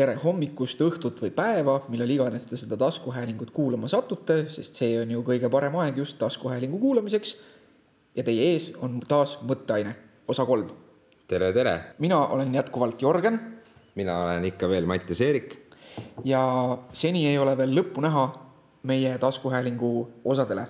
tere 0.00 0.16
hommikust, 0.22 0.80
õhtut 0.80 1.18
või 1.20 1.32
päeva, 1.34 1.76
millal 1.92 2.10
iganes 2.14 2.46
te 2.48 2.56
seda 2.56 2.78
taskuhäälingut 2.80 3.50
kuulama 3.52 3.88
satute, 3.90 4.44
sest 4.48 4.78
see 4.80 4.94
on 5.00 5.10
ju 5.12 5.24
kõige 5.26 5.50
parem 5.52 5.76
aeg 5.82 5.98
just 6.00 6.16
taskuhäälingu 6.20 6.80
kuulamiseks. 6.80 7.36
ja 8.16 8.24
teie 8.24 8.52
ees 8.52 8.70
on 8.80 9.00
taas 9.08 9.36
mõtteaine, 9.44 9.94
osa 10.28 10.46
kolm. 10.46 10.70
tere, 11.28 11.52
tere! 11.52 11.74
mina 11.98 12.26
olen 12.26 12.54
jätkuvalt 12.54 13.02
Jörgen. 13.02 13.40
mina 13.94 14.18
olen 14.24 14.44
ikka 14.44 14.68
veel 14.68 14.86
Mattias 14.86 15.20
Eerik. 15.20 15.58
ja 16.24 16.78
seni 16.92 17.26
ei 17.28 17.38
ole 17.38 17.56
veel 17.56 17.76
lõppu 17.76 18.00
näha 18.00 18.28
meie 18.82 19.18
taskuhäälingu 19.18 20.08
osadele. 20.24 20.66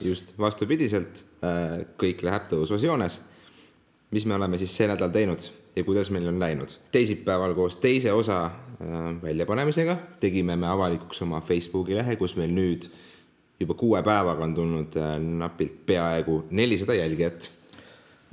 just, 0.00 0.38
vastupidiselt, 0.38 1.24
äh, 1.42 1.86
kõik 1.98 2.22
läheb 2.22 2.46
tõusvas 2.52 2.84
joones. 2.84 3.22
mis 4.10 4.26
me 4.26 4.34
oleme 4.34 4.58
siis 4.58 4.76
see 4.76 4.86
nädal 4.86 5.10
teinud? 5.10 5.50
ja 5.78 5.84
kuidas 5.84 6.10
meil 6.10 6.28
on 6.28 6.40
läinud. 6.40 6.68
teisipäeval 6.92 7.54
koos 7.54 7.76
teise 7.76 8.12
osa 8.12 8.50
väljapanemisega 9.22 9.96
tegime 10.20 10.56
me 10.56 10.68
avalikuks 10.70 11.22
oma 11.22 11.40
Facebooki 11.40 11.96
lehe, 11.98 12.16
kus 12.16 12.36
meil 12.38 12.52
nüüd 12.54 12.86
juba 13.60 13.74
kuue 13.74 14.02
päevaga 14.06 14.44
on 14.44 14.54
tulnud 14.54 14.96
äh, 14.96 15.16
napilt 15.18 15.80
peaaegu 15.86 16.44
nelisada 16.50 16.94
jälgijat. 16.94 17.50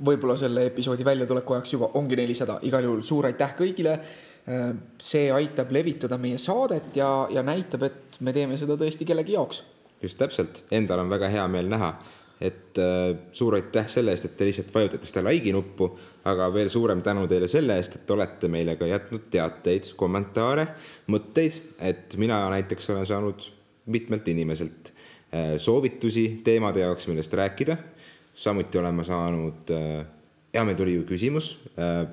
võib-olla 0.04 0.36
selle 0.38 0.66
episoodi 0.66 1.04
väljatuleku 1.04 1.56
ajaks 1.56 1.72
juba 1.72 1.90
ongi 1.94 2.16
nelisada, 2.16 2.58
igal 2.62 2.84
juhul 2.84 3.02
suur 3.02 3.26
aitäh 3.26 3.56
kõigile. 3.58 3.98
Äh, 4.46 4.68
see 5.02 5.32
aitab 5.32 5.72
levitada 5.74 6.18
meie 6.18 6.38
saadet 6.38 6.96
ja, 6.96 7.26
ja 7.30 7.42
näitab, 7.42 7.82
et 7.82 8.20
me 8.20 8.32
teeme 8.32 8.56
seda 8.56 8.76
tõesti 8.78 9.08
kellegi 9.08 9.34
jaoks. 9.34 9.64
just 10.02 10.18
täpselt, 10.18 10.62
endal 10.70 11.02
on 11.02 11.10
väga 11.10 11.28
hea 11.32 11.48
meel 11.48 11.72
näha 11.72 11.96
et 12.40 12.78
äh, 12.78 13.16
suur 13.32 13.56
aitäh 13.56 13.88
selle 13.88 14.12
eest, 14.12 14.28
et 14.28 14.36
te 14.36 14.44
lihtsalt 14.44 14.74
vajutate 14.74 15.08
seda 15.08 15.24
like'i 15.24 15.54
nuppu, 15.56 15.88
aga 16.26 16.48
veel 16.54 16.70
suurem 16.72 17.02
tänu 17.06 17.26
teile 17.30 17.48
selle 17.50 17.76
eest, 17.78 18.00
et 18.00 18.10
olete 18.10 18.50
meile 18.50 18.76
ka 18.80 18.88
jätnud 18.88 19.28
teateid, 19.30 19.92
kommentaare, 19.98 20.66
mõtteid, 21.12 21.60
et 21.78 22.16
mina 22.20 22.40
näiteks 22.52 22.90
olen 22.94 23.06
saanud 23.06 23.46
mitmelt 23.94 24.28
inimeselt 24.28 24.90
äh, 24.90 25.54
soovitusi 25.62 26.28
teemade 26.44 26.82
jaoks, 26.82 27.06
millest 27.10 27.34
rääkida. 27.34 27.76
samuti 28.34 28.78
olen 28.78 28.94
ma 28.94 29.04
saanud 29.04 29.70
äh,, 29.72 30.06
ja 30.52 30.64
meil 30.64 30.76
tuli 30.76 30.94
ju 30.94 31.04
küsimus 31.08 31.54
äh, 31.78 32.06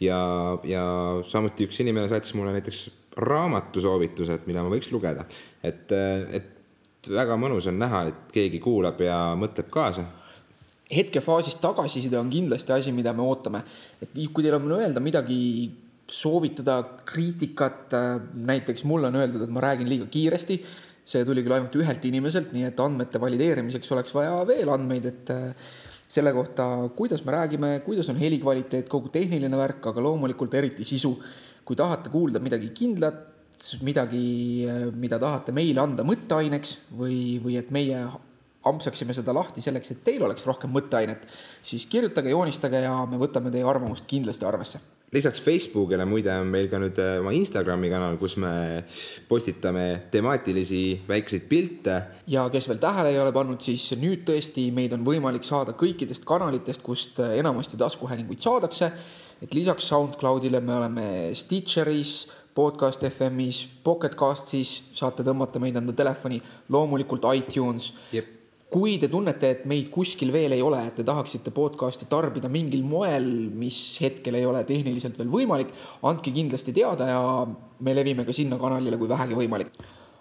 ja, 0.00 0.20
ja 0.64 0.84
samuti 1.24 1.68
üks 1.68 1.80
inimene 1.80 2.08
saatis 2.08 2.34
mulle 2.34 2.52
näiteks 2.52 2.90
raamatusoovitused, 3.16 4.46
mida 4.46 4.62
ma 4.62 4.70
võiks 4.70 4.90
lugeda, 4.92 5.24
et, 5.66 5.92
et 6.32 7.08
väga 7.08 7.36
mõnus 7.40 7.66
on 7.70 7.78
näha, 7.80 8.04
et 8.10 8.32
keegi 8.34 8.60
kuulab 8.62 9.00
ja 9.02 9.34
mõtleb 9.38 9.70
kaasa. 9.72 10.04
Hetkefaasis 10.90 11.58
tagasiside 11.62 12.18
on 12.18 12.30
kindlasti 12.30 12.74
asi, 12.74 12.92
mida 12.92 13.12
me 13.12 13.22
ootame. 13.22 13.62
et 14.02 14.10
kui 14.34 14.42
teil 14.42 14.56
on 14.58 14.72
öelda 14.80 15.00
midagi, 15.00 15.70
soovitada 16.10 16.82
kriitikat, 17.06 17.92
äh, 17.94 18.20
näiteks 18.34 18.84
mulle 18.84 19.06
on 19.06 19.20
öeldud, 19.20 19.44
et 19.46 19.50
ma 19.50 19.60
räägin 19.60 19.88
liiga 19.88 20.06
kiiresti. 20.10 20.64
see 21.10 21.24
tuli 21.26 21.42
küll 21.42 21.56
ainult 21.56 21.74
ühelt 21.74 22.04
inimeselt, 22.06 22.52
nii 22.54 22.68
et 22.68 22.80
andmete 22.80 23.18
valideerimiseks 23.18 23.88
oleks 23.96 24.12
vaja 24.14 24.44
veel 24.46 24.68
andmeid, 24.70 25.06
et 25.06 25.30
äh, 25.34 25.70
selle 26.06 26.30
kohta, 26.32 26.66
kuidas 26.94 27.24
me 27.24 27.32
räägime, 27.32 27.70
kuidas 27.82 28.08
on 28.12 28.18
helikvaliteet, 28.20 28.88
kogu 28.88 29.08
tehniline 29.10 29.58
värk, 29.58 29.88
aga 29.90 30.02
loomulikult 30.02 30.54
eriti 30.54 30.84
sisu. 30.84 31.16
kui 31.64 31.76
tahate 31.76 32.10
kuulda 32.10 32.40
midagi 32.42 32.70
kindlat, 32.74 33.18
midagi, 33.86 34.66
mida 34.98 35.18
tahate 35.22 35.52
meile 35.54 35.80
anda 35.80 36.02
mõtteaineks 36.02 36.78
või, 36.98 37.38
või 37.42 37.58
et 37.60 37.70
meie 37.70 38.00
ampsaksime 38.68 39.14
seda 39.16 39.34
lahti 39.36 39.64
selleks, 39.64 39.94
et 39.94 40.04
teil 40.04 40.22
oleks 40.26 40.46
rohkem 40.46 40.72
mõtteainet, 40.74 41.26
siis 41.62 41.86
kirjutage, 41.90 42.32
joonistage 42.34 42.84
ja 42.84 42.96
me 43.08 43.20
võtame 43.20 43.52
teie 43.52 43.64
arvamust 43.64 44.08
kindlasti 44.10 44.48
arvesse 44.48 44.80
lisaks 45.12 45.42
Facebookile 45.42 46.04
muide 46.06 46.30
on 46.38 46.50
meil 46.50 46.68
ka 46.70 46.78
nüüd 46.78 46.98
äh, 47.02 47.18
oma 47.22 47.32
Instagrami 47.34 47.90
kanal, 47.90 48.16
kus 48.20 48.36
me 48.40 48.84
postitame 49.28 50.06
temaatilisi 50.12 51.02
väikseid 51.08 51.48
pilte. 51.50 51.96
ja 52.30 52.46
kes 52.52 52.68
veel 52.70 52.78
tähele 52.82 53.10
ei 53.10 53.18
ole 53.18 53.32
pannud, 53.34 53.60
siis 53.62 53.90
nüüd 53.98 54.22
tõesti 54.28 54.68
meid 54.74 54.94
on 54.94 55.04
võimalik 55.06 55.46
saada 55.46 55.74
kõikidest 55.74 56.26
kanalitest, 56.28 56.82
kust 56.86 57.18
äh, 57.22 57.38
enamasti 57.42 57.80
taskuhäälinguid 57.80 58.38
saadakse. 58.38 58.92
et 59.42 59.54
lisaks 59.54 59.88
SoundCloudile 59.88 60.60
me 60.60 60.74
oleme 60.74 61.06
Stitcheris 61.34 62.28
podcast 62.54 63.02
FM-is, 63.02 63.66
Pocket 63.82 64.14
Castis 64.14 64.82
saate 64.94 65.24
tõmmata 65.26 65.58
meid 65.58 65.76
enda 65.76 65.92
telefoni, 65.92 66.42
loomulikult 66.68 67.24
iTunes 67.34 67.94
yep 68.12 68.39
kui 68.70 68.98
te 69.02 69.08
tunnete, 69.10 69.50
et 69.50 69.62
meid 69.68 69.88
kuskil 69.90 70.30
veel 70.34 70.54
ei 70.54 70.62
ole, 70.62 70.78
et 70.86 70.94
te 71.00 71.04
tahaksite 71.06 71.50
podcast'i 71.54 72.06
tarbida 72.10 72.48
mingil 72.52 72.84
moel, 72.86 73.26
mis 73.50 73.78
hetkel 74.02 74.38
ei 74.38 74.46
ole 74.46 74.62
tehniliselt 74.68 75.18
veel 75.18 75.30
võimalik, 75.32 75.72
andke 76.06 76.30
kindlasti 76.34 76.74
teada 76.76 77.08
ja 77.10 77.22
me 77.82 77.94
levime 77.96 78.26
ka 78.26 78.34
sinna 78.36 78.60
kanalile, 78.62 78.98
kui 79.00 79.10
vähegi 79.10 79.38
võimalik. 79.38 79.72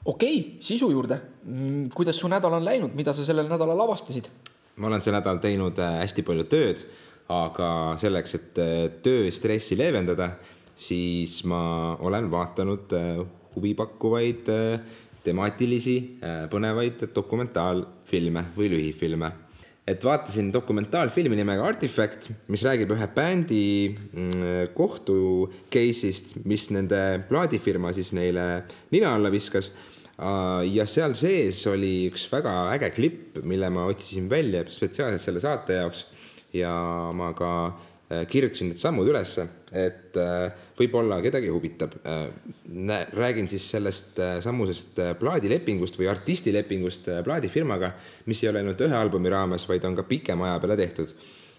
okei 0.06 0.40
okay,, 0.40 0.62
sisu 0.66 0.90
juurde. 0.92 1.20
Mm, 1.46 1.90
kuidas 1.94 2.18
su 2.18 2.28
nädal 2.28 2.58
on 2.58 2.66
läinud, 2.66 2.96
mida 2.98 3.14
sa 3.14 3.26
sellel 3.26 3.50
nädalal 3.52 3.86
avastasid? 3.86 4.32
ma 4.80 4.88
olen 4.88 5.04
see 5.04 5.14
nädal 5.14 5.42
teinud 5.44 5.80
äh, 5.84 6.00
hästi 6.04 6.24
palju 6.26 6.46
tööd, 6.50 6.86
aga 7.30 7.70
selleks, 8.02 8.36
et 8.40 8.62
äh, 8.64 8.86
tööstressi 9.04 9.78
leevendada 9.78 10.32
siis 10.80 11.42
ma 11.50 11.98
olen 12.00 12.30
vaadanud 12.32 12.96
äh, 12.96 13.20
huvipakkuvaid, 13.56 14.48
temaatilisi, 15.26 15.96
põnevaid 16.52 17.02
dokumentaalfilme 18.10 18.56
või 18.56 18.70
lühifilme. 18.74 19.32
et 19.90 20.04
vaatasin 20.06 20.52
dokumentaalfilmi 20.54 21.36
nimega 21.36 21.64
Artifact, 21.66 22.30
mis 22.48 22.62
räägib 22.62 22.92
ühe 22.94 23.08
bändi 23.10 23.90
mm, 23.90 24.70
kohtu 24.76 25.50
case'ist, 25.72 26.36
mis 26.46 26.68
nende 26.70 27.24
plaadifirma 27.28 27.90
siis 27.94 28.12
neile 28.14 28.66
nina 28.92 29.16
alla 29.16 29.32
viskas 29.32 29.72
ja 30.70 30.86
seal 30.86 31.16
sees 31.16 31.66
oli 31.68 32.06
üks 32.12 32.28
väga 32.30 32.70
äge 32.76 32.92
klipp, 32.94 33.40
mille 33.42 33.70
ma 33.70 33.88
otsisin 33.90 34.30
välja 34.30 34.62
spetsiaalselt 34.70 35.26
selle 35.26 35.42
saate 35.42 35.80
jaoks 35.80 36.06
ja 36.54 36.74
ma 37.14 37.34
ka 37.34 37.52
kirjutasin 38.30 38.70
need 38.70 38.82
sammud 38.82 39.10
ülesse, 39.10 39.48
et 39.74 40.14
võib-olla 40.80 41.20
kedagi 41.24 41.52
huvitab. 41.52 41.98
Äh, 42.08 43.04
räägin 43.16 43.50
siis 43.52 43.68
sellest 43.72 44.20
äh, 44.20 44.38
samusest 44.44 45.00
äh, 45.02 45.14
plaadilepingust 45.20 46.00
või 46.00 46.10
artistilepingust 46.12 47.10
plaadifirmaga, 47.26 47.94
mis 48.30 48.44
ei 48.44 48.52
ole 48.52 48.64
ainult 48.64 48.82
ühe 48.86 48.96
albumi 48.96 49.32
raames, 49.34 49.68
vaid 49.70 49.86
on 49.88 49.98
ka 49.98 50.08
pikema 50.08 50.50
aja 50.50 50.64
peale 50.64 50.80
tehtud. 50.80 51.14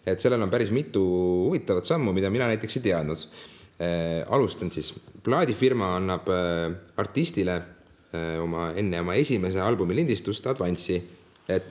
et 0.07 0.21
sellel 0.21 0.41
on 0.41 0.51
päris 0.51 0.71
mitu 0.73 1.01
huvitavat 1.47 1.85
sammu, 1.85 2.13
mida 2.17 2.31
mina 2.31 2.47
näiteks 2.49 2.77
ei 2.77 2.83
teadnud. 2.83 3.27
alustan 4.29 4.71
siis, 4.71 4.93
plaadifirma 5.23 5.97
annab 5.97 6.27
artistile 6.97 7.63
oma, 8.43 8.73
enne 8.77 9.01
oma 9.01 9.15
esimese 9.15 9.61
albumi 9.61 9.95
lindistust 9.95 10.47
avanssi, 10.47 11.03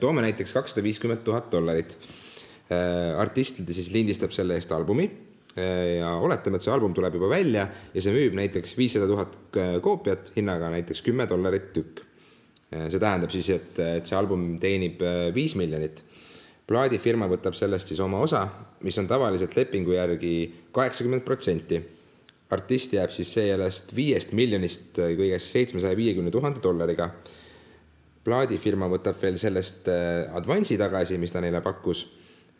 toome 0.00 0.22
näiteks 0.22 0.52
kakssada 0.52 0.82
viiskümmend 0.82 1.22
tuhat 1.24 1.50
dollarit. 1.52 1.96
artist 3.18 3.62
siis 3.70 3.90
lindistab 3.90 4.30
selle 4.30 4.54
eest 4.54 4.72
albumi 4.72 5.10
ja 5.56 6.12
oletame, 6.22 6.58
et 6.58 6.64
see 6.64 6.72
album 6.72 6.94
tuleb 6.94 7.16
juba 7.18 7.30
välja 7.32 7.64
ja 7.94 8.02
see 8.02 8.14
müüb 8.14 8.36
näiteks 8.38 8.76
viissada 8.78 9.08
tuhat 9.10 9.58
koopiat 9.82 10.30
hinnaga 10.36 10.70
näiteks 10.70 11.02
kümme 11.02 11.26
dollarit 11.28 11.72
tükk. 11.74 12.04
see 12.70 13.00
tähendab 13.02 13.32
siis, 13.34 13.48
et, 13.50 13.78
et 13.82 14.06
see 14.06 14.16
album 14.16 14.58
teenib 14.62 15.02
äh, 15.02 15.34
viis 15.34 15.56
miljonit. 15.58 16.04
plaadifirma 16.70 17.26
võtab 17.26 17.56
sellest 17.58 17.88
siis 17.90 18.00
oma 18.00 18.20
osa, 18.22 18.44
mis 18.86 18.98
on 18.98 19.08
tavaliselt 19.10 19.56
lepingu 19.56 19.96
järgi 19.96 20.34
kaheksakümmend 20.72 21.26
protsenti. 21.26 21.82
artist 22.50 22.92
jääb 22.92 23.10
siis 23.10 23.32
seejuures 23.32 23.84
viiest 23.94 24.32
miljonist 24.32 24.98
äh, 24.98 25.16
kõigest 25.18 25.50
seitsmesaja 25.50 25.96
viiekümne 25.96 26.30
tuhande 26.30 26.62
dollariga. 26.62 27.10
plaadifirma 28.24 28.86
võtab 28.86 29.18
veel 29.22 29.38
sellest 29.38 29.88
äh, 29.88 30.30
avansi 30.30 30.78
tagasi, 30.78 31.18
mis 31.18 31.32
ta 31.32 31.40
neile 31.40 31.60
pakkus 31.60 32.06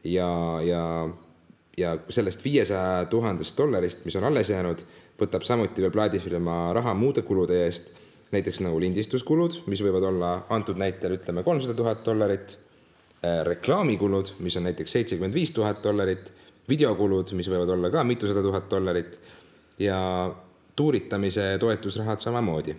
ja, 0.03 0.59
ja 0.65 0.83
ja 1.78 1.97
sellest 2.08 2.44
viiesaja 2.44 3.04
tuhandest 3.10 3.58
dollarist, 3.58 4.04
mis 4.04 4.16
on 4.16 4.25
alles 4.25 4.50
jäänud, 4.50 4.82
võtab 5.20 5.44
samuti 5.47 5.82
veel 5.84 5.92
plaadifirma 5.94 6.72
raha 6.76 6.94
muude 6.94 7.22
kulude 7.26 7.65
eest, 7.65 7.92
näiteks 8.33 8.60
nagu 8.65 8.80
lindistuskulud, 8.80 9.62
mis 9.71 9.83
võivad 9.83 10.06
olla 10.06 10.33
antud 10.54 10.78
näitel 10.80 11.16
ütleme 11.18 11.42
kolmsada 11.47 11.74
tuhat 11.74 12.04
dollarit, 12.06 12.56
äh, 13.24 13.41
reklaamikulud, 13.47 14.36
mis 14.39 14.56
on 14.56 14.68
näiteks 14.68 14.92
seitsekümmend 14.92 15.34
viis 15.34 15.50
tuhat 15.56 15.83
dollarit, 15.84 16.33
videokulud, 16.68 17.33
mis 17.34 17.48
võivad 17.50 17.74
olla 17.74 17.91
ka 17.91 18.04
mitusada 18.06 18.42
tuhat 18.42 18.71
dollarit 18.71 19.18
ja 19.78 19.98
tuuritamise 20.77 21.56
toetusrahad 21.60 22.21
samamoodi. 22.21 22.77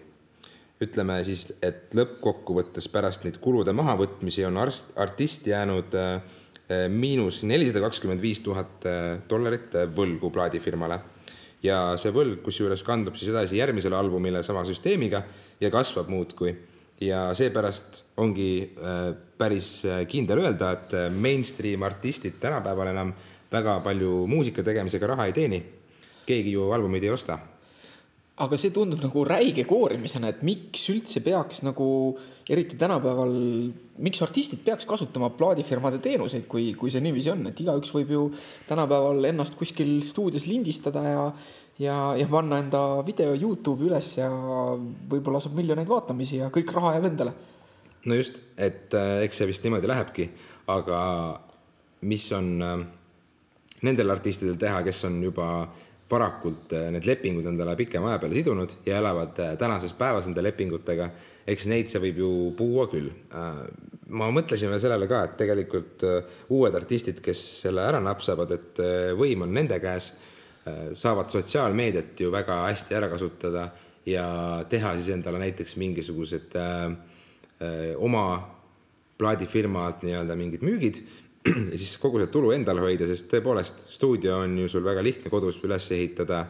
ütleme 0.81 1.19
siis, 1.21 1.43
et 1.61 1.91
lõppkokkuvõttes 1.93 2.87
pärast 2.89 3.21
neid 3.21 3.35
kulude 3.37 3.69
mahavõtmisi 3.69 4.41
on 4.47 4.55
arst, 4.57 4.87
artist 4.97 5.45
jäänud 5.47 5.93
äh, 5.93 6.23
miinus 6.89 7.41
nelisada 7.47 7.81
kakskümmend 7.85 8.21
viis 8.21 8.41
tuhat 8.43 8.85
eh, 8.89 9.19
dollarit 9.29 9.75
eh, 9.75 9.87
võlgu 9.87 10.31
plaadifirmale. 10.33 10.99
ja 11.61 11.93
see 12.01 12.09
võlg 12.09 12.39
kusjuures 12.41 12.81
kandub 12.83 13.15
siis 13.15 13.29
edasi 13.29 13.59
järgmisele 13.59 13.95
albumile 13.95 14.41
sama 14.43 14.63
süsteemiga 14.65 15.23
ja 15.61 15.69
kasvab 15.69 16.09
muudkui. 16.09 16.55
ja 17.01 17.33
seepärast 17.33 18.03
ongi 18.17 18.75
päris 19.37 19.83
kindel 20.07 20.43
öelda, 20.43 20.71
et 20.71 21.13
mainstream 21.13 21.83
artistid 21.83 22.37
tänapäeval 22.39 22.91
enam 22.93 23.13
väga 23.51 23.79
palju 23.83 24.27
muusika 24.27 24.63
tegemisega 24.63 25.07
raha 25.07 25.25
ei 25.25 25.33
teeni. 25.33 25.63
keegi 26.25 26.51
ju 26.51 26.71
albumeid 26.71 27.03
ei 27.03 27.09
osta 27.09 27.39
aga 28.41 28.57
see 28.57 28.73
tundub 28.73 29.01
nagu 29.03 29.23
räige 29.27 29.65
koorimisena, 29.69 30.31
et 30.31 30.43
miks 30.45 30.87
üldse 30.93 31.21
peaks 31.25 31.61
nagu, 31.65 31.87
eriti 32.49 32.77
tänapäeval, 32.79 33.33
miks 34.01 34.21
artistid 34.25 34.63
peaks 34.65 34.85
kasutama 34.89 35.29
plaadifirmade 35.37 36.01
teenuseid, 36.03 36.47
kui, 36.49 36.71
kui 36.77 36.91
see 36.91 37.03
niiviisi 37.03 37.31
on, 37.33 37.45
et 37.51 37.59
igaüks 37.61 37.93
võib 37.95 38.13
ju 38.15 38.27
tänapäeval 38.69 39.29
ennast 39.29 39.57
kuskil 39.59 39.99
stuudios 40.07 40.47
lindistada 40.49 41.05
ja 41.05 41.25
ja, 41.81 42.15
ja 42.17 42.27
panna 42.29 42.59
enda 42.61 42.81
video 43.05 43.33
Youtube'i 43.35 43.89
üles 43.89 44.09
ja 44.17 44.29
võib-olla 45.11 45.41
saab 45.41 45.55
miljoneid 45.57 45.89
vaatamisi 45.89 46.41
ja 46.41 46.49
kõik 46.53 46.73
raha 46.75 46.95
jääb 46.97 47.07
endale. 47.11 47.33
no 48.05 48.17
just, 48.17 48.41
et 48.57 48.93
äh, 48.97 49.21
eks 49.25 49.41
see 49.41 49.49
vist 49.49 49.63
niimoodi 49.65 49.89
lähebki, 49.89 50.29
aga 50.73 50.99
mis 52.09 52.27
on 52.37 52.51
äh, 52.65 52.83
nendel 53.87 54.13
artistidel 54.13 54.57
teha, 54.61 54.81
kes 54.85 55.05
on 55.09 55.21
juba 55.23 55.47
varakult 56.11 56.73
äh, 56.75 56.89
need 56.93 57.07
lepingud 57.07 57.47
endale 57.49 57.75
pikema 57.79 58.11
aja 58.11 58.21
peale 58.21 58.37
sidunud 58.37 58.75
ja 58.85 58.99
elavad 58.99 59.39
äh, 59.41 59.53
tänases 59.59 59.93
päevas 59.97 60.27
nende 60.27 60.43
lepingutega, 60.45 61.09
eks 61.49 61.67
neid 61.71 61.91
see 61.91 62.01
võib 62.03 62.21
ju 62.21 62.31
puua 62.57 62.87
küll. 62.91 63.11
Äh, 63.33 63.61
ma 64.11 64.27
mõtlesin 64.35 64.71
veel 64.71 64.81
sellele 64.83 65.07
ka, 65.07 65.23
et 65.27 65.37
tegelikult 65.39 66.03
uued 66.51 66.75
artistid, 66.75 67.21
kes 67.23 67.43
selle 67.63 67.85
ära 67.87 68.01
napsavad, 68.03 68.51
et 68.51 68.81
võim 69.15 69.45
on 69.45 69.53
nende 69.55 69.77
käes, 69.79 70.09
saavad 70.99 71.31
sotsiaalmeediat 71.31 72.19
ju 72.19 72.27
väga 72.33 72.57
hästi 72.65 72.97
ära 72.97 73.07
kasutada 73.09 73.69
ja 74.05 74.25
teha 74.69 74.91
siis 74.97 75.07
endale 75.15 75.39
näiteks 75.41 75.77
mingisugused 75.79 76.57
oma 78.03 78.25
plaadifirma 79.21 79.87
alt 79.87 80.03
nii-öelda 80.05 80.37
mingid 80.37 80.67
müügid 80.67 80.99
siis 81.49 81.95
kogu 82.01 82.21
see 82.21 82.29
tulu 82.33 82.51
endale 82.55 82.83
hoida, 82.83 83.07
sest 83.09 83.29
tõepoolest 83.31 83.87
stuudio 83.93 84.41
on 84.43 84.57
ju 84.61 84.69
sul 84.69 84.85
väga 84.85 85.03
lihtne 85.05 85.31
kodus 85.33 85.57
üles 85.65 85.87
ehitada, 85.95 86.43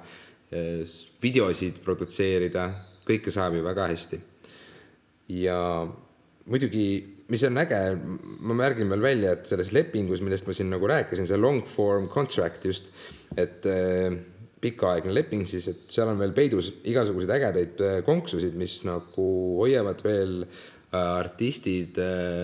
eh, 0.51 0.83
videosid 1.23 1.79
produtseerida, 1.85 2.67
kõike 3.07 3.33
saab 3.33 3.55
ju 3.57 3.63
väga 3.65 3.87
hästi. 3.93 4.21
ja 5.31 5.87
muidugi, 6.51 6.85
mis 7.31 7.43
on 7.47 7.57
äge, 7.61 7.79
ma 8.43 8.53
märgin 8.57 8.89
veel 8.91 9.01
välja, 9.01 9.31
et 9.31 9.47
selles 9.47 9.71
lepingus, 9.71 10.19
millest 10.19 10.47
ma 10.47 10.53
siin 10.53 10.67
nagu 10.69 10.87
rääkisin, 10.89 11.27
see 11.27 11.39
long 11.39 11.63
form 11.63 12.09
contract 12.11 12.65
just, 12.65 12.91
et 13.37 13.63
äh, 13.63 14.11
pikaaegne 14.61 15.13
leping 15.13 15.47
siis, 15.47 15.69
et 15.71 15.87
seal 15.87 16.11
on 16.11 16.19
veel 16.19 16.35
peidus 16.35 16.67
igasuguseid 16.83 17.31
ägedaid 17.37 17.79
eh, 17.79 18.01
konksusid, 18.03 18.57
mis 18.59 18.81
nagu 18.83 19.29
hoiavad 19.61 20.03
veel 20.03 20.43
Äh, 20.43 20.70
artistid 20.91 21.95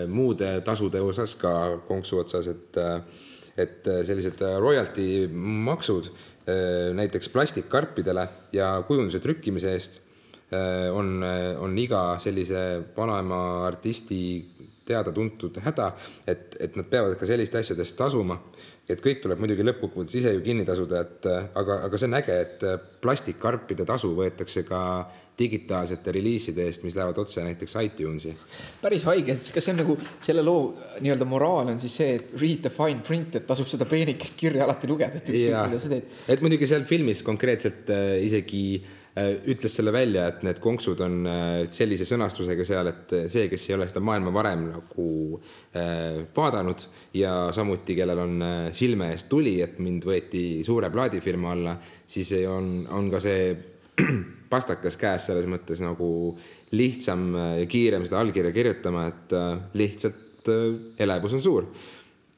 muude 0.07 0.61
tasude 0.63 1.01
osas 1.03 1.35
ka 1.35 1.51
konksu 1.87 2.21
otsas, 2.23 2.47
et 2.47 2.81
et 3.57 3.87
sellised 4.05 4.43
royalty 4.61 5.27
maksud 5.33 6.11
näiteks 6.95 7.31
plastikkarpidele 7.33 8.27
ja 8.53 8.69
kujunduse 8.87 9.19
trükkimise 9.19 9.71
eest 9.73 9.97
on, 10.93 11.23
on 11.59 11.73
iga 11.81 12.03
sellise 12.23 12.61
vanaema 12.95 13.39
artisti 13.67 14.19
teada-tuntud 14.87 15.59
häda, 15.65 15.91
et, 16.27 16.55
et 16.63 16.75
nad 16.79 16.87
peavad 16.89 17.17
ka 17.19 17.27
selliste 17.27 17.59
asjade 17.59 17.83
eest 17.83 17.97
tasuma. 17.99 18.39
et 18.87 19.01
kõik 19.03 19.17
tuleb 19.19 19.41
muidugi 19.43 19.65
lõppkokkuvõttes 19.67 20.15
ise 20.15 20.31
ju 20.31 20.39
kinni 20.45 20.63
tasuda, 20.63 21.01
et 21.03 21.25
aga, 21.27 21.81
aga 21.89 21.97
see 21.99 22.07
on 22.07 22.13
äge, 22.21 22.35
et 22.39 22.61
plastikkarpide 23.03 23.83
tasu 23.83 24.13
võetakse 24.15 24.63
ka 24.63 24.79
digitaalsete 25.37 26.11
reliiside 26.15 26.65
eest, 26.65 26.83
mis 26.85 26.95
lähevad 26.97 27.17
otse 27.21 27.43
näiteks 27.45 27.75
iTunesi. 27.85 28.33
päris 28.81 29.05
haige, 29.05 29.37
kas 29.53 29.65
see 29.67 29.73
on 29.75 29.81
nagu 29.83 29.97
selle 30.23 30.43
loo 30.45 30.61
nii-öelda 30.99 31.27
moraal 31.29 31.73
on 31.73 31.81
siis 31.81 31.97
see, 32.01 32.17
et 32.17 32.33
read 32.41 32.63
the 32.65 32.73
fine 32.73 33.03
print, 33.05 33.37
et 33.37 33.47
tasub 33.49 33.69
seda 33.69 33.85
peenikest 33.89 34.37
kirja 34.39 34.65
alati 34.65 34.89
lugeda, 34.89 35.21
et 35.21 35.29
ükskõik 35.33 35.69
mida 35.69 35.81
sa 35.83 35.91
teed. 35.93 36.15
et 36.33 36.45
muidugi 36.45 36.69
seal 36.69 36.87
filmis 36.89 37.21
konkreetselt 37.25 37.91
äh, 37.93 38.17
isegi 38.25 38.63
äh, 38.81 38.97
ütles 39.53 39.77
selle 39.77 39.93
välja, 39.93 40.27
et 40.31 40.41
need 40.47 40.59
konksud 40.63 41.05
on 41.05 41.21
äh, 41.29 41.61
sellise 41.73 42.09
sõnastusega 42.09 42.65
seal, 42.65 42.91
et 42.91 43.15
see, 43.33 43.45
kes 43.51 43.69
ei 43.69 43.77
ole 43.77 43.87
seda 43.89 44.01
maailma 44.09 44.33
varem 44.33 44.67
nagu 44.71 45.07
äh, 45.37 46.25
vaadanud 46.35 46.89
ja 47.17 47.37
samuti, 47.53 47.97
kellel 47.97 48.25
on 48.25 48.37
äh, 48.41 48.59
silme 48.77 49.13
ees 49.13 49.29
tuli, 49.29 49.59
et 49.61 49.77
mind 49.83 50.05
võeti 50.09 50.45
suure 50.65 50.89
plaadifirma 50.93 51.53
alla, 51.53 51.79
siis 52.09 52.33
on, 52.49 52.87
on 52.89 53.13
ka 53.13 53.21
see 53.21 53.49
pastakas 54.51 54.97
käes 54.99 55.27
selles 55.29 55.47
mõttes 55.49 55.81
nagu 55.83 56.09
lihtsam 56.75 57.29
ja 57.61 57.67
kiirem 57.69 58.05
seda 58.07 58.21
allkirja 58.21 58.51
kirjutama, 58.55 59.07
et 59.11 59.35
äh, 59.35 59.53
lihtsalt 59.79 60.51
äh, 60.51 60.65
elevus 61.03 61.37
on 61.37 61.43
suur. 61.43 61.69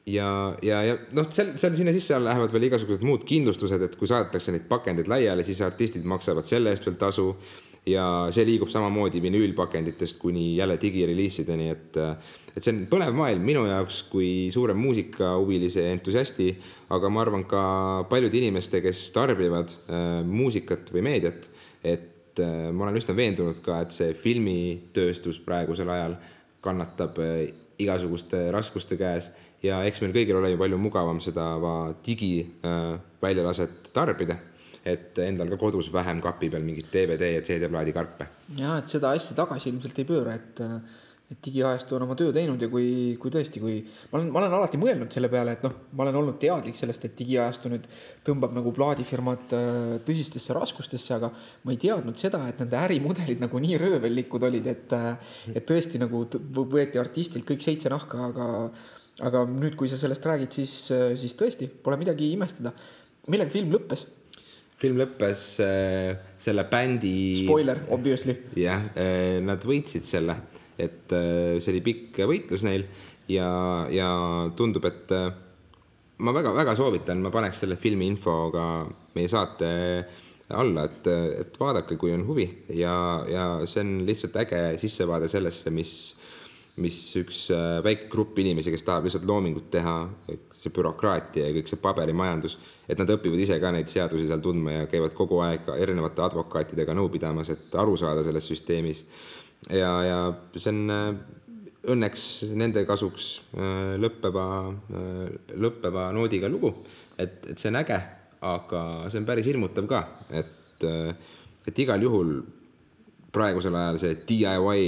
ja, 0.06 0.56
ja, 0.62 0.82
ja 0.82 0.98
noh, 1.14 1.28
seal, 1.30 1.54
seal 1.60 1.74
sinna 1.78 1.92
sisse 1.94 2.18
lähevad 2.18 2.52
veel 2.52 2.68
igasugused 2.70 3.04
muud 3.06 3.26
kindlustused, 3.28 3.82
et 3.82 3.96
kui 3.98 4.08
saadetakse 4.10 4.54
neid 4.54 4.68
pakendeid 4.70 5.10
laiali, 5.10 5.44
siis 5.46 5.60
artistid 5.62 6.06
maksavad 6.08 6.48
selle 6.48 6.72
eest 6.72 6.86
veel 6.88 6.98
tasu 6.98 7.28
ja 7.88 8.04
see 8.34 8.44
liigub 8.48 8.68
samamoodi 8.72 9.22
vinüülpakenditest 9.22 10.18
kuni 10.20 10.56
jälle 10.56 10.78
digireliisideni, 10.80 11.68
et 11.70 12.00
äh, 12.00 12.34
et 12.56 12.64
see 12.64 12.74
on 12.74 12.84
põnev 12.90 13.16
maailm 13.16 13.44
minu 13.46 13.64
jaoks 13.68 14.02
kui 14.10 14.50
suurem 14.54 14.78
muusikahuvilise 14.80 15.86
entusiasti, 15.92 16.52
aga 16.90 17.10
ma 17.12 17.24
arvan 17.24 17.46
ka 17.48 17.64
paljude 18.10 18.38
inimeste, 18.40 18.82
kes 18.84 19.08
tarbivad 19.14 19.74
äh, 19.88 20.20
muusikat 20.26 20.92
või 20.94 21.06
meediat 21.10 21.50
et 21.82 22.40
äh, 22.40 22.70
ma 22.72 22.86
olen 22.86 22.98
üsna 23.00 23.16
veendunud 23.16 23.60
ka, 23.64 23.80
et 23.84 23.96
see 23.96 24.12
filmitööstus 24.18 25.40
praegusel 25.44 25.90
ajal 25.92 26.16
kannatab 26.64 27.18
äh, 27.22 27.48
igasuguste 27.80 28.48
raskuste 28.52 28.98
käes 29.00 29.30
ja 29.64 29.80
eks 29.88 30.02
meil 30.04 30.14
kõigil 30.16 30.38
ole 30.40 30.52
ju 30.52 30.60
palju 30.60 30.78
mugavam 30.80 31.20
seda 31.24 31.52
digiväljalased 32.06 33.76
äh, 33.76 33.92
tarbida, 33.96 34.36
et 34.84 35.18
endal 35.24 35.52
ka 35.52 35.60
kodus 35.60 35.90
vähem 35.92 36.20
kapi 36.24 36.50
peal 36.52 36.64
mingit 36.64 36.92
DVD 36.92 37.34
ja 37.34 37.44
CD-plaadi 37.44 37.96
karpe. 37.96 38.28
ja 38.58 38.78
et 38.80 38.92
seda 38.92 39.14
asja 39.16 39.36
tagasi 39.36 39.72
ilmselt 39.72 39.98
ei 40.00 40.08
pööra, 40.08 40.36
et 40.36 40.64
et 41.30 41.38
digiajastu 41.44 41.94
on 41.94 42.02
oma 42.08 42.16
töö 42.18 42.32
teinud 42.34 42.58
ja 42.58 42.66
kui, 42.70 43.14
kui 43.22 43.30
tõesti, 43.30 43.60
kui 43.62 43.76
ma 44.10 44.18
olen, 44.18 44.30
ma 44.34 44.40
olen 44.40 44.54
alati 44.56 44.78
mõelnud 44.82 45.14
selle 45.14 45.28
peale, 45.30 45.54
et 45.54 45.62
noh, 45.62 45.76
ma 45.94 46.02
olen 46.02 46.18
olnud 46.18 46.38
teadlik 46.42 46.78
sellest, 46.78 47.04
et 47.06 47.14
digiajastu 47.20 47.70
nüüd 47.70 47.86
tõmbab 48.26 48.56
nagu 48.56 48.72
plaadifirmad 48.74 49.54
äh, 49.54 49.92
tõsistesse 50.06 50.56
raskustesse, 50.56 51.14
aga 51.14 51.30
ma 51.30 51.74
ei 51.74 51.78
teadnud 51.84 52.18
seda, 52.18 52.42
et 52.50 52.58
nende 52.58 52.78
ärimudelid 52.80 53.42
nagu 53.44 53.62
nii 53.62 53.78
röövellikud 53.78 54.46
olid, 54.48 54.66
et, 54.74 54.94
äh, 54.96 55.36
et 55.54 55.66
tõesti 55.68 56.02
nagu 56.02 56.24
võeti 56.58 56.98
artistilt 56.98 57.46
kõik 57.46 57.62
seitse 57.62 57.92
nahka, 57.94 58.26
aga, 58.32 58.48
aga 59.30 59.44
nüüd, 59.52 59.76
kui 59.78 59.90
sa 59.90 60.00
sellest 60.00 60.26
räägid, 60.26 60.58
siis, 60.58 60.74
äh, 60.96 61.12
siis 61.20 61.38
tõesti 61.38 61.70
pole 61.70 62.00
midagi 62.00 62.32
imestada. 62.34 62.74
millega 63.30 63.54
film 63.54 63.70
lõppes? 63.70 64.08
film 64.80 64.98
lõppes 64.98 65.44
äh, 65.62 66.16
selle 66.40 66.64
bändi. 66.66 67.44
Spoiler, 67.44 67.84
obviously. 67.94 68.34
jah 68.58 68.90
äh,, 68.96 69.38
nad 69.44 69.62
võitsid 69.62 70.08
selle 70.08 70.40
et 70.80 71.14
äh, 71.16 71.60
see 71.60 71.74
oli 71.74 71.84
pikk 71.84 72.22
võitlus 72.28 72.64
neil 72.66 72.86
ja, 73.30 73.50
ja 73.92 74.10
tundub, 74.56 74.86
et 74.88 75.12
äh, 75.14 75.28
ma 76.20 76.34
väga-väga 76.36 76.74
soovitan, 76.78 77.22
ma 77.24 77.32
paneks 77.32 77.62
selle 77.64 77.78
filmi 77.80 78.08
info 78.10 78.50
ka 78.54 78.64
meie 79.16 79.30
saate 79.30 79.70
alla, 80.50 80.86
et, 80.88 81.06
et 81.44 81.60
vaadake, 81.60 81.98
kui 82.00 82.12
on 82.14 82.24
huvi 82.26 82.48
ja, 82.74 82.94
ja 83.30 83.44
see 83.70 83.84
on 83.84 84.00
lihtsalt 84.06 84.40
äge 84.42 84.64
sissevaade 84.82 85.28
sellesse, 85.30 85.70
mis, 85.74 85.94
mis 86.82 86.98
üks 87.20 87.44
äh, 87.54 87.78
väike 87.86 88.10
grupp 88.10 88.38
inimesi, 88.42 88.72
kes 88.74 88.84
tahab 88.86 89.06
lihtsalt 89.06 89.28
loomingut 89.30 89.70
teha, 89.72 89.96
see 90.56 90.74
bürokraatia 90.74 91.46
ja 91.46 91.56
kõik 91.56 91.70
see 91.70 91.82
paberimajandus, 91.82 92.58
et 92.90 92.98
nad 92.98 93.12
õpivad 93.14 93.44
ise 93.44 93.60
ka 93.62 93.70
neid 93.74 93.90
seadusi 93.92 94.26
seal 94.26 94.42
tundma 94.42 94.80
ja 94.80 94.88
käivad 94.90 95.14
kogu 95.16 95.38
aeg 95.46 95.70
erinevate 95.78 96.26
advokaatidega 96.26 96.96
nõu 96.98 97.12
pidamas, 97.14 97.52
et 97.54 97.78
aru 97.78 97.94
saada 98.00 98.26
selles 98.26 98.50
süsteemis 98.50 99.04
ja, 99.68 99.90
ja 100.06 100.18
see 100.56 100.72
on 100.72 100.94
äh, 100.94 101.10
õnneks 101.92 102.24
nende 102.58 102.84
kasuks 102.88 103.30
äh, 103.56 103.96
lõppeva, 104.00 104.46
äh, 104.70 105.26
lõppeva 105.60 106.08
noodiga 106.16 106.48
lugu. 106.48 106.72
et, 107.18 107.44
et 107.52 107.58
see 107.58 107.68
on 107.68 107.80
äge, 107.82 107.98
aga 108.40 108.84
see 109.12 109.20
on 109.20 109.28
päris 109.28 109.48
hirmutav 109.50 109.88
ka, 109.90 110.04
et, 110.32 110.86
et 111.68 111.82
igal 111.84 112.00
juhul 112.00 112.38
praegusel 113.30 113.76
ajal 113.76 113.98
see 114.00 114.16
DIY 114.26 114.86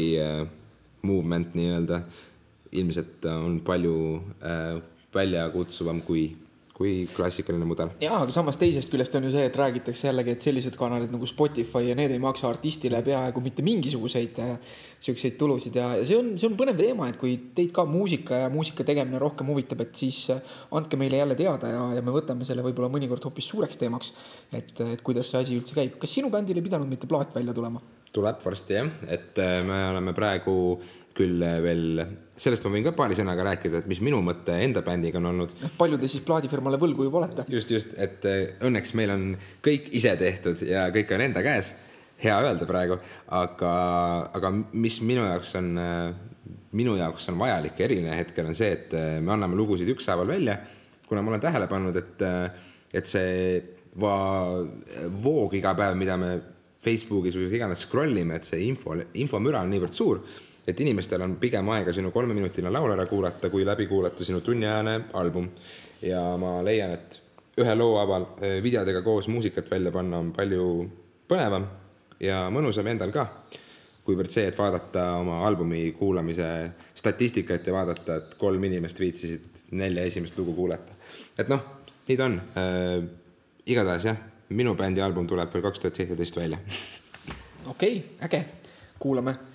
movement 1.05 1.53
nii-öelda 1.59 1.99
ilmselt 2.81 3.27
on 3.29 3.59
palju 3.67 3.97
väljakutsuvam 5.13 6.01
kui 6.07 6.25
kui 6.83 6.95
klassikaline 7.15 7.67
mudel. 7.69 7.93
jaa, 8.03 8.19
aga 8.25 8.35
samas 8.35 8.59
teisest 8.61 8.91
küljest 8.91 9.15
on 9.19 9.29
ju 9.29 9.33
see, 9.35 9.45
et 9.47 9.59
räägitakse 9.59 10.09
jällegi, 10.09 10.35
et 10.35 10.47
sellised 10.47 10.77
kanalid 10.79 11.13
nagu 11.15 11.29
Spotify 11.31 11.87
ja 11.89 11.97
need 11.99 12.15
ei 12.15 12.23
maksa 12.23 12.49
artistile 12.51 13.03
peaaegu 13.07 13.43
mitte 13.45 13.65
mingisuguseid 13.67 14.41
äh, 14.43 14.75
siukseid 15.03 15.39
tulusid 15.39 15.79
ja, 15.79 15.93
ja 16.01 16.07
see 16.09 16.19
on, 16.19 16.33
see 16.41 16.49
on 16.51 16.59
põnev 16.59 16.79
teema, 16.79 17.09
et 17.11 17.19
kui 17.21 17.37
teid 17.57 17.73
ka 17.77 17.87
muusika 17.89 18.45
ja 18.45 18.51
muusika 18.53 18.87
tegemine 18.87 19.21
rohkem 19.23 19.51
huvitab, 19.53 19.85
et 19.87 20.03
siis 20.03 20.25
äh, 20.35 20.43
andke 20.75 20.99
meile 21.01 21.23
jälle 21.23 21.39
teada 21.39 21.73
ja, 21.73 21.89
ja 21.99 22.05
me 22.05 22.15
võtame 22.15 22.47
selle 22.49 22.65
võib-olla 22.67 22.91
mõnikord 22.93 23.31
hoopis 23.31 23.51
suureks 23.53 23.81
teemaks. 23.81 24.15
et, 24.53 24.75
et 24.93 25.03
kuidas 25.07 25.31
see 25.31 25.43
asi 25.43 25.59
üldse 25.59 25.79
käib, 25.79 25.99
kas 26.03 26.19
sinu 26.19 26.33
bändil 26.33 26.59
ei 26.59 26.67
pidanud 26.67 26.91
mitte 26.91 27.11
plaat 27.11 27.35
välja 27.39 27.55
tulema? 27.57 27.83
tuleb 28.13 28.43
varsti 28.45 28.77
jah, 28.77 28.91
et 29.09 29.39
äh, 29.41 29.61
me 29.65 29.79
oleme 29.93 30.13
praegu 30.17 30.55
küll 31.17 31.43
äh, 31.45 31.59
veel, 31.65 32.03
sellest 32.41 32.65
ma 32.65 32.73
võin 32.75 32.87
ka 32.87 32.95
paari 32.97 33.17
sõnaga 33.19 33.45
rääkida, 33.51 33.83
et 33.83 33.89
mis 33.91 34.01
minu 34.05 34.21
mõte 34.25 34.55
enda 34.65 34.83
bändiga 34.87 35.21
on 35.21 35.31
olnud. 35.33 35.55
palju 35.79 36.01
te 36.01 36.11
siis 36.11 36.25
plaadifirmale 36.27 36.81
võlgu 36.81 37.07
juba 37.09 37.23
olete? 37.23 37.47
just, 37.53 37.71
just, 37.73 37.95
et 38.01 38.25
äh, 38.29 38.55
õnneks 38.65 38.95
meil 38.99 39.15
on 39.15 39.27
kõik 39.65 39.91
ise 39.99 40.15
tehtud 40.21 40.63
ja 40.67 40.89
kõik 40.95 41.13
on 41.17 41.27
enda 41.29 41.45
käes. 41.45 41.75
hea 42.23 42.37
öelda 42.39 42.69
praegu, 42.69 43.01
aga, 43.35 43.73
aga 44.39 44.53
mis 44.55 45.01
minu 45.03 45.25
jaoks 45.27 45.57
on, 45.59 45.73
minu 46.79 46.95
jaoks 46.95 47.27
on 47.33 47.41
vajalik 47.41 47.81
ja 47.81 47.89
eriline 47.89 48.15
hetkel 48.15 48.47
on 48.47 48.55
see, 48.55 48.71
et 48.77 48.95
me 48.95 49.33
anname 49.35 49.59
lugusid 49.59 49.91
ükshaaval 49.91 50.31
välja, 50.31 50.61
kuna 51.09 51.25
ma 51.25 51.33
olen 51.33 51.43
tähele 51.43 51.67
pannud, 51.67 51.99
et, 51.99 52.23
et 52.95 53.11
see 53.11 53.59
va-, 53.99 54.63
voog 55.25 55.59
iga 55.59 55.75
päev, 55.75 55.99
mida 55.99 56.15
me 56.21 56.31
Facebookis 56.83 57.37
või 57.39 57.47
kus 57.47 57.59
iganes 57.59 57.85
scroll 57.87 58.19
ime, 58.19 58.39
et 58.39 58.47
see 58.47 58.63
info, 58.67 58.97
infomüra 59.19 59.63
on 59.63 59.71
niivõrd 59.73 59.95
suur, 59.97 60.23
et 60.67 60.81
inimestel 60.81 61.23
on 61.23 61.37
pigem 61.37 61.69
aega 61.75 61.93
sinu 61.93 62.11
kolmeminutiline 62.11 62.71
laul 62.71 62.93
ära 62.95 63.07
kuulata, 63.07 63.51
kui 63.51 63.67
läbi 63.67 63.87
kuulata 63.87 64.25
sinu 64.25 64.41
tunniajane 64.41 65.01
album. 65.13 65.49
ja 66.03 66.37
ma 66.37 66.65
leian, 66.65 66.93
et 66.93 67.21
ühe 67.61 67.75
loo 67.75 67.99
aval 68.01 68.27
videodega 68.63 69.03
koos 69.03 69.29
muusikat 69.29 69.71
välja 69.71 69.93
panna 69.93 70.19
on 70.19 70.33
palju 70.33 70.65
põnevam 71.29 71.67
ja 72.23 72.47
mõnusam 72.51 72.89
endal 72.91 73.13
ka, 73.15 73.27
kuivõrd 74.07 74.33
see, 74.35 74.47
et 74.51 74.59
vaadata 74.59 75.19
oma 75.21 75.43
albumi 75.47 75.93
kuulamise 75.99 76.49
statistikat 76.95 77.67
ja 77.67 77.77
vaadata, 77.77 78.19
et 78.19 78.35
kolm 78.41 78.65
inimest 78.65 79.01
viitsisid 79.01 79.63
nelja 79.79 80.05
esimest 80.09 80.39
lugu 80.39 80.55
kuulata. 80.57 80.93
et 81.39 81.49
noh, 81.49 81.63
nii 82.09 82.17
ta 82.17 82.29
on 82.29 82.41
äh,. 82.57 83.05
igatahes 83.67 84.05
jah, 84.05 84.19
minu 84.49 84.75
bändi 84.75 85.01
album 85.01 85.27
tuleb 85.27 85.53
veel 85.55 85.63
kaks 85.63 85.81
tuhat 85.81 85.97
seitseteist 85.97 86.37
välja. 86.37 86.59
okei 87.67 87.97
okay,, 87.97 88.27
äge, 88.27 88.45
kuulame. 88.99 89.52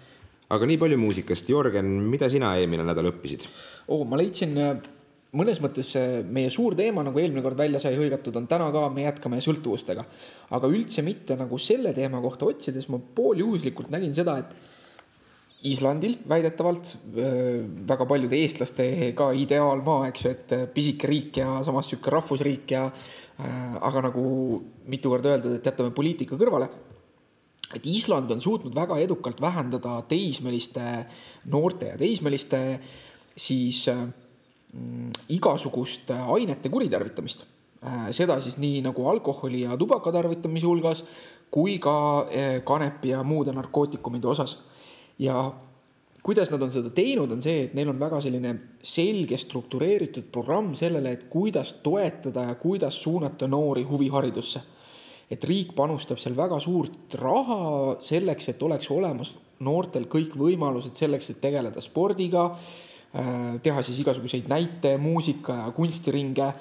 Aga 0.54 0.70
nii 0.70 0.80
palju 0.82 1.00
muusikast, 1.02 1.50
Jörgen, 1.52 1.90
mida 2.12 2.30
sina 2.32 2.54
eelmine 2.60 2.86
nädal 2.88 3.12
õppisid? 3.12 3.48
oo, 3.88 4.04
ma 4.08 4.20
leidsin 4.20 4.56
mõnes 5.38 5.60
mõttes 5.64 5.92
meie 6.32 6.50
suur 6.54 6.76
teema, 6.78 7.04
nagu 7.06 7.20
eelmine 7.20 7.44
kord 7.46 7.60
välja 7.60 7.82
sai 7.84 7.98
hõigatud, 8.00 8.36
on 8.40 8.48
täna 8.50 8.70
ka, 8.74 8.88
me 8.94 9.04
jätkame 9.04 9.42
sõltuvustega. 9.44 10.06
aga 10.56 10.72
üldse 10.72 11.04
mitte 11.04 11.36
nagu 11.40 11.60
selle 11.60 11.94
teema 11.94 12.22
kohta 12.24 12.48
otsides 12.48 12.88
ma 12.90 13.00
pooljuhuslikult 13.00 13.92
nägin 13.94 14.16
seda, 14.16 14.38
et 14.40 14.76
Islandil 15.68 16.20
väidetavalt 16.30 16.92
väga 17.90 18.06
paljude 18.06 18.38
eestlaste 18.38 18.86
ka 19.18 19.32
ideaalmaa, 19.34 20.12
eks 20.12 20.24
ju, 20.24 20.34
et 20.36 20.54
pisike 20.74 21.10
riik 21.10 21.40
ja 21.42 21.64
samas 21.66 21.90
sihuke 21.90 22.14
rahvusriik 22.14 22.76
ja 22.76 22.84
aga 23.82 24.04
nagu 24.06 24.24
mitu 24.86 25.10
korda 25.10 25.34
öeldud, 25.34 25.58
et 25.58 25.66
jätame 25.66 25.94
poliitika 25.98 26.38
kõrvale. 26.38 26.70
Et 27.76 27.86
Island 27.86 28.32
on 28.32 28.42
suutnud 28.42 28.76
väga 28.76 28.98
edukalt 29.04 29.42
vähendada 29.42 30.02
teismeliste 30.08 31.06
noorte 31.46 31.94
ja 31.94 31.98
teismeliste 31.98 32.80
siis 33.38 33.88
äh, 33.92 34.08
Mm, 34.78 35.14
igasugust 35.32 36.12
ainete 36.12 36.70
kuritarvitamist. 36.70 37.46
Äh, 37.86 38.10
seda 38.12 38.36
siis 38.44 38.58
nii 38.60 38.82
nagu 38.84 39.06
alkoholi 39.08 39.62
ja 39.64 39.78
tubaka 39.80 40.12
tarvitamise 40.12 40.68
hulgas 40.68 41.04
kui 41.54 41.78
ka 41.80 41.94
äh, 42.28 42.58
kanepi 42.68 43.14
ja 43.14 43.24
muude 43.24 43.54
narkootikumide 43.56 44.28
osas. 44.28 44.60
ja 45.20 45.54
kuidas 46.24 46.52
nad 46.52 46.62
on 46.62 46.72
seda 46.72 46.90
teinud, 46.94 47.32
on 47.32 47.42
see, 47.42 47.64
et 47.64 47.74
neil 47.74 47.90
on 47.90 48.00
väga 48.00 48.20
selline 48.22 48.52
selge 48.84 49.38
struktureeritud 49.38 50.28
programm 50.32 50.76
sellele, 50.76 51.12
et 51.12 51.24
kuidas 51.30 51.72
toetada 51.84 52.44
ja 52.50 52.56
kuidas 52.56 53.02
suunata 53.02 53.48
noori 53.48 53.84
huviharidusse. 53.84 54.62
Et 55.32 55.44
riik 55.44 55.74
panustab 55.76 56.20
seal 56.20 56.36
väga 56.38 56.60
suurt 56.64 57.16
raha 57.20 57.98
selleks, 58.02 58.50
et 58.50 58.64
oleks 58.64 58.92
olemas 58.92 59.34
noortel 59.60 60.06
kõik 60.08 60.38
võimalused 60.38 60.96
selleks, 60.96 61.32
et 61.34 61.42
tegeleda 61.42 61.82
spordiga 61.82 62.52
Äh, 63.16 63.56
teha 63.64 63.82
siis 63.82 64.02
igasuguseid 64.04 64.50
näite, 64.52 64.98
muusika 64.98 65.56
ja 65.56 65.72
kunstiringe. 65.72 66.54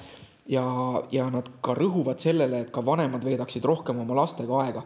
ja, 0.49 0.63
ja 1.11 1.25
nad 1.31 1.49
ka 1.61 1.75
rõhuvad 1.75 2.23
sellele, 2.23 2.61
et 2.63 2.69
ka 2.71 2.85
vanemad 2.87 3.25
veedaksid 3.27 3.65
rohkem 3.67 3.99
oma 3.99 4.15
lastega 4.15 4.61
aega. 4.63 4.83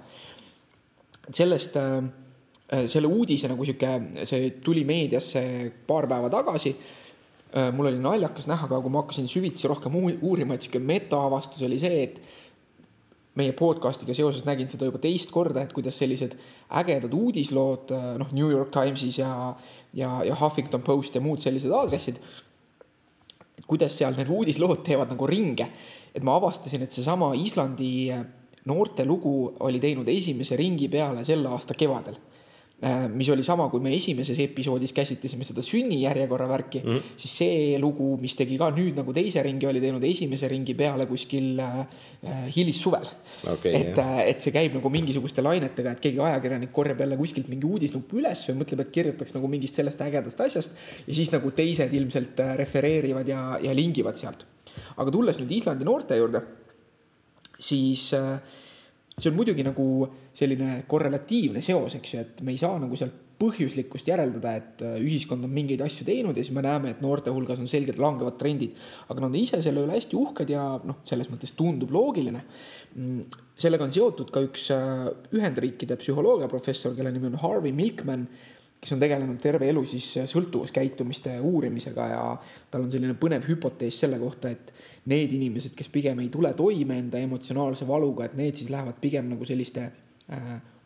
sellest, 1.30 1.76
äh, 1.76 2.86
selle 2.86 3.06
uudise 3.06 3.48
nagu 3.48 3.64
sihuke, 3.64 4.24
see 4.24 4.50
tuli 4.64 4.84
meediasse 4.84 5.42
paar 5.86 6.08
päeva 6.08 6.30
tagasi 6.30 6.72
äh, 6.72 7.68
mul 7.74 7.86
oli 7.92 8.00
naljakas 8.00 8.48
näha 8.48 8.68
ka, 8.68 8.80
kui 8.80 8.90
ma 8.90 9.02
hakkasin 9.02 9.28
süvitsi 9.28 9.68
rohkem 9.68 9.94
uurima, 9.94 10.54
et 10.54 10.62
sihuke 10.62 10.80
metaavastus 10.80 11.62
oli 11.62 11.78
see, 11.78 12.02
et 12.02 12.20
meie 13.38 13.52
podcast'iga 13.56 14.14
seoses 14.16 14.44
nägin 14.46 14.68
seda 14.68 14.88
juba 14.88 14.98
teist 15.02 15.30
korda, 15.30 15.62
et 15.62 15.74
kuidas 15.74 15.98
sellised 16.00 16.34
ägedad 16.80 17.12
uudislood 17.14 17.92
noh, 18.18 18.32
New 18.34 18.50
York 18.50 18.72
Timesis 18.74 19.20
ja, 19.20 19.54
ja, 19.94 20.10
ja 20.26 20.38
Huffington 20.40 20.82
Post 20.82 21.14
ja 21.14 21.22
muud 21.22 21.42
sellised 21.42 21.70
aadressid. 21.70 22.18
kuidas 23.70 23.94
seal 23.94 24.16
need 24.18 24.28
uudislood 24.28 24.82
teevad 24.82 25.12
nagu 25.12 25.26
ringe, 25.30 25.68
et 26.14 26.24
ma 26.26 26.34
avastasin, 26.40 26.82
et 26.82 26.90
seesama 26.90 27.30
Islandi 27.38 28.10
noorte 28.66 29.04
lugu 29.06 29.52
oli 29.60 29.78
teinud 29.80 30.08
esimese 30.08 30.56
ringi 30.58 30.88
peale 30.90 31.22
selle 31.24 31.48
aasta 31.48 31.74
kevadel 31.78 32.18
Äh, 32.18 32.39
mis 33.12 33.28
oli 33.28 33.44
sama, 33.44 33.66
kui 33.68 33.82
me 33.84 33.90
esimeses 33.92 34.38
episoodis 34.40 34.94
käsitlesime 34.96 35.44
seda 35.44 35.60
sünnijärjekorra 35.60 36.46
värki 36.48 36.80
mm, 36.80 36.94
-hmm. 36.94 37.16
siis 37.16 37.32
see 37.42 37.78
lugu, 37.78 38.14
mis 38.20 38.32
tegi 38.36 38.56
ka 38.58 38.70
nüüd 38.72 38.96
nagu 38.96 39.12
teise 39.12 39.42
ringi, 39.44 39.66
oli 39.68 39.82
teinud 39.84 40.04
esimese 40.04 40.48
ringi 40.48 40.74
peale 40.74 41.04
kuskil 41.06 41.60
äh, 41.60 42.46
hilissuvel 42.56 43.04
okay,. 43.52 43.74
et, 43.74 43.98
äh, 43.98 44.22
et 44.32 44.40
see 44.40 44.52
käib 44.54 44.78
nagu 44.78 44.92
mingisuguste 44.92 45.44
lainetega, 45.44 45.92
et 45.92 46.00
keegi 46.00 46.22
ajakirjanik 46.24 46.72
korjab 46.72 47.00
jälle 47.04 47.18
kuskilt 47.20 47.48
mingi 47.52 47.68
uudisnupu 47.68 48.22
üles 48.22 48.46
või 48.48 48.62
mõtleb, 48.62 48.80
et 48.86 48.94
kirjutaks 48.96 49.36
nagu 49.36 49.52
mingist 49.52 49.76
sellest 49.76 50.00
ägedast 50.00 50.40
asjast 50.40 50.72
ja 51.06 51.14
siis 51.14 51.32
nagu 51.32 51.52
teised 51.52 51.92
ilmselt 51.92 52.40
äh, 52.40 52.56
refereerivad 52.56 53.28
ja, 53.28 53.58
ja 53.60 53.76
lingivad 53.76 54.16
sealt. 54.16 54.46
aga 54.96 55.10
tulles 55.10 55.36
nüüd 55.42 55.52
Islandi 55.58 55.84
noorte 55.84 56.16
juurde, 56.16 56.40
siis 57.60 58.08
äh, 58.16 58.40
see 59.20 59.30
on 59.30 59.36
muidugi 59.36 59.64
nagu 59.66 59.86
selline 60.40 60.84
korrelatiivne 60.88 61.62
seos, 61.64 61.98
eks 61.98 62.14
ju, 62.14 62.22
et 62.24 62.40
me 62.46 62.54
ei 62.54 62.60
saa 62.60 62.78
nagu 62.80 62.96
sealt 62.98 63.26
põhjuslikkust 63.40 64.08
järeldada, 64.10 64.52
et 64.58 64.82
äh, 64.84 64.98
ühiskond 65.00 65.46
on 65.46 65.52
mingeid 65.54 65.80
asju 65.84 66.04
teinud 66.08 66.36
ja 66.36 66.44
siis 66.44 66.54
me 66.56 66.64
näeme, 66.64 66.92
et 66.92 67.00
noorte 67.04 67.32
hulgas 67.32 67.60
on 67.62 67.68
selgelt 67.70 68.00
langevad 68.00 68.36
trendid. 68.40 68.76
aga 69.08 69.22
nad 69.22 69.30
on 69.30 69.38
ise 69.40 69.62
selle 69.64 69.84
üle 69.86 69.96
hästi 69.96 70.18
uhked 70.18 70.52
ja 70.52 70.64
noh, 70.84 71.00
selles 71.08 71.30
mõttes 71.32 71.54
tundub 71.56 71.92
loogiline. 71.94 72.42
Mm, 72.96 73.22
sellega 73.60 73.86
on 73.86 73.94
seotud 73.96 74.32
ka 74.34 74.44
üks 74.44 74.68
äh, 74.76 75.08
Ühendriikide 75.36 75.96
psühholoogiaprofessor, 76.00 76.96
kelle 76.96 77.12
nimi 77.14 77.30
on 77.32 77.40
Harvey 77.40 77.72
Milkman 77.72 78.28
kes 78.80 78.94
on 78.96 79.00
tegelenud 79.00 79.36
terve 79.44 79.66
elu 79.68 79.82
siis 79.84 80.06
sõltuvuskäitumiste 80.30 81.34
uurimisega 81.44 82.06
ja 82.14 82.20
tal 82.72 82.86
on 82.86 82.92
selline 82.92 83.12
põnev 83.20 83.44
hüpotees 83.44 83.98
selle 84.00 84.16
kohta, 84.20 84.48
et 84.48 84.72
need 85.12 85.32
inimesed, 85.36 85.74
kes 85.76 85.92
pigem 85.92 86.22
ei 86.24 86.30
tule 86.32 86.54
toime 86.56 86.96
enda 87.02 87.20
emotsionaalse 87.20 87.88
valuga, 87.88 88.24
et 88.24 88.38
need 88.40 88.56
siis 88.56 88.72
lähevad 88.72 88.96
pigem 89.02 89.28
nagu 89.34 89.44
selliste 89.48 89.84
äh, 89.84 89.98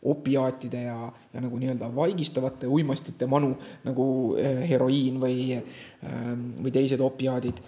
opiaatide 0.05 0.81
ja, 0.81 1.11
ja 1.33 1.41
nagu 1.41 1.57
nii-öelda 1.59 1.89
vaigistavate 1.95 2.67
uimastite 2.67 3.27
manu 3.29 3.55
nagu 3.83 4.07
äh, 4.37 4.61
heroiin 4.69 5.17
või 5.21 5.37
äh,, 5.57 6.27
või 6.61 6.73
teised 6.73 7.01
opiaadid 7.01 7.61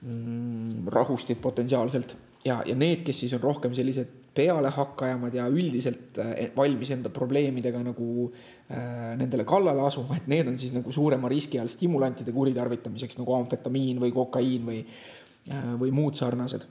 mm,, 0.00 0.86
rahustid 0.92 1.42
potentsiaalselt. 1.42 2.16
Ja, 2.46 2.60
ja 2.66 2.76
need, 2.78 3.02
kes 3.04 3.20
siis 3.24 3.34
on 3.36 3.42
rohkem 3.42 3.74
sellised 3.74 4.12
pealehakkajamad 4.36 5.34
ja 5.34 5.48
üldiselt 5.52 6.20
äh, 6.22 6.48
valmis 6.56 6.92
enda 6.94 7.12
probleemidega 7.12 7.82
nagu 7.84 8.30
äh, 8.30 9.12
nendele 9.20 9.44
kallale 9.48 9.84
asuma, 9.84 10.16
et 10.16 10.30
need 10.32 10.48
on 10.48 10.56
siis 10.60 10.72
nagu 10.76 10.92
suurema 10.92 11.28
riski 11.32 11.60
all 11.60 11.72
stimulantide 11.72 12.32
kuritarvitamiseks 12.36 13.20
nagu 13.20 13.36
amfetamiin 13.36 14.00
või 14.00 14.16
kokaiin 14.16 14.64
või 14.70 14.80
äh,, 14.80 15.70
või 15.80 15.92
muud 15.92 16.16
sarnased 16.16 16.64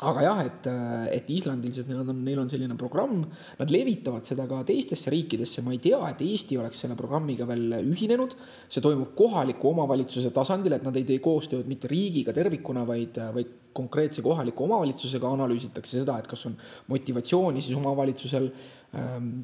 aga 0.00 0.22
jah, 0.24 0.38
et, 0.48 0.66
et 1.12 1.30
islandilised, 1.34 1.88
neil 1.90 2.00
on, 2.00 2.20
neil 2.24 2.40
on 2.40 2.48
selline 2.48 2.76
programm, 2.80 3.20
nad 3.58 3.72
levitavad 3.72 4.24
seda 4.24 4.46
ka 4.48 4.62
teistesse 4.68 5.12
riikidesse, 5.12 5.64
ma 5.64 5.74
ei 5.74 5.80
tea, 5.84 5.98
et 6.08 6.22
Eesti 6.24 6.56
oleks 6.60 6.80
selle 6.84 6.96
programmiga 6.96 7.44
veel 7.48 7.76
ühinenud. 7.82 8.36
see 8.70 8.80
toimub 8.84 9.12
kohaliku 9.18 9.74
omavalitsuse 9.74 10.32
tasandil, 10.32 10.76
et 10.76 10.86
nad 10.86 10.96
ei 10.96 11.04
tee 11.08 11.20
koostööd 11.20 11.68
mitte 11.68 11.90
riigiga 11.90 12.32
tervikuna, 12.36 12.86
vaid, 12.88 13.18
vaid 13.34 13.56
konkreetse 13.76 14.22
kohaliku 14.24 14.64
omavalitsusega 14.64 15.34
analüüsitakse 15.36 16.00
seda, 16.00 16.16
et 16.18 16.28
kas 16.30 16.46
on 16.48 16.56
motivatsiooni 16.90 17.62
siis 17.62 17.76
omavalitsusel 17.76 18.48
ähm, 18.96 19.34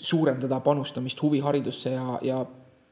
suurendada 0.00 0.60
panustamist 0.64 1.20
huviharidusse 1.22 1.92
ja, 1.92 2.16
ja 2.24 2.40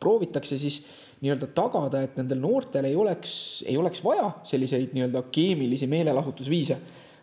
proovitakse 0.01 0.59
siis 0.61 0.83
nii-öelda 1.25 1.49
tagada, 1.57 2.03
et 2.05 2.19
nendel 2.21 2.43
noortel 2.43 2.85
ei 2.85 2.97
oleks, 3.01 3.65
ei 3.65 3.79
oleks 3.81 4.05
vaja 4.05 4.29
selliseid 4.45 4.93
nii-öelda 4.93 5.25
keemilisi 5.33 5.89
meelelahutusviise 5.89 6.79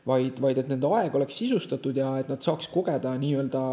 vaid, 0.08 0.40
vaid 0.42 0.60
et 0.62 0.70
nende 0.72 0.90
aeg 0.98 1.16
oleks 1.18 1.38
sisustatud 1.42 1.98
ja 1.98 2.14
et 2.22 2.30
nad 2.32 2.42
saaks 2.44 2.70
kogeda 2.72 3.14
nii-öelda 3.22 3.64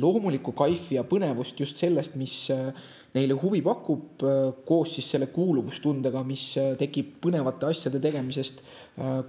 loomulikku 0.00 0.52
kaifi 0.56 0.98
ja 0.98 1.04
põnevust 1.08 1.60
just 1.60 1.80
sellest, 1.80 2.16
mis 2.20 2.34
äh, 2.54 2.70
neile 3.16 3.36
huvi 3.40 3.62
pakub, 3.64 4.22
äh, 4.22 4.42
koos 4.66 4.94
siis 4.98 5.08
selle 5.14 5.30
kuuluvustundega, 5.34 6.22
mis 6.26 6.44
äh, 6.60 6.74
tekib 6.80 7.16
põnevate 7.24 7.70
asjade 7.70 8.02
tegemisest 8.02 8.64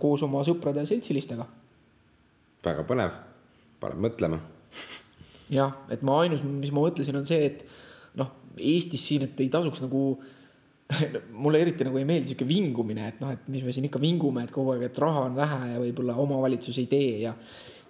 koos 0.01 0.23
oma 0.25 0.41
sõprade 0.43 0.81
ja 0.83 0.89
seltsilistega. 0.89 1.45
väga 2.65 2.83
põnev, 2.89 3.13
paneb 3.79 4.01
mõtlema. 4.03 4.41
jah, 5.49 5.77
et 5.89 6.03
ma 6.03 6.19
ainus, 6.25 6.43
mis 6.43 6.73
ma 6.73 6.83
mõtlesin, 6.83 7.15
on 7.15 7.25
see, 7.27 7.45
et 7.47 7.65
noh, 8.19 8.37
Eestis 8.59 9.05
siin, 9.07 9.23
et 9.23 9.39
ei 9.39 9.47
tasuks 9.47 9.79
nagu 9.79 10.01
äh, 10.17 10.40
mulle 11.43 11.61
eriti 11.63 11.85
nagu 11.87 11.99
ei 11.99 12.07
meeldi 12.07 12.31
sihuke 12.31 12.47
vingumine, 12.49 13.09
et 13.11 13.19
noh, 13.23 13.33
et 13.33 13.51
mis 13.51 13.63
me 13.65 13.73
siin 13.75 13.87
ikka 13.87 14.01
vingume, 14.01 14.45
et 14.45 14.53
kogu 14.53 14.75
aeg, 14.75 14.87
et 14.89 15.03
raha 15.03 15.27
on 15.29 15.37
vähe 15.37 15.59
ja 15.73 15.83
võib-olla 15.83 16.17
omavalitsus 16.23 16.79
ei 16.81 16.89
tee 16.91 17.13
ja 17.25 17.35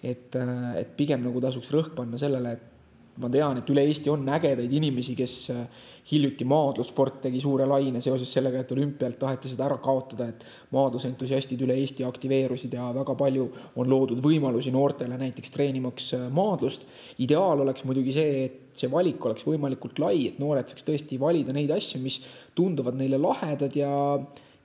et, 0.01 0.35
et 0.79 0.93
pigem 0.97 1.23
nagu 1.25 1.41
tasuks 1.43 1.71
rõhk 1.73 1.95
panna 1.97 2.19
sellele, 2.21 2.55
et 2.57 2.70
ma 3.19 3.29
tean, 3.29 3.59
et 3.59 3.69
üle 3.69 3.83
Eesti 3.89 4.11
on 4.11 4.23
ägedaid 4.31 4.71
inimesi, 4.71 5.15
kes 5.17 5.33
äh, 5.51 5.65
hiljuti 6.11 6.45
maadlussport 6.47 7.19
tegi 7.25 7.41
suure 7.43 7.65
laine 7.69 8.01
seoses 8.01 8.31
sellega, 8.33 8.61
et 8.63 8.71
olümpialt 8.73 9.19
taheti 9.19 9.51
seda 9.51 9.67
ära 9.67 9.77
kaotada, 9.83 10.29
et 10.31 10.45
maadlusentusiastid 10.73 11.61
üle 11.65 11.75
Eesti 11.81 12.05
aktiveerusid 12.07 12.73
ja 12.77 12.87
väga 12.95 13.15
palju 13.19 13.47
on 13.75 13.89
loodud 13.91 14.21
võimalusi 14.23 14.73
noortele 14.73 15.19
näiteks 15.19 15.53
treenimaks 15.53 16.13
äh, 16.17 16.29
maadlust. 16.33 16.87
ideaal 17.19 17.65
oleks 17.65 17.83
muidugi 17.85 18.15
see, 18.15 18.45
et 18.45 18.77
see 18.77 18.91
valik 18.91 19.25
oleks 19.25 19.45
võimalikult 19.47 19.99
lai, 19.99 20.29
et 20.31 20.39
noored 20.39 20.71
saaks 20.71 20.87
tõesti 20.87 21.19
valida 21.19 21.53
neid 21.53 21.73
asju, 21.75 21.99
mis 22.01 22.21
tunduvad 22.55 22.95
neile 22.97 23.19
lahedad 23.21 23.75
ja 23.75 23.91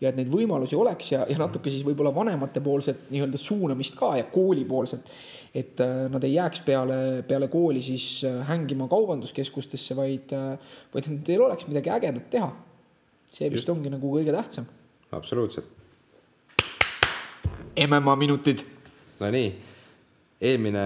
ja 0.01 0.11
et 0.11 0.17
neid 0.19 0.29
võimalusi 0.29 0.77
oleks 0.77 1.13
ja, 1.13 1.25
ja 1.29 1.39
natuke 1.41 1.73
siis 1.73 1.85
võib-olla 1.87 2.15
vanematepoolset 2.15 3.09
nii-öelda 3.11 3.41
suunamist 3.41 3.97
ka 3.97 4.17
ja 4.19 4.29
koolipoolset 4.33 5.11
et 5.57 5.81
äh, 5.81 6.07
nad 6.13 6.25
ei 6.25 6.35
jääks 6.35 6.61
peale, 6.67 7.23
peale 7.29 7.49
kooli 7.49 7.81
siis 7.83 8.25
äh, 8.29 8.43
hängima 8.49 8.89
kaubanduskeskustesse, 8.93 9.97
vaid, 9.97 10.33
äh, 10.37 10.75
vaid 10.93 11.09
et 11.09 11.31
neil 11.31 11.45
oleks 11.47 11.69
midagi 11.71 11.93
ägedat 11.95 12.29
teha. 12.31 12.51
see 13.33 13.49
vist 13.51 13.67
Just. 13.67 13.73
ongi 13.73 13.91
nagu 13.93 14.11
kõige 14.13 14.33
tähtsam. 14.33 14.67
absoluutselt. 15.13 15.67
MMA 17.87 18.17
minutid. 18.17 18.63
Nonii, 19.21 19.49
eelmine 20.41 20.85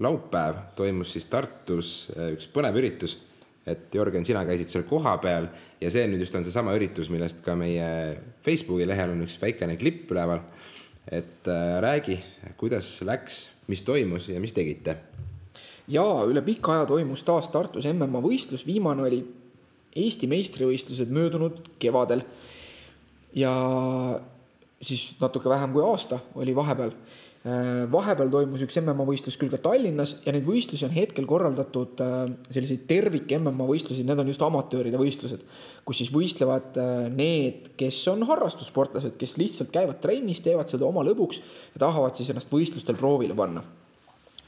laupäev 0.00 0.60
toimus 0.76 1.12
siis 1.16 1.26
Tartus 1.32 1.90
üks 2.34 2.48
põnev 2.52 2.76
üritus, 2.76 3.16
et 3.68 3.94
Jörgen, 3.94 4.24
sina 4.24 4.44
käisid 4.48 4.72
seal 4.72 4.86
kohapeal 4.88 5.50
ja 5.80 5.90
see 5.92 6.06
nüüd 6.08 6.24
just 6.24 6.34
on 6.34 6.46
seesama 6.46 6.72
üritus, 6.78 7.10
millest 7.12 7.44
ka 7.44 7.56
meie 7.58 7.90
Facebooki 8.46 8.88
lehel 8.88 9.12
on 9.12 9.26
üks 9.26 9.36
väikene 9.42 9.76
klipp 9.80 10.10
üleval 10.14 10.40
et 11.10 11.48
äh, 11.48 11.80
räägi, 11.80 12.20
kuidas 12.56 13.00
läks, 13.02 13.50
mis 13.66 13.82
toimus 13.82 14.28
ja 14.28 14.40
mis 14.40 14.52
tegite? 14.52 14.96
jaa, 15.90 16.24
üle 16.30 16.42
pika 16.46 16.74
aja 16.76 16.86
toimus 16.86 17.24
taas 17.26 17.48
Tartus 17.50 17.88
MMA 17.90 18.20
võistlus, 18.22 18.66
viimane 18.66 19.02
oli 19.08 19.20
Eesti 19.90 20.28
meistrivõistlused 20.30 21.10
möödunud 21.10 21.64
kevadel. 21.82 22.22
ja 23.34 23.50
siis 24.82 25.16
natuke 25.20 25.48
vähem 25.48 25.72
kui 25.72 25.82
aasta 25.82 26.20
oli 26.34 26.54
vahepeal 26.56 26.92
vahepeal 27.40 28.28
toimus 28.28 28.60
üks 28.66 28.76
MMA 28.82 29.04
võistlus 29.08 29.38
küll 29.40 29.48
ka 29.48 29.56
Tallinnas 29.64 30.18
ja 30.26 30.32
neid 30.34 30.44
võistlusi 30.44 30.84
on 30.84 30.92
hetkel 30.92 31.24
korraldatud 31.28 32.02
äh, 32.04 32.18
selliseid 32.52 32.82
tervik 32.90 33.32
MMA 33.38 33.64
võistlusi, 33.70 34.04
need 34.04 34.20
on 34.20 34.28
just 34.28 34.44
amatööride 34.44 35.00
võistlused, 35.00 35.46
kus 35.88 36.02
siis 36.02 36.12
võistlevad 36.12 36.76
äh, 36.76 37.06
need, 37.08 37.72
kes 37.80 38.02
on 38.12 38.26
harrastussportlased, 38.28 39.16
kes 39.20 39.38
lihtsalt 39.40 39.72
käivad 39.72 40.02
trennis, 40.04 40.44
teevad 40.44 40.68
seda 40.68 40.84
oma 40.84 41.04
lõbuks 41.08 41.40
ja 41.40 41.84
tahavad 41.86 42.20
siis 42.20 42.28
ennast 42.28 42.52
võistlustel 42.52 43.00
proovile 43.00 43.36
panna. 43.38 43.64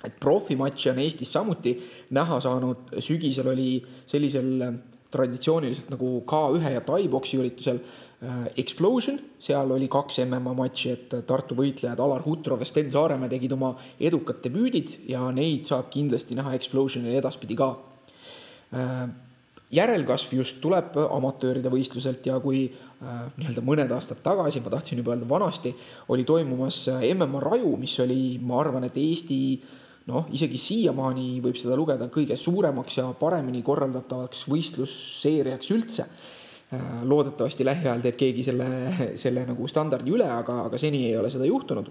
Et 0.05 0.13
profimatši 0.21 0.93
on 0.93 1.01
Eestis 1.01 1.33
samuti 1.33 1.79
näha 2.13 2.43
saanud, 2.45 2.93
sügisel 3.01 3.49
oli 3.55 3.77
sellisel 4.11 4.67
traditsiooniliselt 5.13 5.93
nagu 5.93 6.19
K1 6.29 6.75
ja 6.75 6.81
Tai-boksi 6.85 7.41
üritusel 7.41 7.81
Äh, 7.81 8.12
Explosion, 8.57 9.17
seal 9.43 9.73
oli 9.75 9.89
kaks 9.91 10.21
MMA 10.23 10.53
matši, 10.55 10.91
et 10.95 11.15
Tartu 11.27 11.57
võitlejad 11.59 11.99
Alar 12.05 12.23
Hutrov 12.23 12.61
ja 12.63 12.67
Sten 12.69 12.91
Saaremäe 12.93 13.31
tegid 13.33 13.51
oma 13.57 13.73
edukad 13.99 14.39
debüüdid 14.45 14.93
ja 15.11 15.25
neid 15.35 15.67
saab 15.67 15.89
kindlasti 15.91 16.37
näha 16.39 16.53
Explosionil 16.55 17.17
edaspidi 17.19 17.57
ka. 17.59 17.73
Äh, 18.79 19.01
järelkasv 19.75 20.37
just 20.37 20.61
tuleb 20.63 20.95
amatööride 21.03 21.73
võistluselt 21.73 22.29
ja 22.31 22.37
kui 22.45 22.61
äh, 22.69 23.25
nii-öelda 23.41 23.65
mõned 23.67 23.95
aastad 23.97 24.21
tagasi, 24.23 24.63
ma 24.63 24.71
tahtsin 24.71 25.03
juba 25.03 25.17
öelda 25.17 25.27
vanasti, 25.27 25.73
oli 26.15 26.23
toimumas 26.29 26.85
MMA 26.93 27.41
Raju, 27.43 27.73
mis 27.81 27.97
oli, 28.05 28.37
ma 28.39 28.61
arvan, 28.63 28.87
et 28.87 29.01
Eesti 29.03 29.41
noh, 30.13 30.31
isegi 30.31 30.61
siiamaani 30.63 31.41
võib 31.43 31.59
seda 31.59 31.75
lugeda 31.79 32.07
kõige 32.13 32.39
suuremaks 32.39 33.01
ja 33.01 33.09
paremini 33.19 33.65
korraldatavaks 33.67 34.47
võistlusseeriaks 34.53 35.75
üldse 35.75 36.07
Äh, 36.07 36.42
loodetavasti 37.05 37.65
lähiajal 37.67 38.01
teeb 38.05 38.17
keegi 38.17 38.47
selle, 38.47 38.67
selle 39.21 39.45
nagu 39.49 39.67
standardi 39.69 40.15
üle, 40.15 40.29
aga, 40.31 40.63
aga 40.69 40.81
seni 40.81 41.05
ei 41.09 41.17
ole 41.21 41.31
seda 41.33 41.49
juhtunud. 41.49 41.91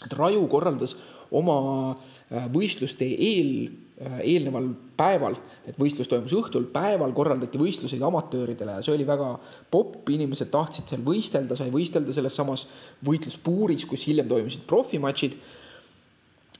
et 0.00 0.12
Raju 0.16 0.46
korraldas 0.48 0.94
oma 1.36 1.56
äh, 1.92 2.46
võistluste 2.52 3.06
eel, 3.06 3.70
äh, 4.00 4.18
eelneval 4.32 4.70
päeval, 4.98 5.36
et 5.68 5.78
võistlus 5.78 6.08
toimus 6.10 6.34
õhtul, 6.36 6.66
päeval 6.72 7.12
korraldati 7.16 7.60
võistluseid 7.60 8.02
amatööridele 8.06 8.78
ja 8.78 8.84
see 8.84 8.94
oli 8.96 9.06
väga 9.08 9.30
popp, 9.70 10.08
inimesed 10.10 10.50
tahtsid 10.52 10.90
seal 10.90 11.04
võistelda, 11.06 11.58
sai 11.58 11.72
võistelda 11.74 12.14
selles 12.16 12.36
samas 12.36 12.66
võitluspuuris, 13.06 13.86
kus 13.88 14.06
hiljem 14.08 14.30
toimusid 14.30 14.66
profimatšid. 14.70 15.36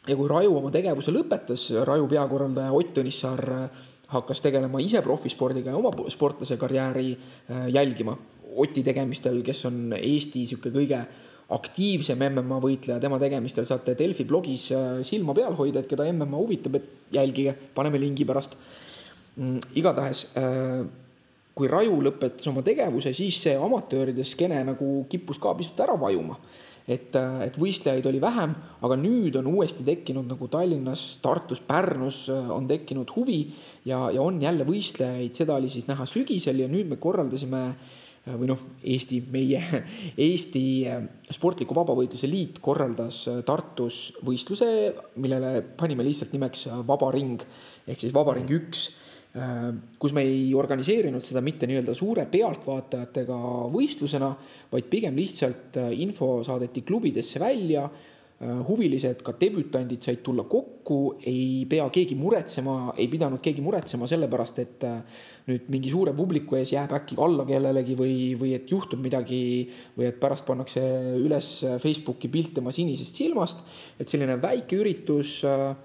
ja 0.08 0.16
kui 0.16 0.28
Raju 0.28 0.58
oma 0.58 0.70
tegevuse 0.74 1.12
lõpetas, 1.14 1.70
Raju 1.84 2.08
peakorraldaja 2.08 2.72
Ott 2.72 2.94
Tõnissaar 2.96 3.44
hakkas 4.10 4.42
tegelema 4.42 4.80
ise 4.82 5.02
profispordiga 5.06 5.72
ja 5.72 5.78
oma 5.78 5.92
sportlase 6.10 6.58
karjääri 6.60 7.10
äh, 7.14 7.66
jälgima. 7.74 8.16
Oti 8.56 8.82
tegemistel, 8.82 9.42
kes 9.46 9.64
on 9.68 9.92
Eesti 9.94 10.42
sihuke 10.50 10.72
kõige 10.74 10.98
aktiivsem 11.54 12.18
MMA 12.30 12.58
võitleja, 12.62 12.98
tema 13.02 13.18
tegemistel 13.22 13.66
saate 13.66 13.94
Delfi 13.98 14.26
blogis 14.26 14.70
äh, 14.74 15.02
silma 15.06 15.34
peal 15.38 15.54
hoida, 15.58 15.82
et 15.82 15.90
keda 15.90 16.08
MMA 16.12 16.40
huvitab, 16.42 16.80
et 16.80 17.14
jälgige, 17.14 17.54
paneme 17.74 18.00
lingi 18.02 18.26
pärast. 18.26 18.56
Mm, 19.36 19.60
igatahes 19.78 20.24
äh, 20.38 20.82
kui 21.54 21.70
Raju 21.70 22.00
lõpetas 22.06 22.48
oma 22.50 22.64
tegevuse, 22.66 23.12
siis 23.14 23.38
see 23.42 23.54
amatööride 23.58 24.24
skeene 24.26 24.62
nagu 24.66 24.90
kippus 25.10 25.38
ka 25.42 25.54
pisut 25.58 25.78
ära 25.84 25.94
vajuma 26.00 26.38
et, 26.88 27.14
äh, 27.16 27.38
et 27.46 27.56
võistlejaid 27.60 28.06
oli 28.10 28.20
vähem, 28.22 28.54
aga 28.84 28.98
nüüd 28.98 29.36
on 29.40 29.48
uuesti 29.52 29.84
tekkinud 29.86 30.28
nagu 30.30 30.48
Tallinnas, 30.52 31.18
Tartus, 31.22 31.62
Pärnus 31.64 32.24
äh, 32.32 32.52
on 32.54 32.68
tekkinud 32.70 33.12
huvi 33.16 33.40
ja, 33.84 34.08
ja 34.10 34.22
on 34.22 34.40
jälle 34.42 34.66
võistlejaid, 34.68 35.34
seda 35.36 35.56
oli 35.58 35.70
siis 35.72 35.88
näha 35.90 36.06
sügisel 36.08 36.62
ja 36.64 36.68
nüüd 36.70 36.90
me 36.90 37.00
korraldasime 37.02 37.62
äh, 37.70 38.36
või 38.36 38.50
noh, 38.52 38.64
Eesti, 38.84 39.22
meie 39.32 39.62
Eesti 40.28 40.64
Sportliku 41.30 41.76
Vabavõitluse 41.78 42.30
Liit 42.30 42.62
korraldas 42.64 43.22
Tartus 43.48 44.10
võistluse, 44.26 44.70
millele 45.20 45.60
panime 45.78 46.06
lihtsalt 46.06 46.34
nimeks 46.36 46.68
Vaba 46.88 47.12
Ring 47.14 47.44
ehk 47.86 48.02
siis 48.02 48.16
Vaba 48.16 48.36
Ring 48.36 48.50
üks 48.60 48.88
kus 49.30 50.10
me 50.10 50.24
ei 50.26 50.48
organiseerinud 50.58 51.22
seda 51.22 51.38
mitte 51.44 51.68
nii-öelda 51.70 51.94
suure 51.94 52.24
pealtvaatajatega 52.30 53.36
võistlusena, 53.70 54.30
vaid 54.72 54.88
pigem 54.90 55.18
lihtsalt 55.20 55.76
äh, 55.78 55.92
info 56.02 56.40
saadeti 56.46 56.82
klubidesse 56.82 57.38
välja. 57.38 57.84
Äh, 58.40 58.56
huvilised, 58.66 59.20
ka 59.22 59.36
debütandid 59.38 60.02
said 60.02 60.24
tulla 60.26 60.48
kokku, 60.50 61.20
ei 61.30 61.62
pea 61.70 61.86
keegi 61.94 62.16
muretsema, 62.18 62.96
ei 62.96 63.06
pidanud 63.12 63.38
keegi 63.44 63.62
muretsema 63.62 64.08
sellepärast, 64.10 64.58
et 64.64 64.86
nüüd 65.46 65.68
mingi 65.70 65.92
suure 65.92 66.10
publiku 66.16 66.58
ees 66.58 66.72
jääb 66.74 66.96
äkki 66.98 67.18
alla 67.22 67.46
kellelegi 67.46 67.94
või, 68.00 68.16
või 68.40 68.56
et 68.56 68.72
juhtub 68.72 68.98
midagi 69.04 69.42
või 69.94 70.08
et 70.08 70.18
pärast 70.18 70.48
pannakse 70.48 70.82
üles 71.20 71.52
Facebooki 71.84 72.32
pilt 72.32 72.56
tema 72.58 72.74
sinisest 72.74 73.22
silmast. 73.22 73.62
et 74.00 74.10
selline 74.10 74.40
väike 74.42 74.80
üritus 74.80 75.38
äh, 75.46 75.70
Äh, 75.70 75.76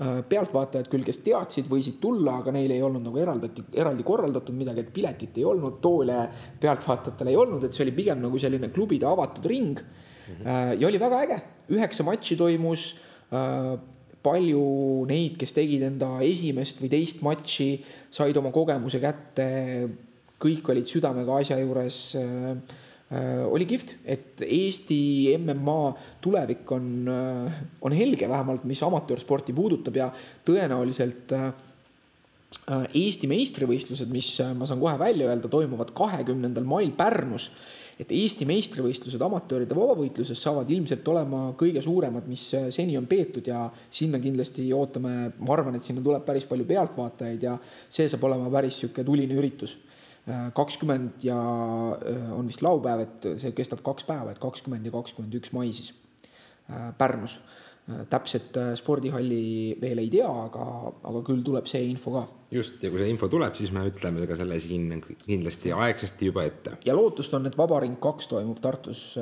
pealtvaatajad 0.00 0.88
küll, 0.88 1.04
kes 1.04 1.20
teadsid, 1.24 1.68
võisid 1.68 1.98
tulla, 2.00 2.38
aga 2.40 2.54
neil 2.56 2.72
ei 2.72 2.80
olnud 2.82 3.04
nagu 3.04 3.20
eraldati, 3.20 3.66
eraldi 3.76 4.06
korraldatud 4.06 4.56
midagi, 4.56 4.84
et 4.86 4.92
piletit 4.94 5.36
ei 5.36 5.44
olnud, 5.44 5.76
toole 5.84 6.18
pealtvaatajatel 6.60 7.32
ei 7.32 7.36
olnud, 7.36 7.66
et 7.66 7.76
see 7.76 7.84
oli 7.84 7.94
pigem 7.98 8.22
nagu 8.24 8.40
selline 8.40 8.70
klubide 8.72 9.08
avatud 9.10 9.46
ring 9.50 9.76
mm. 9.76 10.34
-hmm. 10.40 10.80
ja 10.80 10.88
oli 10.88 11.00
väga 11.00 11.22
äge, 11.26 11.40
üheksa 11.76 12.06
matši 12.06 12.36
toimus. 12.36 12.94
Äh, 13.30 13.78
palju 14.20 15.06
neid, 15.08 15.38
kes 15.40 15.54
tegid 15.56 15.82
enda 15.82 16.18
esimest 16.20 16.80
või 16.82 16.90
teist 16.92 17.22
matši, 17.24 17.70
said 18.10 18.36
oma 18.36 18.50
kogemuse 18.52 19.00
kätte. 19.00 19.88
kõik 20.40 20.68
olid 20.72 20.84
südamega 20.88 21.36
asja 21.36 21.58
juures 21.60 22.16
Äh, 22.16 22.56
oli 23.50 23.66
kihvt, 23.66 23.96
et 24.06 24.42
Eesti 24.46 25.34
MMA 25.40 25.80
tulevik 26.22 26.70
on, 26.72 27.08
äh, 27.10 27.56
on 27.82 27.94
helge, 27.96 28.28
vähemalt 28.28 28.64
mis 28.70 28.82
amatöörsporti 28.86 29.52
puudutab 29.52 29.98
ja 29.98 30.06
tõenäoliselt 30.46 31.34
äh, 31.34 31.50
Eesti 32.94 33.26
meistrivõistlused, 33.26 34.06
mis 34.14 34.30
ma 34.54 34.66
saan 34.66 34.78
kohe 34.78 34.94
välja 34.98 35.26
öelda, 35.26 35.50
toimuvad 35.50 35.90
kahekümnendal 35.96 36.66
mail 36.66 36.94
Pärnus. 36.94 37.50
et 38.00 38.12
Eesti 38.16 38.46
meistrivõistlused 38.48 39.20
amatööride 39.20 39.76
vabavõitluses 39.76 40.38
saavad 40.40 40.70
ilmselt 40.70 41.08
olema 41.12 41.50
kõige 41.58 41.82
suuremad, 41.84 42.30
mis 42.30 42.46
seni 42.72 42.96
on 42.96 43.04
peetud 43.06 43.46
ja 43.46 43.66
sinna 43.90 44.18
kindlasti 44.18 44.70
ootame, 44.72 45.32
ma 45.36 45.52
arvan, 45.52 45.74
et 45.76 45.84
sinna 45.84 46.00
tuleb 46.00 46.24
päris 46.24 46.46
palju 46.48 46.64
pealtvaatajaid 46.64 47.42
ja 47.44 47.58
see 47.90 48.08
saab 48.08 48.24
olema 48.30 48.48
päris 48.54 48.78
sihuke 48.80 49.04
tuline 49.04 49.36
üritus 49.36 49.76
kakskümmend 50.54 51.24
ja 51.24 51.38
äh, 51.38 52.32
on 52.36 52.48
vist 52.50 52.62
laupäev, 52.62 53.06
et 53.06 53.30
see 53.40 53.54
kestab 53.56 53.82
kaks 53.86 54.06
päeva, 54.08 54.34
et 54.34 54.42
kakskümmend 54.42 54.86
ja 54.86 54.92
kakskümmend 54.94 55.38
üks 55.40 55.54
mai 55.56 55.72
siis 55.76 55.94
äh, 56.70 56.90
Pärnus. 56.98 57.38
Äh, 57.88 58.04
täpset 58.12 58.58
spordihalli 58.78 59.78
veel 59.80 60.02
ei 60.02 60.10
tea, 60.12 60.28
aga, 60.28 60.66
aga 61.10 61.24
küll 61.26 61.40
tuleb 61.46 61.70
see 61.70 61.82
info 61.88 62.14
ka. 62.18 62.26
just, 62.54 62.82
ja 62.82 62.92
kui 62.92 63.00
see 63.02 63.10
info 63.14 63.30
tuleb, 63.32 63.56
siis 63.58 63.72
me 63.74 63.86
ütleme 63.88 64.28
ka 64.30 64.36
selle 64.38 64.60
siin 64.62 65.00
kindlasti 65.24 65.72
aegsasti 65.72 66.30
juba 66.30 66.44
ette. 66.50 66.76
ja 66.86 66.96
lootust 66.96 67.34
on, 67.34 67.48
et 67.48 67.58
Vabariik 67.58 67.98
kaks 68.02 68.30
toimub 68.30 68.60
Tartus 68.62 69.14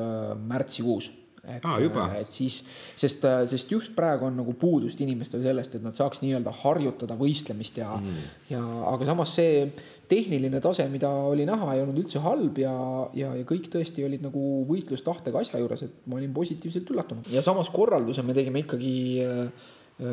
märtsikuus, 0.50 1.12
et 1.48 1.64
juba? 1.80 2.08
et 2.18 2.32
siis, 2.34 2.58
sest, 2.98 3.24
sest 3.48 3.70
just 3.72 3.94
praegu 3.96 4.26
on 4.28 4.36
nagu 4.40 4.52
puudust 4.58 5.00
inimestel 5.04 5.44
sellest, 5.44 5.78
et 5.78 5.84
nad 5.84 5.96
saaks 5.96 6.20
nii-öelda 6.24 6.52
harjutada 6.64 7.16
võistlemist 7.20 7.78
ja 7.80 7.94
mm., 7.96 8.26
ja 8.50 8.64
aga 8.92 9.08
samas 9.08 9.36
see 9.38 9.62
tehniline 10.08 10.60
tase, 10.64 10.86
mida 10.92 11.10
oli 11.28 11.46
näha, 11.48 11.72
ei 11.74 11.82
olnud 11.84 11.98
üldse 12.02 12.22
halb 12.24 12.60
ja, 12.62 12.74
ja, 13.16 13.32
ja 13.36 13.46
kõik 13.48 13.68
tõesti 13.72 14.04
olid 14.06 14.24
nagu 14.24 14.44
võitlustahtega 14.68 15.42
asja 15.42 15.60
juures, 15.60 15.84
et 15.84 16.06
ma 16.08 16.18
olin 16.20 16.32
positiivselt 16.34 16.88
üllatunud. 16.94 17.28
ja 17.32 17.42
samas 17.44 17.68
korralduse 17.72 18.24
me 18.24 18.36
tegime 18.36 18.64
ikkagi 18.64 18.94
äh, 19.24 19.68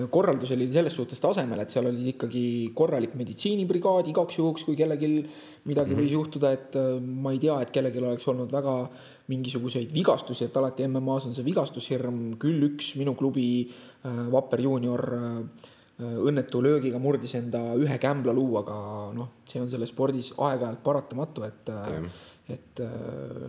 korraldus 0.10 0.52
oli 0.56 0.66
selles 0.74 0.96
suhtes 0.98 1.22
tasemel, 1.22 1.62
et 1.62 1.70
seal 1.70 1.86
oli 1.88 2.10
ikkagi 2.16 2.46
korralik 2.78 3.14
meditsiinibrigaad 3.20 4.10
igaks 4.10 4.40
juhuks, 4.40 4.66
kui 4.66 4.76
kellelgi 4.76 5.12
midagi 5.66 5.94
mm 5.94 5.96
-hmm. 5.96 6.02
võis 6.02 6.12
juhtuda, 6.18 6.52
et 6.52 6.76
äh, 6.76 7.00
ma 7.02 7.32
ei 7.32 7.40
tea, 7.40 7.60
et 7.62 7.72
kellelgi 7.72 8.02
oleks 8.02 8.28
olnud 8.28 8.52
väga 8.52 8.76
mingisuguseid 9.28 9.94
vigastusi, 9.94 10.46
et 10.46 10.58
alati 10.58 10.88
MM-as 10.88 11.26
on 11.26 11.34
see 11.34 11.46
vigastushirm, 11.46 12.36
küll 12.38 12.68
üks 12.72 12.96
minu 12.98 13.16
klubi 13.16 13.70
äh, 13.70 14.32
Vapper 14.32 14.62
juunior 14.62 15.02
õnnetu 16.00 16.60
löögiga 16.60 17.00
murdis 17.00 17.38
enda 17.38 17.62
ühe 17.80 17.98
kämblaluu, 18.02 18.58
aga 18.60 18.78
noh, 19.16 19.30
see 19.48 19.62
on 19.64 19.70
selles 19.72 19.94
spordis 19.94 20.34
aeg-ajalt 20.36 20.82
paratamatu, 20.84 21.46
et 21.48 21.72
mm., 21.72 22.24
et 22.46 22.78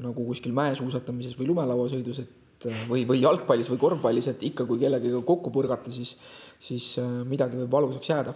nagu 0.01 0.23
kuskil 0.25 0.55
mäesuusatamises 0.57 1.35
või 1.37 1.51
lumelauasõidus, 1.51 2.21
et 2.23 2.47
või, 2.89 3.05
või 3.09 3.21
jalgpallis 3.23 3.71
või 3.73 3.81
korvpallis, 3.81 4.29
et 4.33 4.45
ikka, 4.49 4.67
kui 4.69 4.81
kellegagi 4.81 5.23
kokku 5.27 5.53
põrgata, 5.55 5.93
siis, 5.93 6.17
siis 6.63 6.95
äh, 7.03 7.09
midagi 7.29 7.59
võib 7.61 7.73
valusaks 7.73 8.13
jääda. 8.13 8.35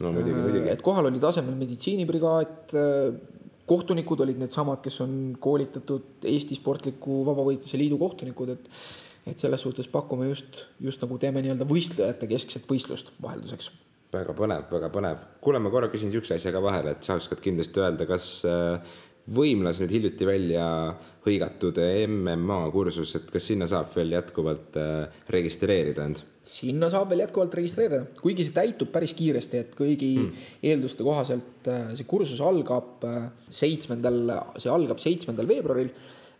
no 0.00 0.12
muidugi, 0.12 0.38
muidugi. 0.38 0.70
et 0.72 0.82
kohal 0.82 1.10
oli 1.10 1.20
tasemel 1.20 1.56
meditsiinibrigaad, 1.58 2.76
äh, 2.78 3.18
kohtunikud 3.68 4.22
olid 4.24 4.38
needsamad, 4.40 4.80
kes 4.80 5.00
on 5.04 5.36
koolitatud 5.40 6.24
Eesti 6.24 6.56
Sportliku 6.56 7.20
Vabavõitluse 7.26 7.76
Liidu 7.80 7.98
kohtunikud, 8.00 8.54
et 8.54 8.70
et 9.30 9.40
selles 9.40 9.62
suhtes 9.64 9.90
pakume 9.90 10.30
just, 10.30 10.64
just 10.80 11.02
nagu 11.04 11.18
teeme 11.20 11.42
nii-öelda 11.44 11.68
võistlejate 11.68 12.30
keskset 12.30 12.66
võistlust 12.70 13.12
vahelduseks 13.22 13.70
väga 14.14 14.34
põnev, 14.36 14.64
väga 14.72 14.88
põnev. 14.92 15.26
kuule, 15.44 15.60
ma 15.60 15.72
korra 15.72 15.90
küsin 15.92 16.08
niisuguse 16.08 16.38
asja 16.38 16.52
ka 16.54 16.62
vahele, 16.64 16.96
et 16.96 17.04
sa 17.04 17.18
oskad 17.18 17.42
kindlasti 17.44 17.82
öelda, 17.82 18.06
kas 18.08 18.30
äh, 18.48 18.96
võimlas 19.28 19.82
nüüd 19.82 19.92
hiljuti 19.92 20.24
välja 20.24 20.64
hõigatud 21.26 21.76
MMA 22.08 22.58
kursus, 22.72 23.12
et 23.18 23.28
kas 23.32 23.50
sinna 23.50 23.68
saab 23.68 23.90
veel 23.92 24.14
jätkuvalt 24.16 24.78
äh, 24.80 25.22
registreerida 25.34 26.08
end? 26.08 26.24
sinna 26.48 26.88
saab 26.88 27.10
veel 27.12 27.26
jätkuvalt 27.26 27.58
registreerida, 27.58 28.06
kuigi 28.22 28.46
see 28.46 28.56
täitub 28.56 28.88
päris 28.94 29.12
kiiresti, 29.16 29.60
et 29.60 29.74
kõigi 29.76 30.14
hmm. 30.16 30.46
eelduste 30.70 31.04
kohaselt 31.04 31.68
äh, 31.68 31.90
see 31.98 32.08
kursus 32.08 32.40
algab 32.40 33.04
seitsmendal, 33.52 34.22
see 34.56 34.72
algab 34.72 35.04
seitsmendal 35.04 35.50
veebruaril 35.50 35.92